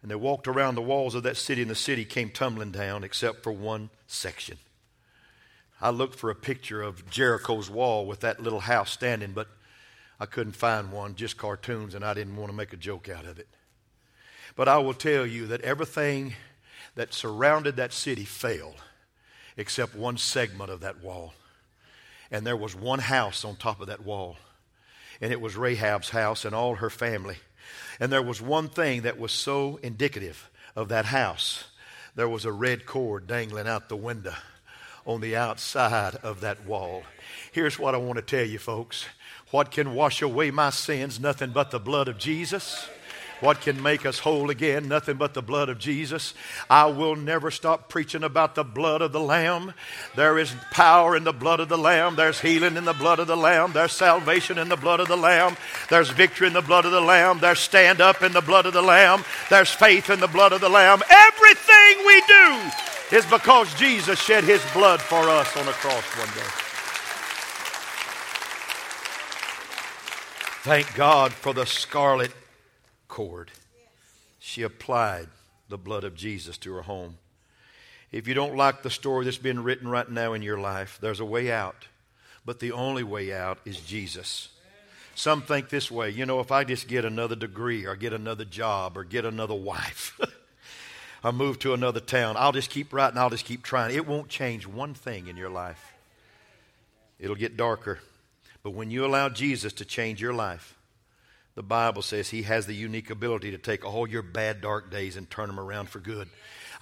and 0.00 0.10
they 0.10 0.14
walked 0.14 0.46
around 0.46 0.76
the 0.76 0.82
walls 0.82 1.16
of 1.16 1.24
that 1.24 1.36
city, 1.36 1.62
and 1.62 1.70
the 1.70 1.74
city 1.74 2.04
came 2.04 2.30
tumbling 2.30 2.70
down 2.70 3.02
except 3.02 3.42
for 3.42 3.50
one 3.50 3.90
section. 4.06 4.58
I 5.80 5.90
looked 5.90 6.14
for 6.14 6.30
a 6.30 6.34
picture 6.34 6.80
of 6.80 7.10
Jericho's 7.10 7.68
wall 7.68 8.06
with 8.06 8.20
that 8.20 8.40
little 8.40 8.60
house 8.60 8.92
standing, 8.92 9.32
but 9.32 9.48
I 10.20 10.26
couldn't 10.26 10.54
find 10.54 10.92
one, 10.92 11.16
just 11.16 11.36
cartoons, 11.36 11.94
and 11.94 12.04
I 12.04 12.14
didn't 12.14 12.36
want 12.36 12.50
to 12.50 12.56
make 12.56 12.72
a 12.72 12.76
joke 12.76 13.08
out 13.08 13.26
of 13.26 13.38
it. 13.40 13.48
But 14.56 14.68
I 14.68 14.78
will 14.78 14.94
tell 14.94 15.26
you 15.26 15.46
that 15.48 15.60
everything 15.60 16.34
that 16.94 17.12
surrounded 17.12 17.76
that 17.76 17.92
city 17.92 18.24
fell 18.24 18.74
except 19.56 19.94
one 19.94 20.16
segment 20.16 20.70
of 20.70 20.80
that 20.80 21.02
wall. 21.02 21.34
And 22.30 22.46
there 22.46 22.56
was 22.56 22.74
one 22.74 22.98
house 22.98 23.44
on 23.44 23.56
top 23.56 23.80
of 23.80 23.86
that 23.86 24.04
wall. 24.04 24.36
And 25.20 25.32
it 25.32 25.40
was 25.40 25.56
Rahab's 25.56 26.10
house 26.10 26.44
and 26.44 26.54
all 26.54 26.76
her 26.76 26.90
family. 26.90 27.36
And 28.00 28.10
there 28.10 28.22
was 28.22 28.42
one 28.42 28.68
thing 28.68 29.02
that 29.02 29.18
was 29.18 29.32
so 29.32 29.78
indicative 29.82 30.50
of 30.74 30.88
that 30.88 31.06
house. 31.06 31.64
There 32.14 32.28
was 32.28 32.44
a 32.44 32.52
red 32.52 32.86
cord 32.86 33.26
dangling 33.26 33.68
out 33.68 33.88
the 33.88 33.96
window 33.96 34.34
on 35.06 35.20
the 35.20 35.36
outside 35.36 36.16
of 36.16 36.40
that 36.40 36.66
wall. 36.66 37.04
Here's 37.52 37.78
what 37.78 37.94
I 37.94 37.98
want 37.98 38.16
to 38.16 38.22
tell 38.22 38.44
you, 38.44 38.58
folks. 38.58 39.06
What 39.50 39.70
can 39.70 39.94
wash 39.94 40.20
away 40.20 40.50
my 40.50 40.70
sins? 40.70 41.20
Nothing 41.20 41.50
but 41.50 41.70
the 41.70 41.78
blood 41.78 42.08
of 42.08 42.18
Jesus. 42.18 42.88
What 43.40 43.60
can 43.60 43.82
make 43.82 44.06
us 44.06 44.18
whole 44.18 44.48
again? 44.48 44.88
Nothing 44.88 45.16
but 45.16 45.34
the 45.34 45.42
blood 45.42 45.68
of 45.68 45.78
Jesus. 45.78 46.32
I 46.70 46.86
will 46.86 47.16
never 47.16 47.50
stop 47.50 47.90
preaching 47.90 48.24
about 48.24 48.54
the 48.54 48.64
blood 48.64 49.02
of 49.02 49.12
the 49.12 49.20
Lamb. 49.20 49.74
There 50.14 50.38
is 50.38 50.54
power 50.70 51.14
in 51.14 51.24
the 51.24 51.34
blood 51.34 51.60
of 51.60 51.68
the 51.68 51.76
Lamb. 51.76 52.16
There's 52.16 52.40
healing 52.40 52.76
in 52.76 52.86
the 52.86 52.94
blood 52.94 53.18
of 53.18 53.26
the 53.26 53.36
Lamb. 53.36 53.72
There's 53.72 53.92
salvation 53.92 54.56
in 54.56 54.70
the 54.70 54.76
blood 54.76 55.00
of 55.00 55.08
the 55.08 55.16
Lamb. 55.16 55.58
There's 55.90 56.08
victory 56.08 56.46
in 56.46 56.54
the 56.54 56.62
blood 56.62 56.86
of 56.86 56.92
the 56.92 57.00
Lamb. 57.00 57.38
There's 57.38 57.60
stand 57.60 58.00
up 58.00 58.22
in 58.22 58.32
the 58.32 58.40
blood 58.40 58.64
of 58.64 58.72
the 58.72 58.80
Lamb. 58.80 59.22
There's 59.50 59.70
faith 59.70 60.08
in 60.08 60.20
the 60.20 60.26
blood 60.26 60.52
of 60.52 60.62
the 60.62 60.70
Lamb. 60.70 61.02
Everything 61.10 62.06
we 62.06 62.22
do 62.22 63.16
is 63.18 63.26
because 63.26 63.72
Jesus 63.74 64.18
shed 64.18 64.44
his 64.44 64.64
blood 64.72 65.02
for 65.02 65.28
us 65.28 65.54
on 65.58 65.66
the 65.66 65.72
cross 65.72 66.04
one 66.16 66.28
day. 66.28 66.50
Thank 70.62 70.94
God 70.96 71.32
for 71.32 71.52
the 71.52 71.66
scarlet 71.66 72.32
cord. 73.16 73.50
She 74.38 74.60
applied 74.60 75.28
the 75.70 75.78
blood 75.78 76.04
of 76.04 76.14
Jesus 76.14 76.58
to 76.58 76.74
her 76.74 76.82
home. 76.82 77.16
If 78.12 78.28
you 78.28 78.34
don't 78.34 78.56
like 78.56 78.82
the 78.82 78.90
story 78.90 79.24
that's 79.24 79.38
been 79.38 79.64
written 79.64 79.88
right 79.88 80.10
now 80.10 80.34
in 80.34 80.42
your 80.42 80.58
life, 80.58 80.98
there's 81.00 81.18
a 81.18 81.24
way 81.24 81.50
out. 81.50 81.86
But 82.44 82.60
the 82.60 82.72
only 82.72 83.02
way 83.02 83.32
out 83.32 83.58
is 83.64 83.80
Jesus. 83.80 84.50
Some 85.14 85.40
think 85.40 85.70
this 85.70 85.90
way 85.90 86.10
you 86.10 86.26
know, 86.26 86.40
if 86.40 86.52
I 86.52 86.64
just 86.64 86.88
get 86.88 87.06
another 87.06 87.34
degree 87.34 87.86
or 87.86 87.96
get 87.96 88.12
another 88.12 88.44
job 88.44 88.98
or 88.98 89.02
get 89.02 89.24
another 89.24 89.54
wife, 89.54 90.20
or 91.24 91.32
move 91.32 91.58
to 91.60 91.72
another 91.72 92.00
town, 92.00 92.36
I'll 92.38 92.52
just 92.52 92.68
keep 92.68 92.92
writing, 92.92 93.16
I'll 93.16 93.30
just 93.30 93.46
keep 93.46 93.62
trying. 93.62 93.94
It 93.94 94.06
won't 94.06 94.28
change 94.28 94.66
one 94.66 94.92
thing 94.92 95.26
in 95.26 95.38
your 95.38 95.48
life. 95.48 95.94
It'll 97.18 97.34
get 97.34 97.56
darker. 97.56 97.98
But 98.62 98.72
when 98.72 98.90
you 98.90 99.06
allow 99.06 99.30
Jesus 99.30 99.72
to 99.74 99.86
change 99.86 100.20
your 100.20 100.34
life, 100.34 100.75
the 101.56 101.62
Bible 101.62 102.02
says 102.02 102.28
he 102.28 102.42
has 102.42 102.66
the 102.66 102.74
unique 102.74 103.10
ability 103.10 103.50
to 103.50 103.58
take 103.58 103.84
all 103.84 104.06
your 104.06 104.22
bad, 104.22 104.60
dark 104.60 104.90
days 104.90 105.16
and 105.16 105.28
turn 105.28 105.48
them 105.48 105.58
around 105.58 105.88
for 105.88 105.98
good. 105.98 106.28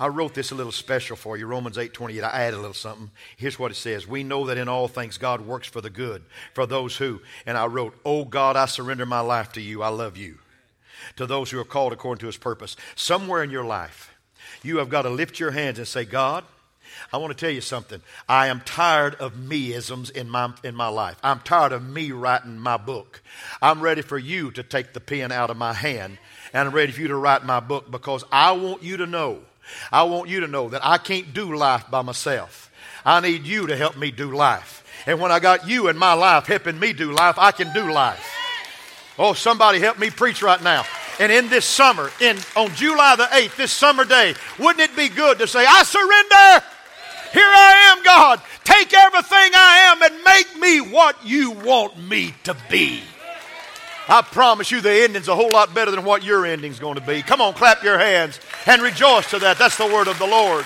I 0.01 0.09
wrote 0.09 0.35
this 0.35 0.51
a 0.51 0.57
little 0.57 0.73
special 0.73 1.17
for 1.17 1.37
you, 1.37 1.47
Romans 1.47 1.79
8 1.79 1.95
28. 1.95 2.23
I 2.23 2.43
added 2.43 2.57
a 2.57 2.61
little 2.61 2.75
something. 2.75 3.13
Here's 3.37 3.59
what 3.59 3.71
it 3.71 3.77
says 3.77 4.09
We 4.09 4.25
know 4.25 4.47
that 4.47 4.59
in 4.59 4.69
all 4.69 4.89
things 4.89 5.17
God 5.17 5.43
works 5.43 5.69
for 5.69 5.81
the 5.81 5.91
good, 5.91 6.25
for 6.53 6.67
those 6.67 6.97
who, 6.97 7.21
and 7.47 7.57
I 7.57 7.67
wrote, 7.67 7.95
Oh 8.05 8.25
God, 8.25 8.57
I 8.57 8.67
surrender 8.67 9.07
my 9.07 9.21
life 9.21 9.53
to 9.53 9.61
you. 9.61 9.83
I 9.83 9.89
love 9.89 10.17
you. 10.17 10.39
To 11.17 11.27
those 11.27 11.53
who 11.53 11.61
are 11.61 11.65
called 11.65 11.93
according 11.93 12.21
to 12.21 12.27
his 12.27 12.37
purpose. 12.37 12.77
Somewhere 12.97 13.45
in 13.45 13.51
your 13.51 13.65
life, 13.65 14.13
you 14.65 14.79
have 14.79 14.89
got 14.89 15.03
to 15.03 15.11
lift 15.11 15.39
your 15.39 15.53
hands 15.53 15.79
and 15.79 15.87
say, 15.87 16.05
God, 16.05 16.45
I 17.13 17.19
want 17.19 17.37
to 17.37 17.41
tell 17.47 17.55
you 17.55 17.61
something. 17.61 18.01
I 18.29 18.49
am 18.49 18.61
tired 18.61 19.15
of 19.17 19.35
meisms 19.35 20.11
in 20.11 20.29
my, 20.29 20.53
in 20.63 20.75
my 20.75 20.89
life. 20.89 21.17
I'm 21.23 21.41
tired 21.41 21.73
of 21.73 21.87
me 21.87 22.13
writing 22.13 22.59
my 22.59 22.77
book. 22.77 23.23
I'm 23.63 23.81
ready 23.81 24.03
for 24.03 24.19
you 24.19 24.51
to 24.53 24.63
take 24.63 24.93
the 24.93 25.01
pen 25.01 25.33
out 25.33 25.51
of 25.51 25.57
my 25.57 25.73
hand, 25.73 26.19
and 26.53 26.69
I'm 26.69 26.75
ready 26.75 26.93
for 26.93 27.01
you 27.01 27.09
to 27.09 27.17
write 27.17 27.45
my 27.45 27.61
book 27.61 27.91
because 27.91 28.25
I 28.33 28.53
want 28.53 28.83
you 28.83 28.99
to 28.99 29.07
know, 29.07 29.41
I 29.91 30.05
want 30.05 30.29
you 30.29 30.41
to 30.41 30.47
know 30.47 30.69
that 30.69 30.85
I 30.85 30.99
can't 30.99 31.33
do 31.33 31.55
life 31.57 31.91
by 31.91 32.03
myself. 32.03 32.71
I 33.05 33.21
need 33.21 33.47
you 33.47 33.67
to 33.67 33.77
help 33.77 33.97
me 33.97 34.11
do 34.11 34.35
life. 34.35 34.83
And 35.07 35.21
when 35.21 35.31
I 35.31 35.39
got 35.39 35.69
you 35.69 35.89
in 35.89 35.99
my 35.99 36.15
life 36.15 36.47
helping 36.47 36.79
me 36.79 36.93
do 36.93 37.13
life, 37.13 37.39
I 37.39 37.53
can 37.53 37.73
do 37.75 37.93
life. 37.93 38.31
Oh, 39.19 39.35
somebody 39.35 39.79
help 39.79 39.99
me 39.99 40.11
preach 40.11 40.43
right 40.43 40.63
now. 40.63 40.85
And 41.21 41.31
in 41.31 41.49
this 41.49 41.65
summer, 41.65 42.11
in 42.21 42.37
on 42.57 42.75
July 42.75 43.15
the 43.17 43.25
8th, 43.25 43.57
this 43.57 43.73
summer 43.73 44.05
day, 44.05 44.35
wouldn't 44.59 44.81
it 44.81 44.97
be 44.97 45.09
good 45.09 45.39
to 45.39 45.47
say, 45.47 45.65
I 45.65 45.83
surrender? 45.85 46.67
Here 47.35 47.43
I 47.43 47.93
am, 47.97 48.05
God. 48.05 48.41
Take 48.63 48.95
everything 48.95 49.51
I 49.55 49.93
am 49.93 50.03
and 50.03 50.25
make 50.25 50.57
me 50.59 50.81
what 50.93 51.27
you 51.27 51.51
want 51.51 51.99
me 51.99 52.33
to 52.45 52.57
be. 52.71 53.03
I 54.09 54.23
promise 54.23 54.71
you 54.71 54.81
the 54.81 54.93
ending's 55.03 55.27
a 55.27 55.35
whole 55.35 55.51
lot 55.51 55.75
better 55.75 55.91
than 55.91 56.05
what 56.05 56.23
your 56.23 56.47
ending's 56.47 56.79
going 56.79 56.95
to 56.95 57.01
be. 57.01 57.23
Come 57.23 57.41
on, 57.41 57.55
clap 57.55 57.83
your 57.83 57.99
hands 57.99 58.39
and 58.67 58.83
rejoice 58.83 59.31
to 59.31 59.41
that. 59.41 59.59
That's 59.59 59.77
the 59.77 59.87
word 59.87 60.07
of 60.09 60.19
the 60.19 60.27
Lord. 60.27 60.65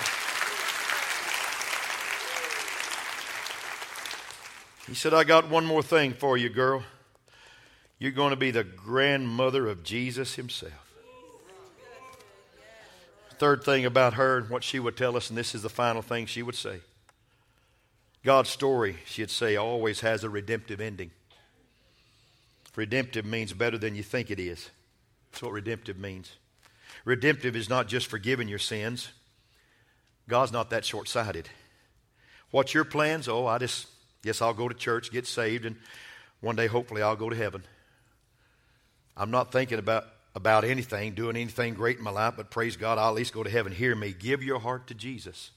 He 4.88 4.94
said, 4.94 5.14
I 5.14 5.24
got 5.24 5.48
one 5.48 5.64
more 5.64 5.82
thing 5.82 6.12
for 6.12 6.36
you, 6.36 6.48
girl. 6.48 6.82
You're 7.98 8.10
going 8.12 8.30
to 8.30 8.36
be 8.36 8.50
the 8.50 8.64
grandmother 8.64 9.68
of 9.68 9.84
Jesus 9.84 10.34
himself. 10.34 10.87
Third 13.38 13.62
thing 13.62 13.84
about 13.84 14.14
her 14.14 14.38
and 14.38 14.50
what 14.50 14.64
she 14.64 14.80
would 14.80 14.96
tell 14.96 15.16
us, 15.16 15.28
and 15.30 15.38
this 15.38 15.54
is 15.54 15.62
the 15.62 15.68
final 15.68 16.02
thing 16.02 16.26
she 16.26 16.42
would 16.42 16.56
say 16.56 16.80
God's 18.24 18.50
story, 18.50 18.96
she'd 19.06 19.30
say, 19.30 19.56
always 19.56 20.00
has 20.00 20.24
a 20.24 20.30
redemptive 20.30 20.80
ending. 20.80 21.12
Redemptive 22.74 23.24
means 23.24 23.52
better 23.52 23.78
than 23.78 23.94
you 23.94 24.02
think 24.02 24.30
it 24.30 24.38
is. 24.38 24.70
That's 25.30 25.42
what 25.42 25.52
redemptive 25.52 25.98
means. 25.98 26.32
Redemptive 27.04 27.56
is 27.56 27.68
not 27.68 27.88
just 27.88 28.06
forgiving 28.06 28.48
your 28.48 28.58
sins. 28.58 29.08
God's 30.28 30.52
not 30.52 30.70
that 30.70 30.84
short 30.84 31.08
sighted. 31.08 31.48
What's 32.50 32.74
your 32.74 32.84
plans? 32.84 33.28
Oh, 33.28 33.46
I 33.46 33.58
just 33.58 33.86
guess 34.22 34.42
I'll 34.42 34.54
go 34.54 34.68
to 34.68 34.74
church, 34.74 35.10
get 35.10 35.26
saved, 35.26 35.64
and 35.64 35.76
one 36.40 36.56
day 36.56 36.66
hopefully 36.66 37.02
I'll 37.02 37.16
go 37.16 37.30
to 37.30 37.36
heaven. 37.36 37.62
I'm 39.16 39.30
not 39.30 39.52
thinking 39.52 39.78
about 39.78 40.06
about 40.38 40.64
anything, 40.64 41.14
doing 41.14 41.36
anything 41.36 41.74
great 41.74 41.98
in 41.98 42.04
my 42.04 42.12
life, 42.12 42.34
but 42.36 42.48
praise 42.48 42.76
God, 42.76 42.96
I'll 42.96 43.08
at 43.08 43.14
least 43.14 43.34
go 43.34 43.42
to 43.42 43.50
heaven. 43.50 43.72
Hear 43.72 43.96
me. 43.96 44.14
Give 44.16 44.40
your 44.40 44.60
heart 44.60 44.86
to 44.86 44.94
Jesus 44.94 45.50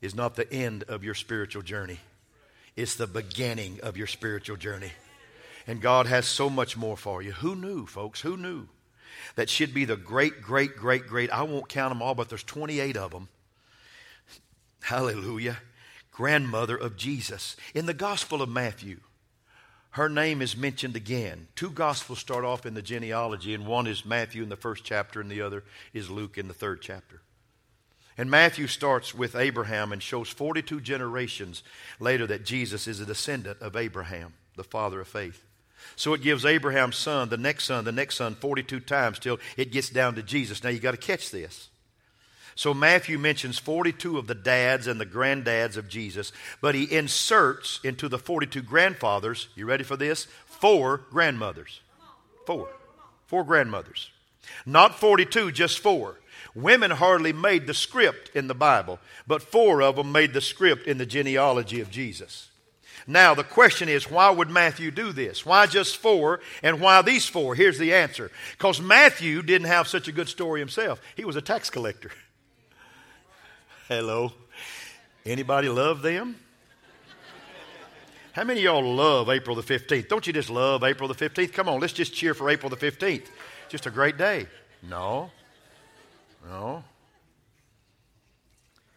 is 0.00 0.14
not 0.14 0.36
the 0.36 0.50
end 0.52 0.84
of 0.84 1.04
your 1.04 1.14
spiritual 1.14 1.62
journey, 1.62 2.00
it's 2.76 2.96
the 2.96 3.06
beginning 3.06 3.78
of 3.82 3.96
your 3.96 4.06
spiritual 4.06 4.56
journey. 4.56 4.90
And 5.66 5.80
God 5.80 6.06
has 6.06 6.26
so 6.26 6.50
much 6.50 6.76
more 6.76 6.96
for 6.96 7.22
you. 7.22 7.32
Who 7.32 7.54
knew, 7.54 7.86
folks? 7.86 8.20
Who 8.20 8.36
knew 8.36 8.68
that 9.36 9.48
she'd 9.48 9.72
be 9.72 9.86
the 9.86 9.96
great, 9.96 10.42
great, 10.42 10.76
great, 10.76 11.06
great? 11.06 11.30
I 11.30 11.42
won't 11.42 11.70
count 11.70 11.90
them 11.90 12.02
all, 12.02 12.14
but 12.14 12.28
there's 12.28 12.42
28 12.42 12.96
of 12.98 13.12
them. 13.12 13.28
Hallelujah. 14.82 15.58
Grandmother 16.10 16.76
of 16.76 16.96
Jesus. 16.96 17.56
In 17.74 17.86
the 17.86 17.94
Gospel 17.94 18.42
of 18.42 18.48
Matthew, 18.50 19.00
her 19.94 20.08
name 20.08 20.42
is 20.42 20.56
mentioned 20.56 20.96
again. 20.96 21.46
Two 21.54 21.70
gospels 21.70 22.18
start 22.18 22.44
off 22.44 22.66
in 22.66 22.74
the 22.74 22.82
genealogy, 22.82 23.54
and 23.54 23.64
one 23.64 23.86
is 23.86 24.04
Matthew 24.04 24.42
in 24.42 24.48
the 24.48 24.56
first 24.56 24.82
chapter, 24.82 25.20
and 25.20 25.30
the 25.30 25.40
other 25.40 25.62
is 25.92 26.10
Luke 26.10 26.36
in 26.36 26.48
the 26.48 26.54
third 26.54 26.82
chapter. 26.82 27.20
And 28.18 28.28
Matthew 28.28 28.66
starts 28.66 29.14
with 29.14 29.36
Abraham 29.36 29.92
and 29.92 30.02
shows 30.02 30.28
42 30.28 30.80
generations 30.80 31.62
later 32.00 32.26
that 32.26 32.44
Jesus 32.44 32.88
is 32.88 32.98
a 32.98 33.06
descendant 33.06 33.60
of 33.60 33.76
Abraham, 33.76 34.34
the 34.56 34.64
father 34.64 35.00
of 35.00 35.06
faith. 35.06 35.44
So 35.94 36.12
it 36.12 36.22
gives 36.22 36.44
Abraham's 36.44 36.96
son, 36.96 37.28
the 37.28 37.36
next 37.36 37.62
son, 37.62 37.84
the 37.84 37.92
next 37.92 38.16
son 38.16 38.34
42 38.34 38.80
times 38.80 39.20
till 39.20 39.38
it 39.56 39.70
gets 39.70 39.90
down 39.90 40.16
to 40.16 40.24
Jesus. 40.24 40.64
Now 40.64 40.70
you 40.70 40.80
got 40.80 40.90
to 40.90 40.96
catch 40.96 41.30
this. 41.30 41.68
So 42.56 42.72
Matthew 42.72 43.18
mentions 43.18 43.58
42 43.58 44.16
of 44.16 44.26
the 44.26 44.34
dads 44.34 44.86
and 44.86 45.00
the 45.00 45.06
granddads 45.06 45.76
of 45.76 45.88
Jesus, 45.88 46.32
but 46.60 46.74
he 46.74 46.92
inserts 46.92 47.80
into 47.82 48.08
the 48.08 48.18
42 48.18 48.62
grandfathers, 48.62 49.48
you 49.56 49.66
ready 49.66 49.84
for 49.84 49.96
this? 49.96 50.26
Four 50.46 50.98
grandmothers. 51.10 51.80
Four. 52.46 52.68
Four 53.26 53.44
grandmothers. 53.44 54.10
Not 54.64 54.98
42, 54.98 55.52
just 55.52 55.78
four. 55.80 56.16
Women 56.54 56.92
hardly 56.92 57.32
made 57.32 57.66
the 57.66 57.74
script 57.74 58.30
in 58.34 58.46
the 58.46 58.54
Bible, 58.54 59.00
but 59.26 59.42
four 59.42 59.82
of 59.82 59.96
them 59.96 60.12
made 60.12 60.32
the 60.32 60.40
script 60.40 60.86
in 60.86 60.98
the 60.98 61.06
genealogy 61.06 61.80
of 61.80 61.90
Jesus. 61.90 62.50
Now, 63.06 63.34
the 63.34 63.44
question 63.44 63.88
is, 63.88 64.10
why 64.10 64.30
would 64.30 64.50
Matthew 64.50 64.90
do 64.90 65.12
this? 65.12 65.44
Why 65.44 65.66
just 65.66 65.96
four, 65.96 66.40
and 66.62 66.80
why 66.80 67.02
these 67.02 67.26
four? 67.26 67.54
Here's 67.54 67.78
the 67.78 67.92
answer. 67.92 68.30
Because 68.52 68.80
Matthew 68.80 69.42
didn't 69.42 69.66
have 69.66 69.88
such 69.88 70.08
a 70.08 70.12
good 70.12 70.28
story 70.28 70.60
himself. 70.60 71.00
He 71.14 71.24
was 71.24 71.36
a 71.36 71.42
tax 71.42 71.70
collector. 71.70 72.10
Hello. 73.88 74.32
Anybody 75.26 75.68
love 75.68 76.00
them? 76.00 76.36
How 78.32 78.42
many 78.42 78.60
of 78.60 78.64
y'all 78.64 78.94
love 78.94 79.28
April 79.28 79.54
the 79.54 79.62
15th? 79.62 80.08
Don't 80.08 80.26
you 80.26 80.32
just 80.32 80.48
love 80.48 80.82
April 80.82 81.06
the 81.06 81.14
15th? 81.14 81.52
Come 81.52 81.68
on, 81.68 81.80
let's 81.80 81.92
just 81.92 82.14
cheer 82.14 82.32
for 82.32 82.48
April 82.48 82.70
the 82.70 82.76
15th. 82.76 83.26
Just 83.68 83.84
a 83.84 83.90
great 83.90 84.16
day. 84.16 84.46
No. 84.82 85.30
No. 86.48 86.82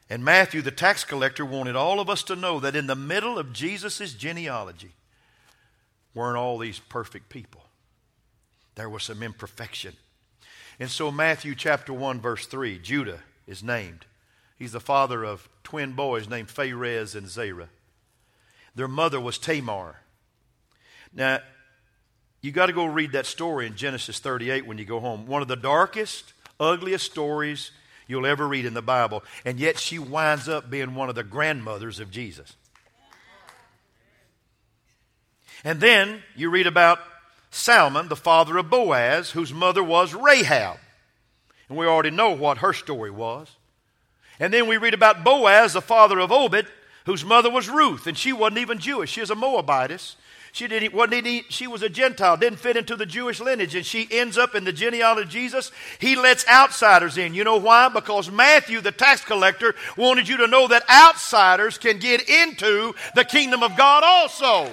And 0.09 0.23
Matthew, 0.23 0.61
the 0.61 0.71
tax 0.71 1.03
collector, 1.03 1.45
wanted 1.45 1.75
all 1.75 1.99
of 1.99 2.09
us 2.09 2.23
to 2.23 2.35
know 2.37 2.61
that 2.61 2.75
in 2.75 2.87
the 2.87 2.95
middle 2.95 3.37
of 3.37 3.51
Jesus' 3.51 4.13
genealogy 4.13 4.93
weren't 6.13 6.37
all 6.37 6.57
these 6.57 6.79
perfect 6.79 7.27
people. 7.27 7.63
There 8.75 8.89
was 8.89 9.03
some 9.03 9.21
imperfection. 9.21 9.95
And 10.79 10.89
so, 10.89 11.11
Matthew 11.11 11.55
chapter 11.55 11.91
1, 11.91 12.21
verse 12.21 12.45
3, 12.45 12.79
Judah 12.79 13.19
is 13.45 13.61
named. 13.61 14.05
He's 14.57 14.71
the 14.71 14.79
father 14.79 15.23
of 15.23 15.47
twin 15.63 15.93
boys 15.93 16.27
named 16.27 16.47
Pharez 16.47 17.15
and 17.15 17.27
Zerah. 17.27 17.69
Their 18.75 18.87
mother 18.87 19.19
was 19.19 19.37
Tamar. 19.37 19.97
Now, 21.13 21.39
you 22.41 22.51
got 22.51 22.67
to 22.67 22.73
go 22.73 22.85
read 22.85 23.11
that 23.13 23.25
story 23.25 23.65
in 23.65 23.75
Genesis 23.75 24.19
38 24.19 24.65
when 24.65 24.77
you 24.77 24.85
go 24.85 24.99
home. 24.99 25.25
One 25.25 25.41
of 25.41 25.47
the 25.47 25.55
darkest, 25.55 26.33
ugliest 26.59 27.05
stories 27.05 27.71
you'll 28.07 28.25
ever 28.25 28.47
read 28.47 28.65
in 28.65 28.73
the 28.73 28.81
Bible. 28.81 29.23
And 29.45 29.59
yet 29.59 29.77
she 29.77 29.99
winds 29.99 30.47
up 30.47 30.69
being 30.69 30.95
one 30.95 31.09
of 31.09 31.15
the 31.15 31.23
grandmothers 31.23 31.99
of 31.99 32.11
Jesus. 32.11 32.55
And 35.63 35.79
then 35.79 36.21
you 36.35 36.49
read 36.49 36.67
about 36.67 36.99
Salmon, 37.49 38.07
the 38.07 38.15
father 38.15 38.57
of 38.57 38.69
Boaz, 38.69 39.31
whose 39.31 39.51
mother 39.51 39.83
was 39.83 40.13
Rahab. 40.13 40.77
And 41.67 41.77
we 41.77 41.85
already 41.85 42.11
know 42.11 42.29
what 42.29 42.59
her 42.59 42.73
story 42.73 43.11
was. 43.11 43.49
And 44.39 44.53
then 44.53 44.67
we 44.67 44.77
read 44.77 44.93
about 44.93 45.23
Boaz, 45.23 45.73
the 45.73 45.81
father 45.81 46.19
of 46.19 46.31
Obed, 46.31 46.67
whose 47.05 47.23
mother 47.23 47.49
was 47.49 47.69
Ruth, 47.69 48.05
and 48.05 48.17
she 48.17 48.33
wasn't 48.33 48.59
even 48.59 48.79
Jewish. 48.79 49.11
She 49.11 49.21
was 49.21 49.31
a 49.31 49.35
Moabitess. 49.35 50.15
She, 50.51 50.67
didn't, 50.67 50.93
wasn't 50.93 51.51
she 51.51 51.67
was 51.67 51.83
a 51.83 51.89
Gentile, 51.89 52.35
didn't 52.35 52.59
fit 52.59 52.77
into 52.77 52.95
the 52.95 53.05
Jewish 53.05 53.39
lineage, 53.39 53.75
and 53.75 53.85
she 53.85 54.07
ends 54.09 54.37
up 54.37 54.55
in 54.55 54.63
the 54.63 54.73
genealogy 54.73 55.21
of 55.21 55.29
Jesus. 55.29 55.71
He 55.99 56.15
lets 56.15 56.47
outsiders 56.47 57.17
in. 57.17 57.33
You 57.33 57.43
know 57.43 57.57
why? 57.57 57.89
Because 57.89 58.31
Matthew, 58.31 58.81
the 58.81 58.91
tax 58.91 59.23
collector, 59.23 59.75
wanted 59.95 60.27
you 60.27 60.37
to 60.37 60.47
know 60.47 60.67
that 60.67 60.89
outsiders 60.89 61.77
can 61.77 61.99
get 61.99 62.27
into 62.27 62.95
the 63.13 63.23
kingdom 63.23 63.61
of 63.61 63.77
God 63.77 64.03
also. 64.03 64.71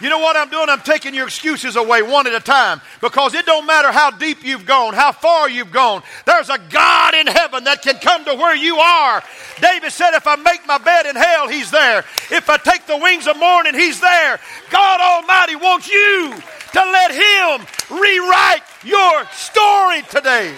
You 0.00 0.08
know 0.08 0.20
what 0.20 0.36
I'm 0.36 0.48
doing? 0.48 0.68
I'm 0.68 0.80
taking 0.80 1.12
your 1.12 1.26
excuses 1.26 1.74
away 1.74 2.02
one 2.02 2.28
at 2.28 2.34
a 2.34 2.40
time 2.40 2.80
because 3.00 3.34
it 3.34 3.44
don't 3.46 3.66
matter 3.66 3.90
how 3.90 4.12
deep 4.12 4.44
you've 4.44 4.64
gone, 4.64 4.94
how 4.94 5.10
far 5.10 5.50
you've 5.50 5.72
gone. 5.72 6.02
There's 6.24 6.48
a 6.50 6.58
God 6.70 7.14
in 7.14 7.26
heaven 7.26 7.64
that 7.64 7.82
can 7.82 7.96
come 7.96 8.24
to 8.26 8.34
where 8.34 8.54
you 8.54 8.76
are. 8.76 9.24
David 9.60 9.90
said, 9.90 10.14
if 10.14 10.26
I 10.28 10.36
make 10.36 10.64
my 10.68 10.78
bed 10.78 11.06
in 11.06 11.16
hell, 11.16 11.48
he's 11.48 11.72
there. 11.72 12.04
If 12.30 12.48
I 12.48 12.58
take 12.58 12.86
the 12.86 12.96
wings 12.96 13.26
of 13.26 13.36
morning, 13.38 13.74
he's 13.74 14.00
there. 14.00 14.38
God 14.70 15.00
Almighty 15.00 15.56
wants 15.56 15.88
you 15.88 16.32
to 16.72 16.80
let 16.80 17.10
him 17.10 17.66
rewrite 17.98 18.62
your 18.84 19.24
story 19.32 20.02
today. 20.02 20.54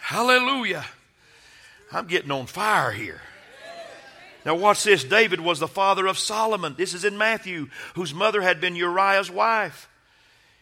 Hallelujah. 0.00 0.86
I'm 1.92 2.06
getting 2.06 2.30
on 2.30 2.46
fire 2.46 2.92
here. 2.92 3.20
Now, 4.44 4.54
watch 4.54 4.84
this. 4.84 5.04
David 5.04 5.40
was 5.40 5.58
the 5.58 5.68
father 5.68 6.06
of 6.06 6.18
Solomon. 6.18 6.74
This 6.78 6.94
is 6.94 7.04
in 7.04 7.18
Matthew, 7.18 7.68
whose 7.94 8.14
mother 8.14 8.40
had 8.40 8.60
been 8.60 8.76
Uriah's 8.76 9.30
wife. 9.30 9.88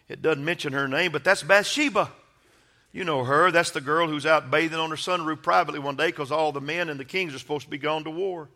It 0.09 0.21
doesn't 0.21 0.43
mention 0.43 0.73
her 0.73 0.87
name, 0.87 1.11
but 1.11 1.23
that's 1.23 1.43
Bathsheba. 1.43 2.11
You 2.91 3.03
know 3.03 3.23
her. 3.23 3.51
That's 3.51 3.71
the 3.71 3.81
girl 3.81 4.07
who's 4.07 4.25
out 4.25 4.49
bathing 4.49 4.79
on 4.79 4.89
her 4.89 4.95
sunroof 4.95 5.41
privately 5.41 5.79
one 5.79 5.95
day 5.95 6.07
because 6.07 6.31
all 6.31 6.51
the 6.51 6.61
men 6.61 6.89
and 6.89 6.99
the 6.99 7.05
kings 7.05 7.35
are 7.35 7.39
supposed 7.39 7.65
to 7.65 7.69
be 7.69 7.77
gone 7.77 8.03
to 8.05 8.09
war. 8.09 8.49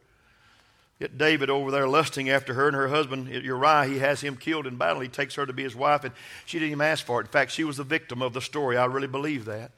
Yet 0.99 1.17
David 1.17 1.49
over 1.49 1.71
there 1.71 1.88
lusting 1.88 2.29
after 2.29 2.53
her 2.53 2.67
and 2.67 2.75
her 2.75 2.88
husband 2.88 3.27
Uriah, 3.27 3.86
he 3.86 3.99
has 3.99 4.21
him 4.21 4.38
killed 4.38 4.67
in 4.67 4.77
battle. 4.77 5.01
He 5.01 5.07
takes 5.07 5.36
her 5.36 5.45
to 5.45 5.53
be 5.53 5.63
his 5.63 5.75
wife, 5.75 6.03
and 6.03 6.13
she 6.45 6.60
didn't 6.60 6.73
even 6.73 6.86
ask 6.86 7.05
for 7.05 7.19
it. 7.19 7.25
In 7.25 7.31
fact, 7.31 7.51
she 7.51 7.63
was 7.63 7.77
the 7.77 7.84
victim 7.84 8.21
of 8.21 8.34
the 8.34 8.41
story. 8.41 8.77
I 8.77 8.86
really 8.86 9.07
believe 9.07 9.45
that. 9.45 9.71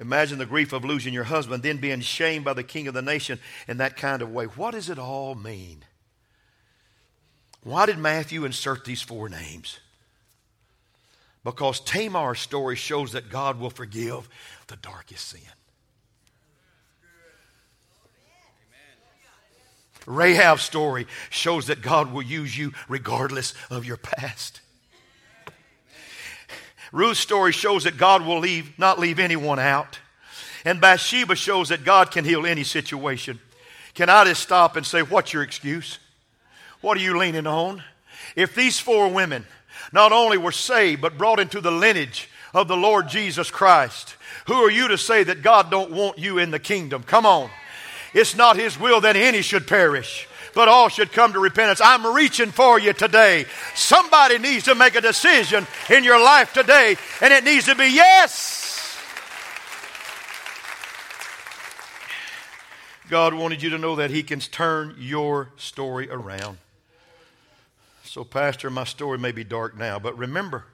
Imagine 0.00 0.38
the 0.38 0.46
grief 0.46 0.72
of 0.72 0.84
losing 0.84 1.14
your 1.14 1.24
husband, 1.24 1.62
then 1.62 1.76
being 1.76 2.00
shamed 2.00 2.44
by 2.44 2.52
the 2.52 2.64
king 2.64 2.88
of 2.88 2.94
the 2.94 3.02
nation 3.02 3.38
in 3.68 3.76
that 3.76 3.96
kind 3.96 4.22
of 4.22 4.32
way. 4.32 4.46
What 4.46 4.72
does 4.72 4.90
it 4.90 4.98
all 4.98 5.34
mean? 5.34 5.84
Why 7.62 7.86
did 7.86 7.98
Matthew 7.98 8.44
insert 8.44 8.84
these 8.84 9.02
four 9.02 9.28
names? 9.28 9.78
Because 11.44 11.80
Tamar's 11.80 12.40
story 12.40 12.76
shows 12.76 13.12
that 13.12 13.30
God 13.30 13.60
will 13.60 13.70
forgive 13.70 14.28
the 14.66 14.76
darkest 14.76 15.28
sin. 15.28 15.40
Rahab's 20.06 20.62
story 20.62 21.06
shows 21.30 21.68
that 21.68 21.80
God 21.80 22.12
will 22.12 22.22
use 22.22 22.56
you 22.56 22.72
regardless 22.88 23.54
of 23.70 23.86
your 23.86 23.96
past. 23.96 24.60
Ruth's 26.94 27.18
story 27.18 27.50
shows 27.50 27.84
that 27.84 27.96
God 27.96 28.24
will 28.24 28.38
leave, 28.38 28.78
not 28.78 29.00
leave 29.00 29.18
anyone 29.18 29.58
out. 29.58 29.98
And 30.64 30.80
Bathsheba 30.80 31.34
shows 31.34 31.70
that 31.70 31.84
God 31.84 32.12
can 32.12 32.24
heal 32.24 32.46
any 32.46 32.62
situation. 32.62 33.40
Can 33.94 34.08
I 34.08 34.24
just 34.24 34.42
stop 34.42 34.76
and 34.76 34.86
say, 34.86 35.02
What's 35.02 35.32
your 35.32 35.42
excuse? 35.42 35.98
What 36.82 36.96
are 36.96 37.00
you 37.00 37.18
leaning 37.18 37.48
on? 37.48 37.82
If 38.36 38.54
these 38.54 38.78
four 38.78 39.08
women 39.08 39.44
not 39.92 40.12
only 40.12 40.38
were 40.38 40.52
saved, 40.52 41.02
but 41.02 41.18
brought 41.18 41.40
into 41.40 41.60
the 41.60 41.72
lineage 41.72 42.28
of 42.54 42.68
the 42.68 42.76
Lord 42.76 43.08
Jesus 43.08 43.50
Christ, 43.50 44.14
who 44.46 44.54
are 44.54 44.70
you 44.70 44.86
to 44.86 44.96
say 44.96 45.24
that 45.24 45.42
God 45.42 45.72
don't 45.72 45.90
want 45.90 46.20
you 46.20 46.38
in 46.38 46.52
the 46.52 46.60
kingdom? 46.60 47.02
Come 47.02 47.26
on. 47.26 47.50
It's 48.14 48.36
not 48.36 48.56
His 48.56 48.78
will 48.78 49.00
that 49.00 49.16
any 49.16 49.42
should 49.42 49.66
perish, 49.66 50.28
but 50.54 50.68
all 50.68 50.88
should 50.88 51.12
come 51.12 51.32
to 51.32 51.38
repentance. 51.38 51.80
I'm 51.82 52.14
reaching 52.14 52.50
for 52.50 52.78
you 52.78 52.92
today. 52.92 53.46
Somebody 53.74 54.38
needs 54.38 54.64
to 54.64 54.74
make 54.74 54.94
a 54.94 55.00
decision 55.00 55.66
in 55.90 56.04
your 56.04 56.22
life 56.22 56.52
today, 56.52 56.96
and 57.20 57.32
it 57.32 57.44
needs 57.44 57.66
to 57.66 57.74
be 57.74 57.86
yes. 57.86 58.64
God 63.08 63.34
wanted 63.34 63.62
you 63.62 63.70
to 63.70 63.78
know 63.78 63.96
that 63.96 64.10
He 64.10 64.22
can 64.22 64.40
turn 64.40 64.96
your 64.98 65.50
story 65.56 66.08
around. 66.10 66.58
So, 68.02 68.24
Pastor, 68.24 68.70
my 68.70 68.84
story 68.84 69.18
may 69.18 69.32
be 69.32 69.44
dark 69.44 69.76
now, 69.76 69.98
but 69.98 70.16
remember 70.16 70.64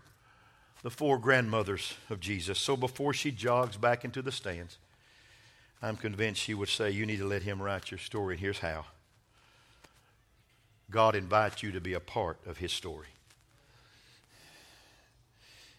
the 0.82 0.90
four 0.90 1.18
grandmothers 1.18 1.94
of 2.08 2.20
Jesus. 2.20 2.58
So, 2.58 2.76
before 2.76 3.12
she 3.12 3.30
jogs 3.30 3.76
back 3.76 4.04
into 4.04 4.22
the 4.22 4.30
stands, 4.30 4.78
I'm 5.82 5.96
convinced 5.96 6.40
she 6.40 6.54
would 6.54 6.68
say, 6.68 6.90
You 6.90 7.04
need 7.04 7.18
to 7.18 7.26
let 7.26 7.42
Him 7.42 7.60
write 7.60 7.90
your 7.90 7.98
story, 7.98 8.36
here's 8.36 8.58
how. 8.58 8.84
God 10.90 11.14
invites 11.14 11.62
you 11.62 11.72
to 11.72 11.80
be 11.80 11.94
a 11.94 12.00
part 12.00 12.38
of 12.46 12.58
His 12.58 12.72
story. 12.72 13.06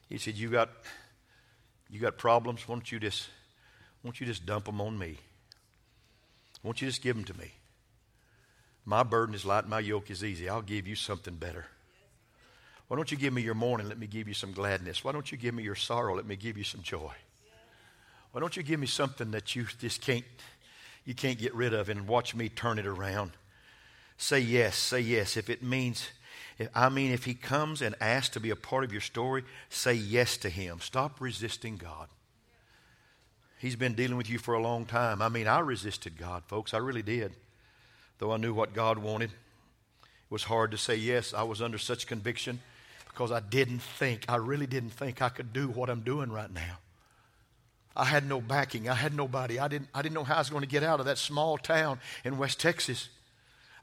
He 0.10 0.18
said, 0.18 0.36
You 0.36 0.50
got, 0.50 0.70
you 1.90 2.00
got 2.00 2.18
problems? 2.18 2.68
Why 2.68 2.76
don't 2.76 2.92
you 2.92 3.00
just, 3.00 3.28
why 4.02 4.10
don't 4.10 4.20
you 4.20 4.26
just 4.26 4.46
dump 4.46 4.66
them 4.66 4.82
on 4.82 4.98
me? 4.98 5.18
Won't 6.64 6.82
you 6.82 6.88
just 6.88 7.02
give 7.02 7.16
them 7.16 7.26
to 7.26 7.38
me? 7.38 7.52
My 8.86 9.04
burden 9.04 9.36
is 9.36 9.46
light, 9.46 9.68
my 9.68 9.80
yoke 9.80 10.10
is 10.10 10.24
easy. 10.24 10.50
I'll 10.50 10.62
give 10.62 10.88
you 10.88 10.96
something 10.96 11.36
better. 11.36 11.66
Why 12.88 12.98
don't 12.98 13.10
you 13.10 13.18
give 13.18 13.32
me 13.32 13.42
your 13.42 13.54
mourning? 13.54 13.88
Let 13.88 14.00
me 14.00 14.08
give 14.08 14.28
you 14.28 14.34
some 14.34 14.52
gladness. 14.52 15.04
Why 15.04 15.14
don't 15.14 15.32
you 15.32 15.38
give 15.38 15.54
me 15.54 15.64
your 15.64 15.76
sorrow? 15.76 16.16
Let 16.16 16.26
me 16.26 16.36
give 16.36 16.58
you 16.58 16.64
some 16.64 16.82
joy. 16.82 17.14
Why 18.32 18.42
don't 18.42 18.56
you 18.58 18.64
give 18.64 18.80
me 18.80 18.88
something 18.88 19.32
that 19.32 19.56
you 19.56 19.66
just 19.80 20.02
can't 20.02 20.26
you 21.04 21.16
can't 21.16 21.40
get 21.40 21.56
rid 21.56 21.74
of 21.74 21.90
and 21.90 22.08
watch 22.08 22.36
me 22.36 22.50
turn 22.50 22.78
it 22.78 22.86
around? 22.86 23.32
Say 24.22 24.42
yes, 24.42 24.76
say 24.76 25.00
yes. 25.00 25.36
If 25.36 25.50
it 25.50 25.64
means 25.64 26.08
if, 26.60 26.70
I 26.76 26.90
mean 26.90 27.12
if 27.12 27.26
he 27.26 27.34
comes 27.34 27.82
and 27.82 27.96
asks 28.00 28.30
to 28.36 28.40
be 28.40 28.52
a 28.52 28.56
part 28.56 28.84
of 28.84 28.92
your 28.92 29.02
story, 29.02 29.44
say 29.70 29.96
yes 29.96 30.38
to 30.38 30.50
him. 30.50 30.80
Stop 30.80 31.20
resisting 31.20 31.76
God. 31.76 32.08
He's 33.58 33.76
been 33.76 33.96
dealing 33.96 34.18
with 34.18 34.30
you 34.30 34.38
for 34.38 34.54
a 34.54 34.62
long 34.62 34.86
time. 34.86 35.24
I 35.24 35.30
mean, 35.30 35.48
I 35.48 35.58
resisted 35.62 36.20
God, 36.20 36.44
folks. 36.46 36.76
I 36.76 36.78
really 36.78 37.02
did. 37.02 37.34
Though 38.20 38.32
I 38.32 38.38
knew 38.38 38.54
what 38.54 38.76
God 38.76 39.00
wanted, 39.00 39.32
it 39.32 40.30
was 40.30 40.44
hard 40.44 40.70
to 40.70 40.78
say 40.78 40.98
yes. 40.98 41.34
I 41.34 41.42
was 41.42 41.60
under 41.60 41.80
such 41.80 42.06
conviction 42.06 42.60
because 43.08 43.32
I 43.32 43.40
didn't 43.40 43.82
think, 43.82 44.26
I 44.30 44.36
really 44.36 44.68
didn't 44.68 44.92
think 44.92 45.24
I 45.24 45.30
could 45.30 45.52
do 45.52 45.68
what 45.68 45.90
I'm 45.90 46.02
doing 46.02 46.32
right 46.32 46.54
now. 46.54 46.78
I 47.96 48.06
had 48.06 48.30
no 48.30 48.40
backing. 48.40 48.88
I 48.88 48.94
had 48.94 49.16
nobody. 49.16 49.58
I 49.58 49.68
didn't, 49.68 49.90
I 49.96 50.04
didn't 50.04 50.14
know 50.14 50.24
how 50.24 50.36
I 50.36 50.40
was 50.40 50.52
going 50.52 50.62
to 50.62 50.68
get 50.68 50.84
out 50.84 51.00
of 51.00 51.08
that 51.08 51.18
small 51.18 51.58
town 51.58 52.00
in 52.24 52.38
West 52.38 52.60
Texas. 52.60 53.10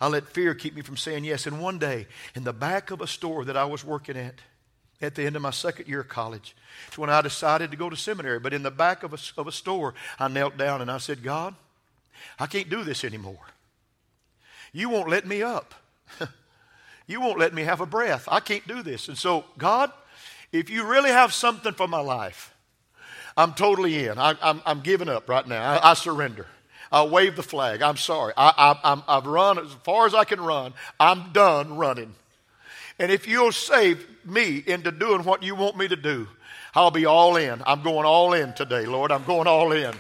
I 0.01 0.09
let 0.09 0.29
fear 0.29 0.55
keep 0.55 0.75
me 0.75 0.83
from 0.83 0.97
saying 0.97 1.25
yes. 1.25 1.47
And 1.47 1.61
one 1.61 1.79
day, 1.79 2.07
in 2.35 2.45
the 2.45 2.53
back 2.53 2.91
of 2.91 3.01
a 3.01 3.07
store 3.07 3.45
that 3.45 3.57
I 3.57 3.65
was 3.65 3.85
working 3.85 4.17
at, 4.17 4.35
at 5.01 5.15
the 5.15 5.25
end 5.25 5.37
of 5.37 5.43
my 5.43 5.51
second 5.51 5.89
year 5.89 6.01
of 6.01 6.09
college, 6.09 6.55
it's 6.87 6.99
when 6.99 7.11
I 7.11 7.21
decided 7.21 7.71
to 7.71 7.77
go 7.77 7.91
to 7.91 7.97
seminary. 7.97 8.39
But 8.39 8.53
in 8.53 8.63
the 8.63 8.71
back 8.71 9.03
of 9.03 9.13
a, 9.13 9.19
of 9.41 9.47
a 9.47 9.53
store, 9.53 9.95
I 10.19 10.29
knelt 10.29 10.57
down 10.57 10.81
and 10.81 10.91
I 10.91 10.99
said, 10.99 11.23
God, 11.23 11.55
I 12.39 12.47
can't 12.47 12.69
do 12.69 12.85
this 12.85 13.05
anymore. 13.05 13.47
You 14.73 14.89
won't 14.89 15.09
let 15.09 15.27
me 15.27 15.43
up. 15.43 15.75
you 17.07 17.21
won't 17.21 17.39
let 17.39 17.55
me 17.55 17.63
have 17.63 17.81
a 17.81 17.87
breath. 17.87 18.29
I 18.31 18.41
can't 18.41 18.67
do 18.69 18.83
this. 18.83 19.09
And 19.09 19.19
so, 19.19 19.45
God, 19.57 19.91
if 20.53 20.71
you 20.71 20.85
really 20.87 21.11
have 21.11 21.33
something 21.33 21.73
for 21.73 21.89
my 21.89 22.01
life, 22.01 22.55
I'm 23.37 23.55
totally 23.55 24.07
in. 24.07 24.19
I, 24.19 24.35
am 24.67 24.81
giving 24.81 25.09
up 25.09 25.29
right 25.29 25.47
now. 25.47 25.73
I, 25.73 25.91
I 25.91 25.95
surrender. 25.95 26.47
I'll 26.91 27.11
wave 27.11 27.37
the 27.37 27.43
flag. 27.43 27.83
I'm 27.83 27.97
sorry. 27.97 28.33
I, 28.37 28.77
I, 28.83 29.03
I've 29.09 29.27
run 29.27 29.59
as 29.59 29.73
far 29.85 30.07
as 30.07 30.15
I 30.15 30.25
can 30.25 30.41
run. 30.41 30.73
I'm 30.99 31.33
done 31.33 31.77
running. 31.77 32.15
And 32.99 33.13
if 33.13 33.29
you'll 33.29 33.53
save 33.53 34.07
me 34.25 34.63
into 34.67 34.91
doing 34.91 35.25
what 35.25 35.43
you 35.43 35.55
want 35.55 35.77
me 35.77 35.89
to 35.89 35.97
do, 35.97 36.27
I'll 36.75 36.91
be 36.91 37.07
all 37.07 37.37
in. 37.37 37.63
I'm 37.67 37.83
going 37.83 38.05
all 38.07 38.33
in 38.33 38.53
today, 38.55 38.87
Lord. 38.87 39.13
I'm 39.13 39.25
going 39.25 39.47
all 39.47 39.73
in. 39.73 39.95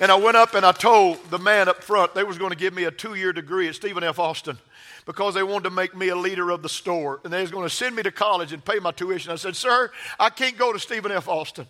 And 0.00 0.12
I 0.12 0.16
went 0.16 0.36
up 0.36 0.54
and 0.54 0.66
I 0.66 0.72
told 0.72 1.18
the 1.30 1.38
man 1.38 1.68
up 1.68 1.82
front 1.82 2.14
they 2.14 2.24
was 2.24 2.36
going 2.36 2.50
to 2.50 2.56
give 2.56 2.74
me 2.74 2.84
a 2.84 2.90
two-year 2.90 3.32
degree 3.32 3.68
at 3.68 3.74
Stephen 3.74 4.04
F. 4.04 4.18
Austin 4.18 4.58
because 5.06 5.34
they 5.34 5.42
wanted 5.42 5.64
to 5.64 5.70
make 5.70 5.96
me 5.96 6.08
a 6.08 6.16
leader 6.16 6.50
of 6.50 6.62
the 6.62 6.68
store. 6.68 7.20
And 7.24 7.32
they 7.32 7.40
was 7.40 7.50
going 7.50 7.66
to 7.66 7.74
send 7.74 7.96
me 7.96 8.02
to 8.02 8.10
college 8.10 8.52
and 8.52 8.62
pay 8.62 8.78
my 8.78 8.90
tuition. 8.90 9.32
I 9.32 9.36
said, 9.36 9.56
sir, 9.56 9.90
I 10.18 10.30
can't 10.30 10.58
go 10.58 10.72
to 10.72 10.78
Stephen 10.78 11.12
F. 11.12 11.28
Austin. 11.28 11.66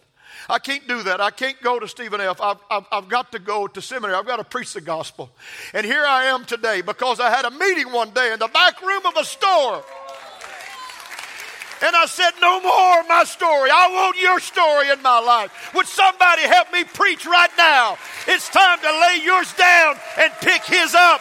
I 0.49 0.59
can't 0.59 0.87
do 0.87 1.03
that. 1.05 1.21
I 1.21 1.31
can't 1.31 1.61
go 1.63 1.79
to 1.79 1.89
Stephen 1.89 2.21
F. 2.21 2.41
I've, 2.41 2.59
I've, 2.71 2.87
I've 2.93 3.09
got 3.09 3.33
to 3.33 3.39
go 3.39 3.67
to 3.67 3.83
seminary. 3.83 4.17
I've 4.17 4.27
got 4.27 4.37
to 4.37 4.45
preach 4.45 4.73
the 4.73 4.81
gospel. 4.81 5.31
And 5.73 5.85
here 5.85 6.05
I 6.05 6.27
am 6.27 6.45
today 6.45 6.83
because 6.83 7.21
I 7.21 7.31
had 7.31 7.45
a 7.45 7.51
meeting 7.51 7.93
one 7.93 8.11
day 8.11 8.33
in 8.33 8.39
the 8.39 8.49
back 8.49 8.81
room 8.83 9.05
of 9.07 9.17
a 9.17 9.25
store. 9.25 9.83
And 11.83 11.95
I 11.95 12.07
said, 12.07 12.31
No 12.41 12.61
more 12.61 13.03
my 13.09 13.25
story. 13.25 13.71
I 13.71 13.91
want 13.93 14.21
your 14.21 14.41
story 14.41 14.91
in 14.91 15.03
my 15.03 15.21
life. 15.21 15.75
Would 15.75 15.87
somebody 15.87 16.43
help 16.43 16.73
me 16.73 16.85
preach 16.85 17.27
right 17.27 17.51
now? 17.59 17.99
It's 18.27 18.49
time 18.49 18.79
to 18.81 18.91
lay 18.91 19.21
yours 19.23 19.53
down 19.55 19.97
and 20.19 20.33
pick 20.41 20.65
his 20.65 20.95
up. 20.95 21.21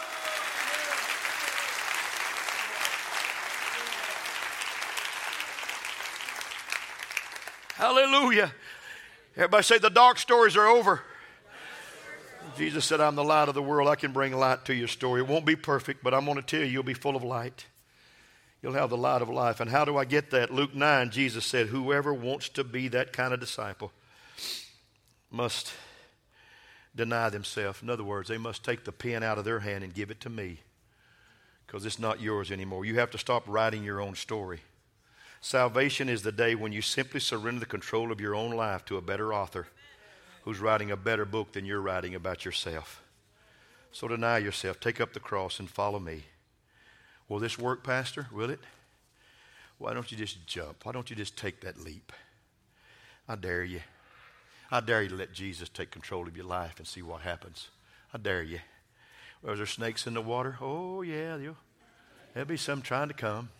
Hallelujah. 7.74 8.54
Everybody 9.36 9.62
say 9.64 9.78
the 9.78 9.90
dark 9.90 10.18
stories 10.18 10.56
are 10.56 10.66
over. 10.66 11.02
Jesus 12.56 12.86
said, 12.86 13.02
I'm 13.02 13.16
the 13.16 13.24
light 13.24 13.48
of 13.48 13.54
the 13.54 13.62
world. 13.62 13.86
I 13.88 13.96
can 13.96 14.12
bring 14.12 14.32
light 14.32 14.64
to 14.64 14.74
your 14.74 14.88
story. 14.88 15.20
It 15.20 15.26
won't 15.26 15.44
be 15.44 15.56
perfect, 15.56 16.02
but 16.02 16.14
I'm 16.14 16.24
going 16.24 16.36
to 16.38 16.42
tell 16.42 16.60
you, 16.60 16.66
you'll 16.66 16.82
be 16.82 16.94
full 16.94 17.16
of 17.16 17.22
light. 17.22 17.66
You'll 18.62 18.72
have 18.72 18.88
the 18.88 18.96
light 18.96 19.20
of 19.20 19.28
life. 19.28 19.60
And 19.60 19.70
how 19.70 19.84
do 19.84 19.98
I 19.98 20.06
get 20.06 20.30
that? 20.30 20.50
Luke 20.50 20.74
9, 20.74 21.10
Jesus 21.10 21.44
said, 21.44 21.66
Whoever 21.66 22.14
wants 22.14 22.48
to 22.50 22.64
be 22.64 22.88
that 22.88 23.12
kind 23.12 23.34
of 23.34 23.40
disciple 23.40 23.92
must 25.30 25.72
deny 26.94 27.28
themselves. 27.28 27.82
In 27.82 27.90
other 27.90 28.04
words, 28.04 28.30
they 28.30 28.38
must 28.38 28.64
take 28.64 28.84
the 28.84 28.92
pen 28.92 29.22
out 29.22 29.36
of 29.36 29.44
their 29.44 29.60
hand 29.60 29.84
and 29.84 29.92
give 29.92 30.10
it 30.10 30.20
to 30.20 30.30
me 30.30 30.60
because 31.66 31.84
it's 31.84 31.98
not 31.98 32.22
yours 32.22 32.50
anymore. 32.50 32.86
You 32.86 32.98
have 32.98 33.10
to 33.10 33.18
stop 33.18 33.44
writing 33.46 33.84
your 33.84 34.00
own 34.00 34.14
story. 34.14 34.60
Salvation 35.46 36.08
is 36.08 36.22
the 36.22 36.32
day 36.32 36.56
when 36.56 36.72
you 36.72 36.82
simply 36.82 37.20
surrender 37.20 37.60
the 37.60 37.66
control 37.66 38.10
of 38.10 38.20
your 38.20 38.34
own 38.34 38.50
life 38.50 38.84
to 38.84 38.96
a 38.96 39.00
better 39.00 39.32
author 39.32 39.68
who's 40.42 40.58
writing 40.58 40.90
a 40.90 40.96
better 40.96 41.24
book 41.24 41.52
than 41.52 41.64
you're 41.64 41.80
writing 41.80 42.16
about 42.16 42.44
yourself. 42.44 43.00
So 43.92 44.08
deny 44.08 44.38
yourself, 44.38 44.80
take 44.80 45.00
up 45.00 45.12
the 45.12 45.20
cross, 45.20 45.60
and 45.60 45.70
follow 45.70 46.00
me. 46.00 46.24
Will 47.28 47.38
this 47.38 47.60
work, 47.60 47.84
Pastor? 47.84 48.26
Will 48.32 48.50
it? 48.50 48.58
Why 49.78 49.94
don't 49.94 50.10
you 50.10 50.18
just 50.18 50.44
jump? 50.48 50.84
Why 50.84 50.90
don't 50.90 51.10
you 51.10 51.14
just 51.14 51.36
take 51.36 51.60
that 51.60 51.78
leap? 51.78 52.12
I 53.28 53.36
dare 53.36 53.62
you. 53.62 53.82
I 54.72 54.80
dare 54.80 55.04
you 55.04 55.10
to 55.10 55.14
let 55.14 55.32
Jesus 55.32 55.68
take 55.68 55.92
control 55.92 56.26
of 56.26 56.36
your 56.36 56.46
life 56.46 56.78
and 56.78 56.88
see 56.88 57.02
what 57.02 57.20
happens. 57.20 57.68
I 58.12 58.18
dare 58.18 58.42
you. 58.42 58.58
Are 59.46 59.54
there 59.54 59.64
snakes 59.64 60.08
in 60.08 60.14
the 60.14 60.22
water? 60.22 60.58
Oh, 60.60 61.02
yeah. 61.02 61.38
There'll 62.34 62.48
be 62.48 62.56
some 62.56 62.82
trying 62.82 63.06
to 63.06 63.14
come. 63.14 63.50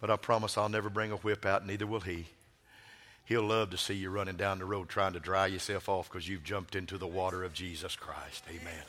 But 0.00 0.10
I 0.10 0.16
promise 0.16 0.56
I'll 0.56 0.68
never 0.68 0.90
bring 0.90 1.12
a 1.12 1.16
whip 1.16 1.44
out, 1.44 1.66
neither 1.66 1.86
will 1.86 2.00
he. 2.00 2.26
He'll 3.24 3.42
love 3.42 3.70
to 3.70 3.78
see 3.78 3.94
you 3.94 4.10
running 4.10 4.36
down 4.36 4.58
the 4.58 4.64
road 4.64 4.88
trying 4.88 5.12
to 5.12 5.20
dry 5.20 5.46
yourself 5.46 5.88
off 5.88 6.08
because 6.08 6.28
you've 6.28 6.44
jumped 6.44 6.74
into 6.74 6.96
the 6.96 7.06
water 7.06 7.44
of 7.44 7.52
Jesus 7.52 7.94
Christ. 7.96 8.44
Amen. 8.48 8.84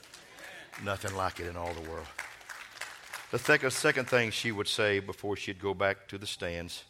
Nothing 0.84 1.15
like 1.15 1.39
it 1.39 1.48
in 1.48 1.58
all 1.58 1.74
the 1.74 1.89
world. 1.89 2.08
The 3.32 3.69
second 3.69 4.08
thing 4.08 4.32
she 4.32 4.52
would 4.52 4.67
say 4.67 5.00
before 5.00 5.36
she'd 5.36 5.62
go 5.62 5.74
back 5.74 6.08
to 6.08 6.17
the 6.17 6.28
stands 6.28 6.84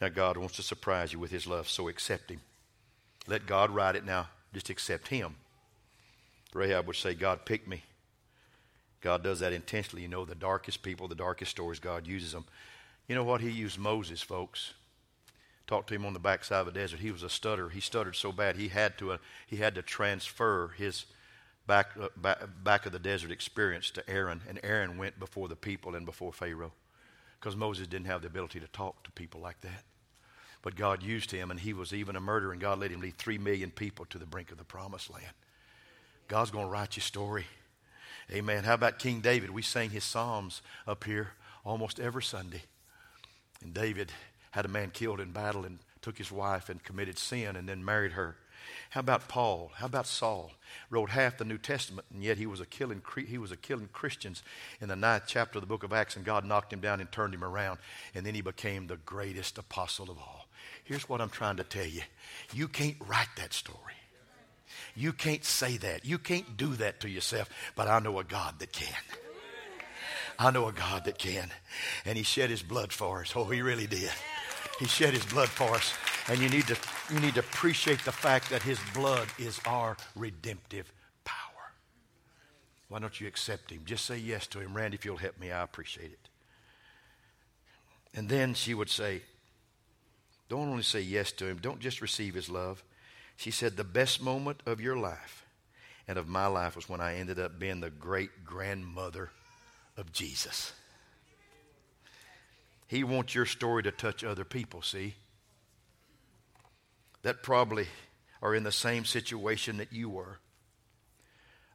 now, 0.00 0.08
God 0.08 0.36
wants 0.36 0.56
to 0.56 0.62
surprise 0.62 1.12
you 1.12 1.18
with 1.18 1.30
His 1.30 1.46
love, 1.46 1.68
so 1.68 1.88
accept 1.88 2.30
Him. 2.30 2.40
Let 3.26 3.46
God 3.46 3.70
write 3.70 3.96
it 3.96 4.04
now. 4.04 4.28
Just 4.52 4.68
accept 4.70 5.08
Him. 5.08 5.36
Rahab 6.52 6.86
would 6.86 6.96
say, 6.96 7.14
God 7.14 7.44
picked 7.44 7.66
me. 7.66 7.82
God 9.00 9.22
does 9.22 9.40
that 9.40 9.52
intentionally. 9.52 10.02
You 10.02 10.08
know, 10.08 10.24
the 10.24 10.34
darkest 10.34 10.82
people, 10.82 11.08
the 11.08 11.14
darkest 11.14 11.50
stories, 11.50 11.78
God 11.78 12.06
uses 12.06 12.32
them. 12.32 12.44
You 13.08 13.14
know 13.14 13.24
what? 13.24 13.40
He 13.40 13.50
used 13.50 13.78
Moses, 13.78 14.20
folks. 14.20 14.74
Talked 15.66 15.88
to 15.88 15.94
him 15.94 16.06
on 16.06 16.12
the 16.12 16.18
backside 16.18 16.60
of 16.60 16.66
the 16.66 16.80
desert. 16.80 17.00
He 17.00 17.10
was 17.10 17.22
a 17.22 17.30
stutter. 17.30 17.68
He 17.68 17.80
stuttered 17.80 18.16
so 18.16 18.32
bad 18.32 18.56
he 18.56 18.68
had 18.68 18.96
to, 18.98 19.12
uh, 19.12 19.18
he 19.46 19.56
had 19.56 19.74
to 19.74 19.82
transfer 19.82 20.68
his 20.76 21.06
back, 21.66 21.90
uh, 22.00 22.08
back, 22.16 22.38
back 22.62 22.86
of 22.86 22.92
the 22.92 22.98
desert 22.98 23.30
experience 23.30 23.90
to 23.92 24.08
Aaron. 24.08 24.42
And 24.48 24.60
Aaron 24.62 24.96
went 24.96 25.18
before 25.18 25.48
the 25.48 25.56
people 25.56 25.94
and 25.94 26.06
before 26.06 26.32
Pharaoh 26.32 26.72
because 27.40 27.56
Moses 27.56 27.86
didn't 27.86 28.06
have 28.06 28.22
the 28.22 28.28
ability 28.28 28.60
to 28.60 28.68
talk 28.68 29.02
to 29.04 29.10
people 29.12 29.40
like 29.40 29.60
that. 29.62 29.84
But 30.62 30.74
God 30.74 31.02
used 31.02 31.30
him, 31.30 31.50
and 31.50 31.60
he 31.60 31.72
was 31.72 31.92
even 31.92 32.16
a 32.16 32.20
murderer, 32.20 32.50
and 32.52 32.60
God 32.60 32.80
let 32.80 32.90
him 32.90 33.00
lead 33.00 33.16
three 33.18 33.38
million 33.38 33.70
people 33.70 34.04
to 34.06 34.18
the 34.18 34.26
brink 34.26 34.50
of 34.50 34.58
the 34.58 34.64
promised 34.64 35.12
land. 35.12 35.32
God's 36.26 36.50
going 36.50 36.64
to 36.64 36.70
write 36.70 36.96
your 36.96 37.02
story. 37.02 37.46
Amen. 38.32 38.64
How 38.64 38.74
about 38.74 38.98
King 38.98 39.20
David? 39.20 39.50
We 39.50 39.62
sang 39.62 39.90
his 39.90 40.02
Psalms 40.02 40.62
up 40.86 41.04
here 41.04 41.34
almost 41.64 42.00
every 42.00 42.22
Sunday. 42.22 42.62
And 43.62 43.74
David 43.74 44.12
had 44.50 44.64
a 44.64 44.68
man 44.68 44.90
killed 44.90 45.20
in 45.20 45.32
battle 45.32 45.64
and 45.64 45.78
took 46.02 46.18
his 46.18 46.32
wife 46.32 46.68
and 46.68 46.82
committed 46.82 47.18
sin 47.18 47.56
and 47.56 47.68
then 47.68 47.84
married 47.84 48.12
her. 48.12 48.36
How 48.90 49.00
about 49.00 49.28
Paul? 49.28 49.70
How 49.74 49.86
about 49.86 50.06
Saul? 50.06 50.52
Wrote 50.90 51.10
half 51.10 51.38
the 51.38 51.44
New 51.44 51.58
Testament, 51.58 52.06
and 52.12 52.22
yet 52.22 52.38
he 52.38 52.46
was 52.46 52.60
a 52.60 52.66
killing 52.66 53.02
he 53.26 53.38
was 53.38 53.52
a 53.52 53.56
killing 53.56 53.88
Christians 53.92 54.42
in 54.80 54.88
the 54.88 54.96
ninth 54.96 55.24
chapter 55.26 55.58
of 55.58 55.62
the 55.62 55.68
book 55.68 55.82
of 55.82 55.92
Acts, 55.92 56.16
and 56.16 56.24
God 56.24 56.44
knocked 56.44 56.72
him 56.72 56.80
down 56.80 57.00
and 57.00 57.10
turned 57.10 57.34
him 57.34 57.44
around, 57.44 57.78
and 58.14 58.24
then 58.24 58.34
he 58.34 58.40
became 58.40 58.86
the 58.86 58.96
greatest 58.96 59.58
apostle 59.58 60.10
of 60.10 60.18
all. 60.18 60.46
Here's 60.84 61.08
what 61.08 61.20
I'm 61.20 61.28
trying 61.28 61.56
to 61.56 61.64
tell 61.64 61.86
you: 61.86 62.02
you 62.54 62.68
can't 62.68 62.96
write 63.06 63.28
that 63.36 63.52
story. 63.52 63.94
You 64.94 65.12
can't 65.12 65.44
say 65.44 65.76
that. 65.78 66.04
You 66.04 66.18
can't 66.18 66.56
do 66.56 66.74
that 66.76 67.00
to 67.00 67.08
yourself. 67.08 67.50
But 67.74 67.88
I 67.88 67.98
know 67.98 68.18
a 68.18 68.24
God 68.24 68.58
that 68.58 68.72
can. 68.72 68.94
I 70.38 70.50
know 70.50 70.68
a 70.68 70.72
God 70.72 71.04
that 71.04 71.18
can. 71.18 71.50
And 72.04 72.16
He 72.16 72.24
shed 72.24 72.50
His 72.50 72.62
blood 72.62 72.92
for 72.92 73.20
us. 73.20 73.32
Oh, 73.34 73.44
He 73.44 73.62
really 73.62 73.86
did. 73.86 74.10
He 74.78 74.86
shed 74.86 75.14
His 75.14 75.24
blood 75.24 75.48
for 75.48 75.74
us. 75.74 75.94
And 76.28 76.40
you 76.40 76.48
need 76.48 76.66
to, 76.66 76.76
you 77.12 77.20
need 77.20 77.34
to 77.34 77.40
appreciate 77.40 78.04
the 78.04 78.12
fact 78.12 78.50
that 78.50 78.62
His 78.62 78.78
blood 78.94 79.28
is 79.38 79.60
our 79.66 79.96
redemptive 80.14 80.92
power. 81.24 81.72
Why 82.88 82.98
don't 82.98 83.20
you 83.20 83.26
accept 83.26 83.70
Him? 83.70 83.82
Just 83.84 84.04
say 84.04 84.18
yes 84.18 84.46
to 84.48 84.60
Him. 84.60 84.74
Randy, 84.76 84.96
if 84.96 85.04
you'll 85.04 85.16
help 85.16 85.38
me, 85.38 85.50
I 85.50 85.62
appreciate 85.62 86.12
it. 86.12 86.28
And 88.14 88.28
then 88.28 88.54
she 88.54 88.74
would 88.74 88.90
say, 88.90 89.22
Don't 90.48 90.68
only 90.68 90.82
say 90.82 91.00
yes 91.00 91.32
to 91.32 91.46
Him, 91.46 91.58
don't 91.58 91.80
just 91.80 92.00
receive 92.00 92.34
His 92.34 92.50
love. 92.50 92.82
She 93.36 93.50
said, 93.50 93.76
The 93.76 93.84
best 93.84 94.22
moment 94.22 94.62
of 94.66 94.80
your 94.80 94.96
life 94.96 95.46
and 96.08 96.18
of 96.18 96.28
my 96.28 96.46
life 96.46 96.76
was 96.76 96.88
when 96.88 97.00
I 97.00 97.16
ended 97.16 97.38
up 97.38 97.58
being 97.58 97.80
the 97.80 97.90
great 97.90 98.44
grandmother 98.44 99.30
of 99.96 100.12
Jesus. 100.12 100.72
He 102.86 103.02
wants 103.02 103.34
your 103.34 103.46
story 103.46 103.82
to 103.82 103.90
touch 103.90 104.22
other 104.22 104.44
people, 104.44 104.82
see? 104.82 105.14
That 107.22 107.42
probably 107.42 107.88
are 108.40 108.54
in 108.54 108.62
the 108.62 108.72
same 108.72 109.04
situation 109.04 109.78
that 109.78 109.92
you 109.92 110.08
were. 110.08 110.38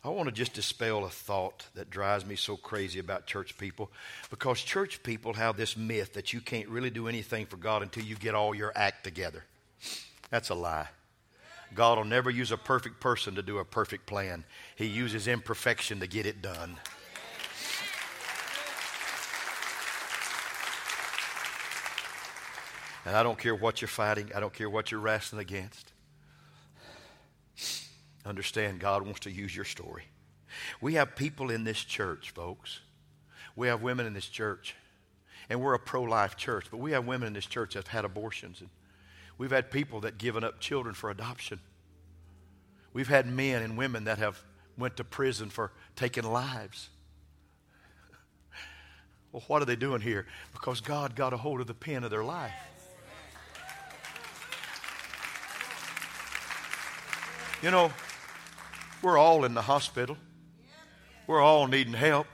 I 0.04 0.10
want 0.10 0.30
to 0.30 0.34
just 0.34 0.54
dispel 0.54 1.06
a 1.06 1.10
thought 1.10 1.68
that 1.76 1.92
drives 1.92 2.26
me 2.26 2.36
so 2.36 2.58
crazy 2.58 2.98
about 2.98 3.28
church 3.28 3.58
people 3.58 3.92
because 4.32 4.60
church 4.60 5.04
people 5.04 5.34
have 5.34 5.58
this 5.58 5.78
myth 5.78 6.14
that 6.14 6.34
you 6.34 6.42
can't 6.42 6.70
really 6.70 6.90
do 6.90 7.08
anything 7.08 7.46
for 7.46 7.58
God 7.58 7.84
until 7.84 8.04
you 8.04 8.16
get 8.16 8.34
all 8.34 8.56
your 8.56 8.72
act 8.76 9.04
together. 9.04 9.44
That's 10.32 10.50
a 10.50 10.56
lie. 10.56 10.88
God 11.76 12.00
will 12.00 12.06
never 12.06 12.32
use 12.32 12.52
a 12.52 12.58
perfect 12.58 13.00
person 13.00 13.36
to 13.36 13.44
do 13.44 13.60
a 13.60 13.66
perfect 13.66 14.08
plan, 14.08 14.44
He 14.76 14.88
uses 14.88 15.28
imperfection 15.28 16.00
to 16.00 16.08
get 16.08 16.26
it 16.26 16.42
done. 16.42 16.78
And 23.06 23.16
I 23.16 23.24
don't 23.24 23.38
care 23.38 23.56
what 23.56 23.82
you're 23.82 23.88
fighting, 23.88 24.32
I 24.36 24.40
don't 24.40 24.54
care 24.54 24.70
what 24.70 24.92
you're 24.92 25.00
wrestling 25.00 25.42
against. 25.42 25.92
Understand, 28.26 28.80
God 28.80 29.04
wants 29.04 29.22
to 29.22 29.32
use 29.32 29.56
your 29.56 29.66
story. 29.66 30.04
We 30.80 30.96
have 30.96 31.16
people 31.16 31.50
in 31.50 31.64
this 31.64 31.84
church, 31.84 32.32
folks. 32.32 32.82
We 33.56 33.68
have 33.68 33.82
women 33.82 34.06
in 34.06 34.14
this 34.14 34.28
church, 34.28 34.76
and 35.50 35.60
we're 35.62 35.74
a 35.74 35.80
pro 35.80 36.04
life 36.04 36.38
church, 36.38 36.68
but 36.70 36.78
we 36.78 36.92
have 36.92 37.06
women 37.06 37.28
in 37.28 37.34
this 37.34 37.46
church 37.46 37.74
that 37.74 37.80
have 37.80 37.88
had 37.88 38.06
abortions. 38.06 38.62
And 38.62 38.70
we've 39.38 39.52
had 39.52 39.72
people 39.72 40.02
that 40.02 40.18
given 40.18 40.44
up 40.44 40.60
children 40.60 40.94
for 40.94 41.10
adoption. 41.10 41.60
We've 42.94 43.08
had 43.08 43.26
men 43.26 43.64
and 43.64 43.78
women 43.78 44.04
that 44.04 44.20
have 44.20 44.42
went 44.78 44.98
to 44.98 45.04
prison 45.04 45.50
for 45.50 45.72
taking 45.96 46.24
lives. 46.24 46.90
Well, 49.32 49.44
what 49.48 49.62
are 49.62 49.66
they 49.66 49.78
doing 49.78 50.02
here? 50.02 50.28
Because 50.54 50.82
God 50.82 51.16
got 51.16 51.34
a 51.34 51.38
hold 51.38 51.62
of 51.62 51.68
the 51.68 51.74
pen 51.74 52.04
of 52.04 52.12
their 52.12 52.24
life. 52.24 52.54
You 57.62 57.70
know, 57.70 57.92
we're 59.04 59.20
all 59.20 59.46
in 59.46 59.54
the 59.54 59.62
hospital. 59.62 60.18
We're 61.28 61.42
all 61.42 61.68
needing 61.68 61.94
help. 61.94 62.26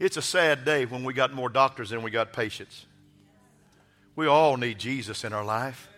It's 0.00 0.16
a 0.16 0.22
sad 0.22 0.64
day 0.64 0.86
when 0.86 1.04
we 1.04 1.14
got 1.14 1.32
more 1.32 1.48
doctors 1.48 1.90
than 1.90 2.02
we 2.02 2.10
got 2.10 2.32
patients. 2.32 2.84
We 4.16 4.26
all 4.26 4.56
need 4.56 4.78
Jesus 4.78 5.22
in 5.22 5.32
our 5.32 5.44
life. 5.44 5.88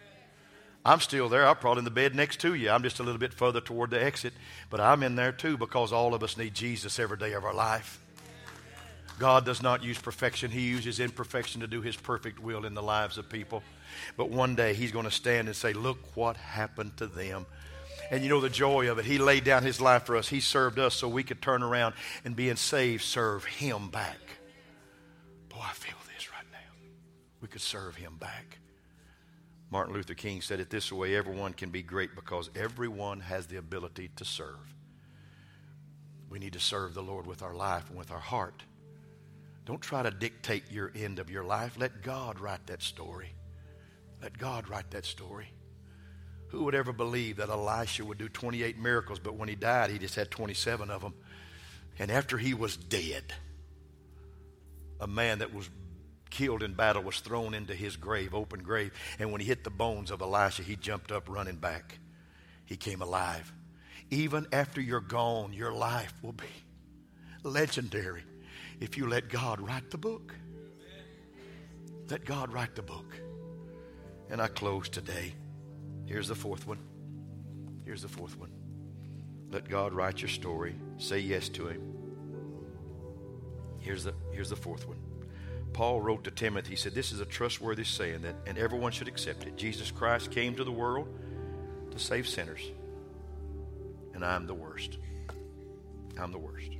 I'm 0.84 1.00
still 1.00 1.28
there. 1.28 1.46
I'm 1.46 1.56
probably 1.56 1.80
in 1.80 1.84
the 1.84 1.90
bed 1.90 2.14
next 2.14 2.40
to 2.40 2.54
you. 2.54 2.70
I'm 2.70 2.82
just 2.82 3.00
a 3.00 3.02
little 3.02 3.18
bit 3.18 3.32
further 3.32 3.60
toward 3.60 3.90
the 3.90 4.02
exit, 4.02 4.34
but 4.68 4.80
I'm 4.80 5.02
in 5.02 5.16
there 5.16 5.32
too 5.32 5.56
because 5.56 5.92
all 5.92 6.14
of 6.14 6.22
us 6.22 6.36
need 6.36 6.54
Jesus 6.54 6.98
every 6.98 7.16
day 7.16 7.32
of 7.32 7.44
our 7.44 7.54
life. 7.54 8.00
God 9.18 9.44
does 9.44 9.62
not 9.62 9.82
use 9.82 9.98
perfection, 9.98 10.50
He 10.50 10.62
uses 10.62 11.00
imperfection 11.00 11.60
to 11.60 11.66
do 11.66 11.80
His 11.80 11.96
perfect 11.96 12.38
will 12.38 12.64
in 12.64 12.74
the 12.74 12.82
lives 12.82 13.18
of 13.18 13.28
people. 13.28 13.62
But 14.16 14.30
one 14.30 14.54
day 14.54 14.74
He's 14.74 14.92
going 14.92 15.04
to 15.04 15.10
stand 15.10 15.48
and 15.48 15.56
say, 15.56 15.72
Look 15.72 16.16
what 16.16 16.36
happened 16.36 16.96
to 16.98 17.06
them. 17.06 17.46
And 18.10 18.22
you 18.22 18.30
know 18.30 18.40
the 18.40 18.48
joy 18.48 18.90
of 18.90 18.98
it. 18.98 19.04
He 19.04 19.18
laid 19.18 19.44
down 19.44 19.62
His 19.62 19.80
life 19.80 20.04
for 20.04 20.16
us, 20.16 20.28
He 20.28 20.40
served 20.40 20.78
us 20.78 20.94
so 20.94 21.08
we 21.08 21.22
could 21.22 21.42
turn 21.42 21.62
around 21.62 21.94
and 22.24 22.34
being 22.36 22.56
saved, 22.56 23.02
serve 23.02 23.44
Him 23.44 23.88
back. 23.88 24.18
Boy, 25.48 25.60
I 25.62 25.72
feel 25.72 25.96
this 26.14 26.30
right 26.30 26.46
now. 26.52 26.88
We 27.40 27.48
could 27.48 27.60
serve 27.60 27.96
Him 27.96 28.16
back. 28.18 28.58
Martin 29.70 29.94
Luther 29.94 30.14
King 30.14 30.40
said 30.40 30.60
it 30.60 30.70
this 30.70 30.90
way 30.90 31.14
everyone 31.14 31.52
can 31.52 31.70
be 31.70 31.82
great 31.82 32.14
because 32.14 32.48
everyone 32.56 33.20
has 33.20 33.46
the 33.46 33.56
ability 33.56 34.10
to 34.16 34.24
serve. 34.24 34.74
We 36.30 36.38
need 36.38 36.54
to 36.54 36.60
serve 36.60 36.94
the 36.94 37.02
Lord 37.02 37.26
with 37.26 37.42
our 37.42 37.54
life 37.54 37.88
and 37.88 37.98
with 37.98 38.10
our 38.10 38.18
heart. 38.18 38.62
Don't 39.68 39.82
try 39.82 40.02
to 40.02 40.10
dictate 40.10 40.72
your 40.72 40.90
end 40.96 41.18
of 41.18 41.28
your 41.28 41.44
life. 41.44 41.76
Let 41.78 42.02
God 42.02 42.40
write 42.40 42.66
that 42.68 42.82
story. 42.82 43.34
Let 44.22 44.38
God 44.38 44.66
write 44.70 44.92
that 44.92 45.04
story. 45.04 45.52
Who 46.46 46.64
would 46.64 46.74
ever 46.74 46.90
believe 46.90 47.36
that 47.36 47.50
Elisha 47.50 48.02
would 48.02 48.16
do 48.16 48.30
28 48.30 48.78
miracles, 48.78 49.18
but 49.18 49.34
when 49.34 49.46
he 49.46 49.54
died, 49.54 49.90
he 49.90 49.98
just 49.98 50.14
had 50.14 50.30
27 50.30 50.88
of 50.88 51.02
them? 51.02 51.12
And 51.98 52.10
after 52.10 52.38
he 52.38 52.54
was 52.54 52.78
dead, 52.78 53.24
a 55.02 55.06
man 55.06 55.40
that 55.40 55.52
was 55.52 55.68
killed 56.30 56.62
in 56.62 56.72
battle 56.72 57.02
was 57.02 57.20
thrown 57.20 57.52
into 57.52 57.74
his 57.74 57.94
grave, 57.96 58.34
open 58.34 58.62
grave. 58.62 58.94
And 59.18 59.32
when 59.32 59.42
he 59.42 59.46
hit 59.46 59.64
the 59.64 59.70
bones 59.70 60.10
of 60.10 60.22
Elisha, 60.22 60.62
he 60.62 60.76
jumped 60.76 61.12
up 61.12 61.28
running 61.28 61.56
back. 61.56 61.98
He 62.64 62.78
came 62.78 63.02
alive. 63.02 63.52
Even 64.08 64.46
after 64.50 64.80
you're 64.80 65.00
gone, 65.02 65.52
your 65.52 65.72
life 65.72 66.14
will 66.22 66.32
be 66.32 66.46
legendary 67.42 68.24
if 68.80 68.96
you 68.96 69.08
let 69.08 69.28
God 69.28 69.60
write 69.60 69.90
the 69.90 69.98
book. 69.98 70.34
Let 72.10 72.24
God 72.24 72.52
write 72.52 72.74
the 72.74 72.82
book. 72.82 73.14
And 74.30 74.40
I 74.40 74.48
close 74.48 74.88
today. 74.88 75.34
Here's 76.06 76.28
the 76.28 76.34
fourth 76.34 76.66
one. 76.66 76.78
Here's 77.84 78.02
the 78.02 78.08
fourth 78.08 78.38
one. 78.38 78.50
Let 79.50 79.68
God 79.68 79.92
write 79.92 80.20
your 80.20 80.28
story. 80.28 80.74
Say 80.98 81.20
yes 81.20 81.48
to 81.50 81.68
Him. 81.68 81.82
Here's 83.78 84.04
the, 84.04 84.14
here's 84.32 84.50
the 84.50 84.56
fourth 84.56 84.86
one. 84.86 84.98
Paul 85.72 86.00
wrote 86.00 86.24
to 86.24 86.30
Timothy, 86.30 86.70
he 86.70 86.76
said, 86.76 86.94
This 86.94 87.12
is 87.12 87.20
a 87.20 87.26
trustworthy 87.26 87.84
saying 87.84 88.22
that, 88.22 88.34
and 88.46 88.58
everyone 88.58 88.92
should 88.92 89.08
accept 89.08 89.44
it. 89.44 89.56
Jesus 89.56 89.90
Christ 89.90 90.30
came 90.30 90.54
to 90.56 90.64
the 90.64 90.72
world 90.72 91.08
to 91.90 91.98
save 91.98 92.26
sinners, 92.26 92.62
and 94.14 94.24
I'm 94.24 94.46
the 94.46 94.54
worst. 94.54 94.98
I'm 96.18 96.32
the 96.32 96.38
worst. 96.38 96.77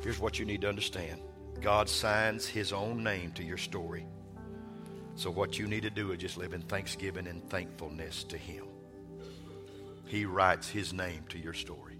Here's 0.00 0.18
what 0.18 0.38
you 0.38 0.44
need 0.44 0.60
to 0.62 0.68
understand 0.68 1.20
God 1.60 1.88
signs 1.88 2.46
His 2.46 2.72
own 2.72 3.02
name 3.02 3.32
to 3.32 3.42
your 3.42 3.56
story. 3.56 4.06
So, 5.16 5.30
what 5.30 5.58
you 5.58 5.66
need 5.66 5.82
to 5.82 5.90
do 5.90 6.12
is 6.12 6.18
just 6.18 6.36
live 6.36 6.52
in 6.52 6.62
thanksgiving 6.62 7.26
and 7.26 7.48
thankfulness 7.50 8.22
to 8.24 8.38
Him. 8.38 8.64
He 10.06 10.24
writes 10.24 10.68
His 10.68 10.92
name 10.92 11.24
to 11.30 11.38
your 11.38 11.54
story. 11.54 11.98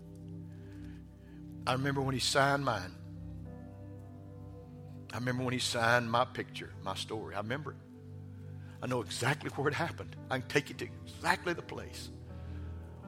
I 1.67 1.73
remember 1.73 2.01
when 2.01 2.15
He 2.15 2.21
signed 2.21 2.65
mine. 2.65 2.95
I 5.13 5.19
remember 5.19 5.43
when 5.43 5.53
He 5.53 5.61
signed 5.61 6.11
my 6.11 6.25
picture, 6.25 6.71
my 6.85 6.95
story. 6.95 7.35
I 7.35 7.39
remember 7.39 7.73
it. 7.73 7.77
I 8.81 8.87
know 8.87 9.01
exactly 9.01 9.51
where 9.51 9.67
it 9.67 9.75
happened. 9.75 10.15
I 10.31 10.39
can 10.39 10.49
take 10.49 10.69
you 10.69 10.77
to 10.77 10.85
exactly 10.85 11.53
the 11.53 11.63
place 11.63 12.11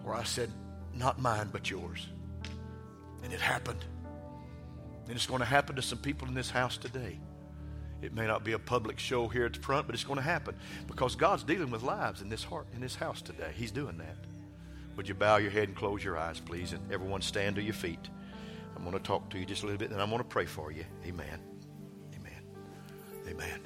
where 0.03 0.17
I 0.17 0.25
said, 0.25 0.51
Not 0.93 1.21
mine, 1.21 1.51
but 1.53 1.71
yours. 1.71 2.09
And 3.23 3.33
it 3.33 3.41
happened. 3.41 3.85
And 5.11 5.17
it's 5.17 5.27
going 5.27 5.41
to 5.41 5.45
happen 5.45 5.75
to 5.75 5.83
some 5.83 5.99
people 5.99 6.29
in 6.29 6.35
this 6.35 6.51
house 6.51 6.77
today. 6.77 7.19
It 8.01 8.15
may 8.15 8.29
not 8.29 8.45
be 8.45 8.53
a 8.53 8.61
public 8.61 9.01
show 9.01 9.27
here 9.27 9.45
at 9.45 9.55
the 9.55 9.59
front, 9.59 9.89
but 9.89 9.97
it's 9.97 10.05
going 10.05 10.19
to 10.19 10.23
happen 10.23 10.55
because 10.87 11.17
God's 11.17 11.43
dealing 11.43 11.73
with 11.73 11.83
lives 11.83 12.23
in 12.23 12.29
this 12.29 12.45
heart, 12.45 12.69
in 12.75 12.81
this 12.81 12.95
house 12.95 13.21
today. 13.21 13.51
He's 13.57 13.73
doing 13.73 13.99
that. 13.99 14.17
Would 14.95 15.09
you 15.09 15.17
bow 15.17 15.39
your 15.39 15.51
head 15.51 15.67
and 15.67 15.77
close 15.77 16.05
your 16.05 16.17
eyes, 16.17 16.39
please, 16.39 16.75
and 16.75 16.93
everyone 16.93 17.23
stand 17.23 17.57
to 17.57 17.63
your 17.63 17.75
feet? 17.75 18.09
I'm 18.77 18.85
going 18.85 18.97
to 18.97 19.03
talk 19.03 19.29
to 19.31 19.39
you 19.41 19.45
just 19.45 19.65
a 19.65 19.67
little 19.67 19.81
bit, 19.81 19.91
and 19.91 20.01
I'm 20.01 20.11
going 20.11 20.23
to 20.23 20.29
pray 20.29 20.47
for 20.47 20.71
you. 20.71 20.85
Amen. 21.05 21.41
Amen. 22.15 22.43
Amen. 23.27 23.61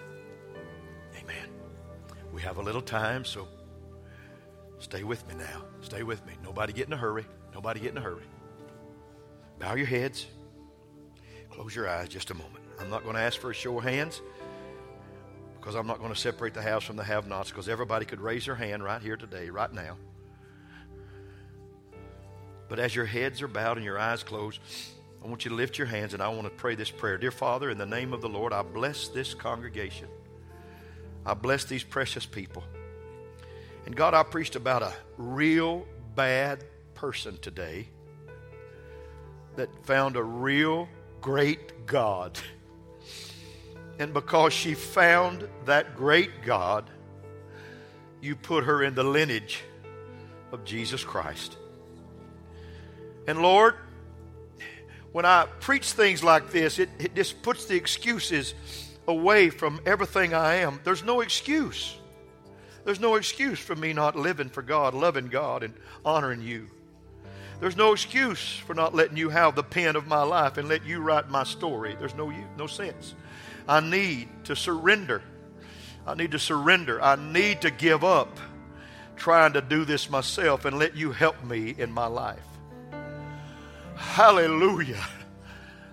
Amen. 1.21 1.49
We 2.33 2.41
have 2.41 2.57
a 2.57 2.63
little 2.63 2.81
time, 2.81 3.23
so 3.23 3.49
stay 4.79 5.05
with 5.05 5.29
me 5.29 5.35
now. 5.35 5.63
Stay 5.83 6.05
with 6.05 6.25
me. 6.25 6.33
Nobody 6.43 6.73
get 6.73 6.87
in 6.87 6.95
a 6.95 6.97
hurry. 6.97 7.27
Nobody 7.53 7.81
get 7.81 7.91
in 7.91 7.99
a 7.99 8.01
hurry. 8.01 8.25
Bow 9.59 9.75
your 9.75 9.87
heads. 9.87 10.27
Close 11.55 11.77
your 11.77 11.89
eyes 11.89 12.09
just 12.09 12.31
a 12.31 12.35
moment. 12.35 12.65
I'm 12.81 12.91
not 12.91 13.05
going 13.05 13.15
to 13.15 13.21
ask 13.21 13.41
for 13.41 13.51
a 13.51 13.55
show 13.55 13.79
of 13.79 13.85
hands 13.85 14.21
because 15.57 15.77
I'm 15.77 15.87
not 15.87 15.99
going 15.99 16.13
to 16.13 16.19
separate 16.19 16.53
the 16.53 16.63
house 16.63 16.83
from 16.83 16.97
the 16.97 17.05
have 17.05 17.29
nots 17.29 17.51
because 17.51 17.69
everybody 17.69 18.05
could 18.05 18.21
raise 18.21 18.47
their 18.47 18.57
hand 18.57 18.83
right 18.83 19.01
here 19.01 19.17
today, 19.17 19.51
right 19.51 19.73
now. 19.73 19.97
But 22.69 22.81
as 22.81 22.95
your 22.95 23.07
heads 23.07 23.41
are 23.41 23.47
bowed 23.47 23.77
and 23.77 23.85
your 23.85 24.01
eyes 24.01 24.25
closed, 24.25 24.59
I 25.25 25.29
want 25.29 25.45
you 25.45 25.51
to 25.51 25.55
lift 25.55 25.79
your 25.79 25.87
hands 25.87 26.13
and 26.13 26.21
I 26.21 26.29
want 26.29 26.43
to 26.43 26.51
pray 26.51 26.75
this 26.75 26.91
prayer. 26.91 27.19
Dear 27.19 27.31
Father, 27.31 27.71
in 27.71 27.79
the 27.79 27.87
name 27.87 28.13
of 28.13 28.21
the 28.21 28.29
Lord, 28.29 28.53
I 28.53 28.63
bless 28.63 29.07
this 29.07 29.33
congregation. 29.33 30.09
I 31.25 31.35
bless 31.35 31.65
these 31.65 31.85
precious 31.85 32.27
people. 32.27 32.65
And 33.87 33.95
God, 33.95 34.13
I 34.13 34.25
preached 34.25 34.57
about 34.57 34.83
a 34.83 34.93
real 35.19 35.87
bad 36.17 36.65
person 36.95 37.39
today 37.39 37.87
that 39.55 39.69
found 39.87 40.17
a 40.17 40.23
real 40.23 40.89
great 41.25 41.87
God. 41.87 42.39
And 43.99 44.13
because 44.13 44.53
she 44.53 44.75
found 44.75 45.49
that 45.65 45.97
great 45.97 46.43
God, 46.45 46.91
you 48.21 48.37
put 48.37 48.65
her 48.65 48.83
in 48.83 48.95
the 48.95 49.05
lineage 49.05 49.63
of 50.53 50.67
Jesus 50.67 51.03
Christ. 51.03 51.57
And 53.27 53.41
Lord, 53.41 53.75
when 55.13 55.25
I 55.25 55.47
preach 55.61 55.93
things 55.93 56.23
like 56.23 56.51
this, 56.51 56.79
it, 56.79 56.91
it 56.99 57.15
just 57.15 57.41
puts 57.41 57.65
the 57.65 57.77
excuses 57.77 58.53
away 59.09 59.49
from 59.49 59.81
everything 59.87 60.35
I 60.35 60.57
am. 60.57 60.79
There's 60.85 61.05
no 61.05 61.23
excuse. 61.23 61.97
There's 62.85 63.01
no 63.01 63.15
excuse 63.15 63.59
for 63.59 63.75
me 63.75 63.95
not 63.95 64.15
living 64.15 64.51
for 64.51 64.61
God, 64.61 64.93
loving 64.93 65.29
God, 65.29 65.63
and 65.63 65.73
honoring 66.05 66.43
you. 66.43 66.69
There's 67.61 67.77
no 67.77 67.93
excuse 67.93 68.57
for 68.57 68.75
not 68.75 68.95
letting 68.95 69.17
you 69.17 69.29
have 69.31 69.55
the 69.55 69.63
pen 69.63 69.97
of 69.97 70.07
my 70.07 70.23
life 70.23 70.59
and 70.59 70.69
let 70.69 70.85
you 70.85 71.01
write 71.01 71.29
my 71.31 71.45
story. 71.45 71.97
There's 71.99 72.15
no, 72.15 72.33
no 72.57 72.67
sense. 72.67 73.15
I 73.69 73.81
need 73.81 74.29
to 74.45 74.57
surrender. 74.57 75.23
I 76.07 76.15
need 76.15 76.33
to 76.33 76.39
surrender. 76.39 77.03
I 77.03 77.17
need 77.17 77.63
to 77.63 77.71
give 77.71 78.05
up 78.05 78.39
trying 79.17 79.53
to 79.55 79.61
do 79.61 79.85
this 79.85 80.11
myself 80.11 80.65
and 80.65 80.79
let 80.79 80.97
you 80.97 81.13
help 81.13 81.43
me 81.45 81.75
in 81.79 81.91
my 81.91 82.07
life. 82.07 82.45
Hallelujah. 83.97 85.05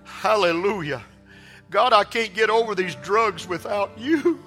Hallelujah. 0.04 1.02
God, 1.70 1.92
I 1.92 2.04
can't 2.04 2.34
get 2.34 2.50
over 2.50 2.74
these 2.74 2.94
drugs 2.96 3.48
without 3.48 3.98
you. 3.98 4.40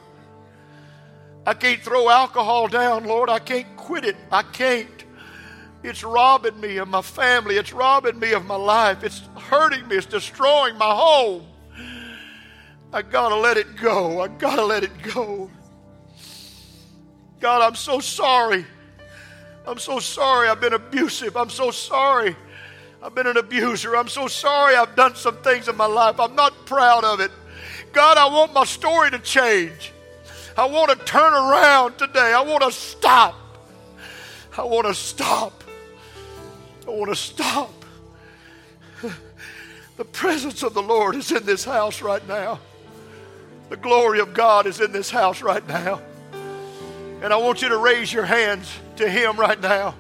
I 1.48 1.54
can't 1.54 1.82
throw 1.82 2.10
alcohol 2.10 2.68
down, 2.68 3.06
Lord. 3.06 3.30
I 3.30 3.40
can't 3.40 3.76
quit 3.78 4.06
it. 4.06 4.16
I 4.32 4.44
can't. 4.44 4.95
It's 5.86 6.04
robbing 6.04 6.60
me 6.60 6.78
of 6.78 6.88
my 6.88 7.04
family. 7.04 7.58
It's 7.58 7.72
robbing 7.72 8.18
me 8.18 8.34
of 8.34 8.46
my 8.46 8.56
life. 8.56 9.04
It's 9.04 9.22
hurting 9.38 9.88
me. 9.88 9.98
It's 9.98 10.08
destroying 10.08 10.78
my 10.78 10.94
home. 10.94 11.46
I 12.92 13.04
gotta 13.04 13.36
let 13.36 13.58
it 13.58 13.76
go. 13.76 14.22
I 14.22 14.28
gotta 14.28 14.66
let 14.66 14.84
it 14.84 14.92
go. 15.14 15.52
God, 17.40 17.62
I'm 17.62 17.76
so 17.76 18.00
sorry. 18.00 18.66
I'm 19.68 19.78
so 19.78 20.00
sorry 20.00 20.50
I've 20.50 20.60
been 20.60 20.74
abusive. 20.74 21.38
I'm 21.38 21.50
so 21.50 21.70
sorry 21.70 22.36
I've 23.04 23.14
been 23.14 23.28
an 23.28 23.38
abuser. 23.38 23.96
I'm 23.96 24.08
so 24.08 24.28
sorry 24.28 24.76
I've 24.76 24.96
done 24.96 25.16
some 25.16 25.38
things 25.38 25.68
in 25.68 25.78
my 25.78 25.86
life. 25.86 26.20
I'm 26.20 26.36
not 26.36 26.66
proud 26.66 27.04
of 27.04 27.20
it. 27.20 27.32
God, 27.94 28.18
I 28.18 28.26
want 28.26 28.54
my 28.54 28.66
story 28.66 29.12
to 29.12 29.20
change. 29.20 29.92
I 30.58 30.66
want 30.66 30.90
to 30.98 31.06
turn 31.06 31.34
around 31.34 32.00
today. 32.00 32.34
I 32.34 32.42
want 32.42 32.64
to 32.64 32.72
stop. 32.72 33.36
I 34.58 34.64
want 34.64 34.88
to 34.88 34.94
stop. 34.94 35.65
I 36.88 36.92
want 36.92 37.10
to 37.10 37.16
stop. 37.16 37.72
The 39.98 40.06
presence 40.06 40.62
of 40.62 40.74
the 40.74 40.82
Lord 40.82 41.16
is 41.16 41.32
in 41.32 41.46
this 41.46 41.64
house 41.64 42.02
right 42.02 42.26
now. 42.28 42.60
The 43.70 43.78
glory 43.78 44.20
of 44.20 44.34
God 44.34 44.68
is 44.68 44.82
in 44.82 44.92
this 44.92 45.10
house 45.10 45.42
right 45.42 45.66
now. 45.68 46.02
And 47.22 47.34
I 47.34 47.38
want 47.38 47.62
you 47.62 47.70
to 47.70 47.78
raise 47.78 48.12
your 48.12 48.26
hands 48.26 48.72
to 48.98 49.10
Him 49.10 49.38
right 49.38 49.60
now. 49.60 49.96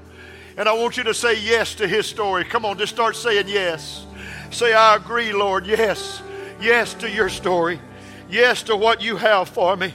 And 0.57 0.67
I 0.69 0.73
want 0.73 0.97
you 0.97 1.03
to 1.03 1.13
say 1.13 1.39
yes 1.39 1.75
to 1.75 1.87
His 1.87 2.05
story. 2.05 2.43
Come 2.43 2.65
on, 2.65 2.77
just 2.77 2.93
start 2.93 3.15
saying 3.15 3.47
yes. 3.47 4.05
Say, 4.51 4.73
I 4.73 4.95
agree, 4.95 5.33
Lord. 5.33 5.65
Yes. 5.65 6.21
Yes 6.61 6.93
to 6.95 7.09
your 7.09 7.29
story. 7.29 7.79
Yes 8.29 8.63
to 8.63 8.75
what 8.75 9.01
you 9.01 9.15
have 9.15 9.49
for 9.49 9.75
me. 9.75 9.93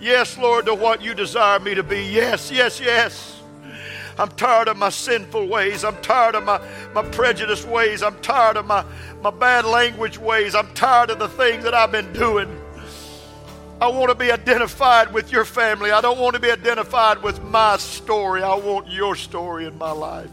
Yes, 0.00 0.36
Lord, 0.36 0.66
to 0.66 0.74
what 0.74 1.00
you 1.00 1.14
desire 1.14 1.60
me 1.60 1.74
to 1.74 1.82
be. 1.84 2.02
Yes, 2.02 2.50
yes, 2.50 2.80
yes. 2.80 3.31
I'm 4.22 4.30
tired 4.36 4.68
of 4.68 4.76
my 4.76 4.90
sinful 4.90 5.48
ways. 5.48 5.82
I'm 5.82 6.00
tired 6.00 6.36
of 6.36 6.44
my, 6.44 6.64
my 6.94 7.02
prejudiced 7.02 7.66
ways. 7.66 8.04
I'm 8.04 8.16
tired 8.20 8.56
of 8.56 8.66
my, 8.66 8.84
my 9.20 9.32
bad 9.32 9.64
language 9.64 10.16
ways. 10.16 10.54
I'm 10.54 10.72
tired 10.74 11.10
of 11.10 11.18
the 11.18 11.26
things 11.26 11.64
that 11.64 11.74
I've 11.74 11.90
been 11.90 12.12
doing. 12.12 12.56
I 13.80 13.88
want 13.88 14.10
to 14.10 14.14
be 14.14 14.30
identified 14.30 15.12
with 15.12 15.32
your 15.32 15.44
family. 15.44 15.90
I 15.90 16.00
don't 16.00 16.20
want 16.20 16.34
to 16.34 16.40
be 16.40 16.52
identified 16.52 17.20
with 17.20 17.42
my 17.42 17.78
story. 17.78 18.44
I 18.44 18.54
want 18.54 18.88
your 18.88 19.16
story 19.16 19.64
in 19.66 19.76
my 19.76 19.90
life. 19.90 20.30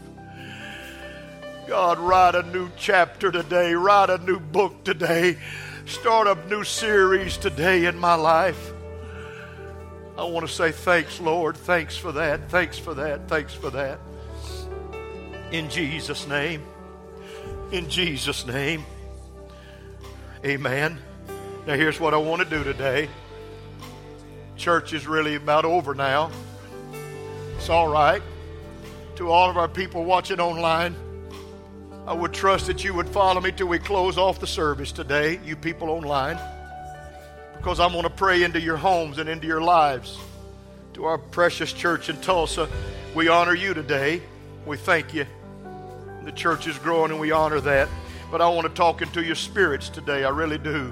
God, 1.66 1.98
write 1.98 2.36
a 2.36 2.44
new 2.44 2.70
chapter 2.76 3.32
today. 3.32 3.74
Write 3.74 4.08
a 4.08 4.18
new 4.18 4.38
book 4.38 4.84
today. 4.84 5.36
Start 5.86 6.28
a 6.28 6.36
new 6.48 6.62
series 6.62 7.36
today 7.36 7.86
in 7.86 7.98
my 7.98 8.14
life. 8.14 8.72
I 10.20 10.24
want 10.24 10.46
to 10.46 10.52
say 10.52 10.70
thanks, 10.70 11.18
Lord. 11.18 11.56
Thanks 11.56 11.96
for 11.96 12.12
that. 12.12 12.50
Thanks 12.50 12.78
for 12.78 12.92
that. 12.92 13.26
Thanks 13.26 13.54
for 13.54 13.70
that. 13.70 13.98
In 15.50 15.70
Jesus' 15.70 16.28
name. 16.28 16.62
In 17.72 17.88
Jesus' 17.88 18.46
name. 18.46 18.84
Amen. 20.44 20.98
Now, 21.66 21.74
here's 21.74 21.98
what 21.98 22.12
I 22.12 22.18
want 22.18 22.42
to 22.42 22.48
do 22.50 22.62
today. 22.62 23.08
Church 24.58 24.92
is 24.92 25.06
really 25.06 25.36
about 25.36 25.64
over 25.64 25.94
now. 25.94 26.30
It's 27.56 27.70
all 27.70 27.88
right. 27.88 28.20
To 29.16 29.30
all 29.30 29.48
of 29.48 29.56
our 29.56 29.68
people 29.68 30.04
watching 30.04 30.38
online, 30.38 30.94
I 32.06 32.12
would 32.12 32.34
trust 32.34 32.66
that 32.66 32.84
you 32.84 32.92
would 32.92 33.08
follow 33.08 33.40
me 33.40 33.52
till 33.52 33.68
we 33.68 33.78
close 33.78 34.18
off 34.18 34.38
the 34.38 34.46
service 34.46 34.92
today, 34.92 35.40
you 35.46 35.56
people 35.56 35.88
online 35.88 36.38
because 37.60 37.78
I'm 37.78 37.92
going 37.92 38.04
to 38.04 38.10
pray 38.10 38.42
into 38.42 38.58
your 38.58 38.78
homes 38.78 39.18
and 39.18 39.28
into 39.28 39.46
your 39.46 39.60
lives. 39.60 40.18
To 40.94 41.04
our 41.04 41.18
precious 41.18 41.74
church 41.74 42.08
in 42.08 42.18
Tulsa, 42.22 42.66
we 43.14 43.28
honor 43.28 43.54
you 43.54 43.74
today. 43.74 44.22
We 44.64 44.78
thank 44.78 45.12
you. 45.12 45.26
The 46.24 46.32
church 46.32 46.66
is 46.66 46.78
growing 46.78 47.10
and 47.10 47.20
we 47.20 47.32
honor 47.32 47.60
that. 47.60 47.88
But 48.30 48.40
I 48.40 48.48
want 48.48 48.66
to 48.66 48.72
talk 48.72 49.02
into 49.02 49.22
your 49.22 49.34
spirits 49.34 49.90
today. 49.90 50.24
I 50.24 50.30
really 50.30 50.56
do. 50.56 50.90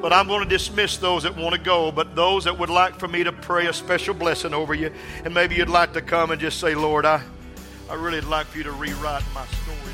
But 0.00 0.14
I'm 0.14 0.28
going 0.28 0.44
to 0.44 0.48
dismiss 0.48 0.96
those 0.96 1.24
that 1.24 1.36
want 1.36 1.54
to 1.54 1.60
go. 1.60 1.92
But 1.92 2.16
those 2.16 2.44
that 2.44 2.58
would 2.58 2.70
like 2.70 2.98
for 2.98 3.06
me 3.06 3.22
to 3.22 3.32
pray 3.32 3.66
a 3.66 3.72
special 3.74 4.14
blessing 4.14 4.54
over 4.54 4.72
you, 4.72 4.92
and 5.24 5.34
maybe 5.34 5.56
you'd 5.56 5.68
like 5.68 5.92
to 5.92 6.00
come 6.00 6.30
and 6.30 6.40
just 6.40 6.58
say, 6.58 6.74
Lord, 6.74 7.04
I, 7.04 7.20
I 7.90 7.94
really 7.94 8.22
like 8.22 8.46
for 8.46 8.58
you 8.58 8.64
to 8.64 8.72
rewrite 8.72 9.24
my 9.34 9.44
story. 9.46 9.87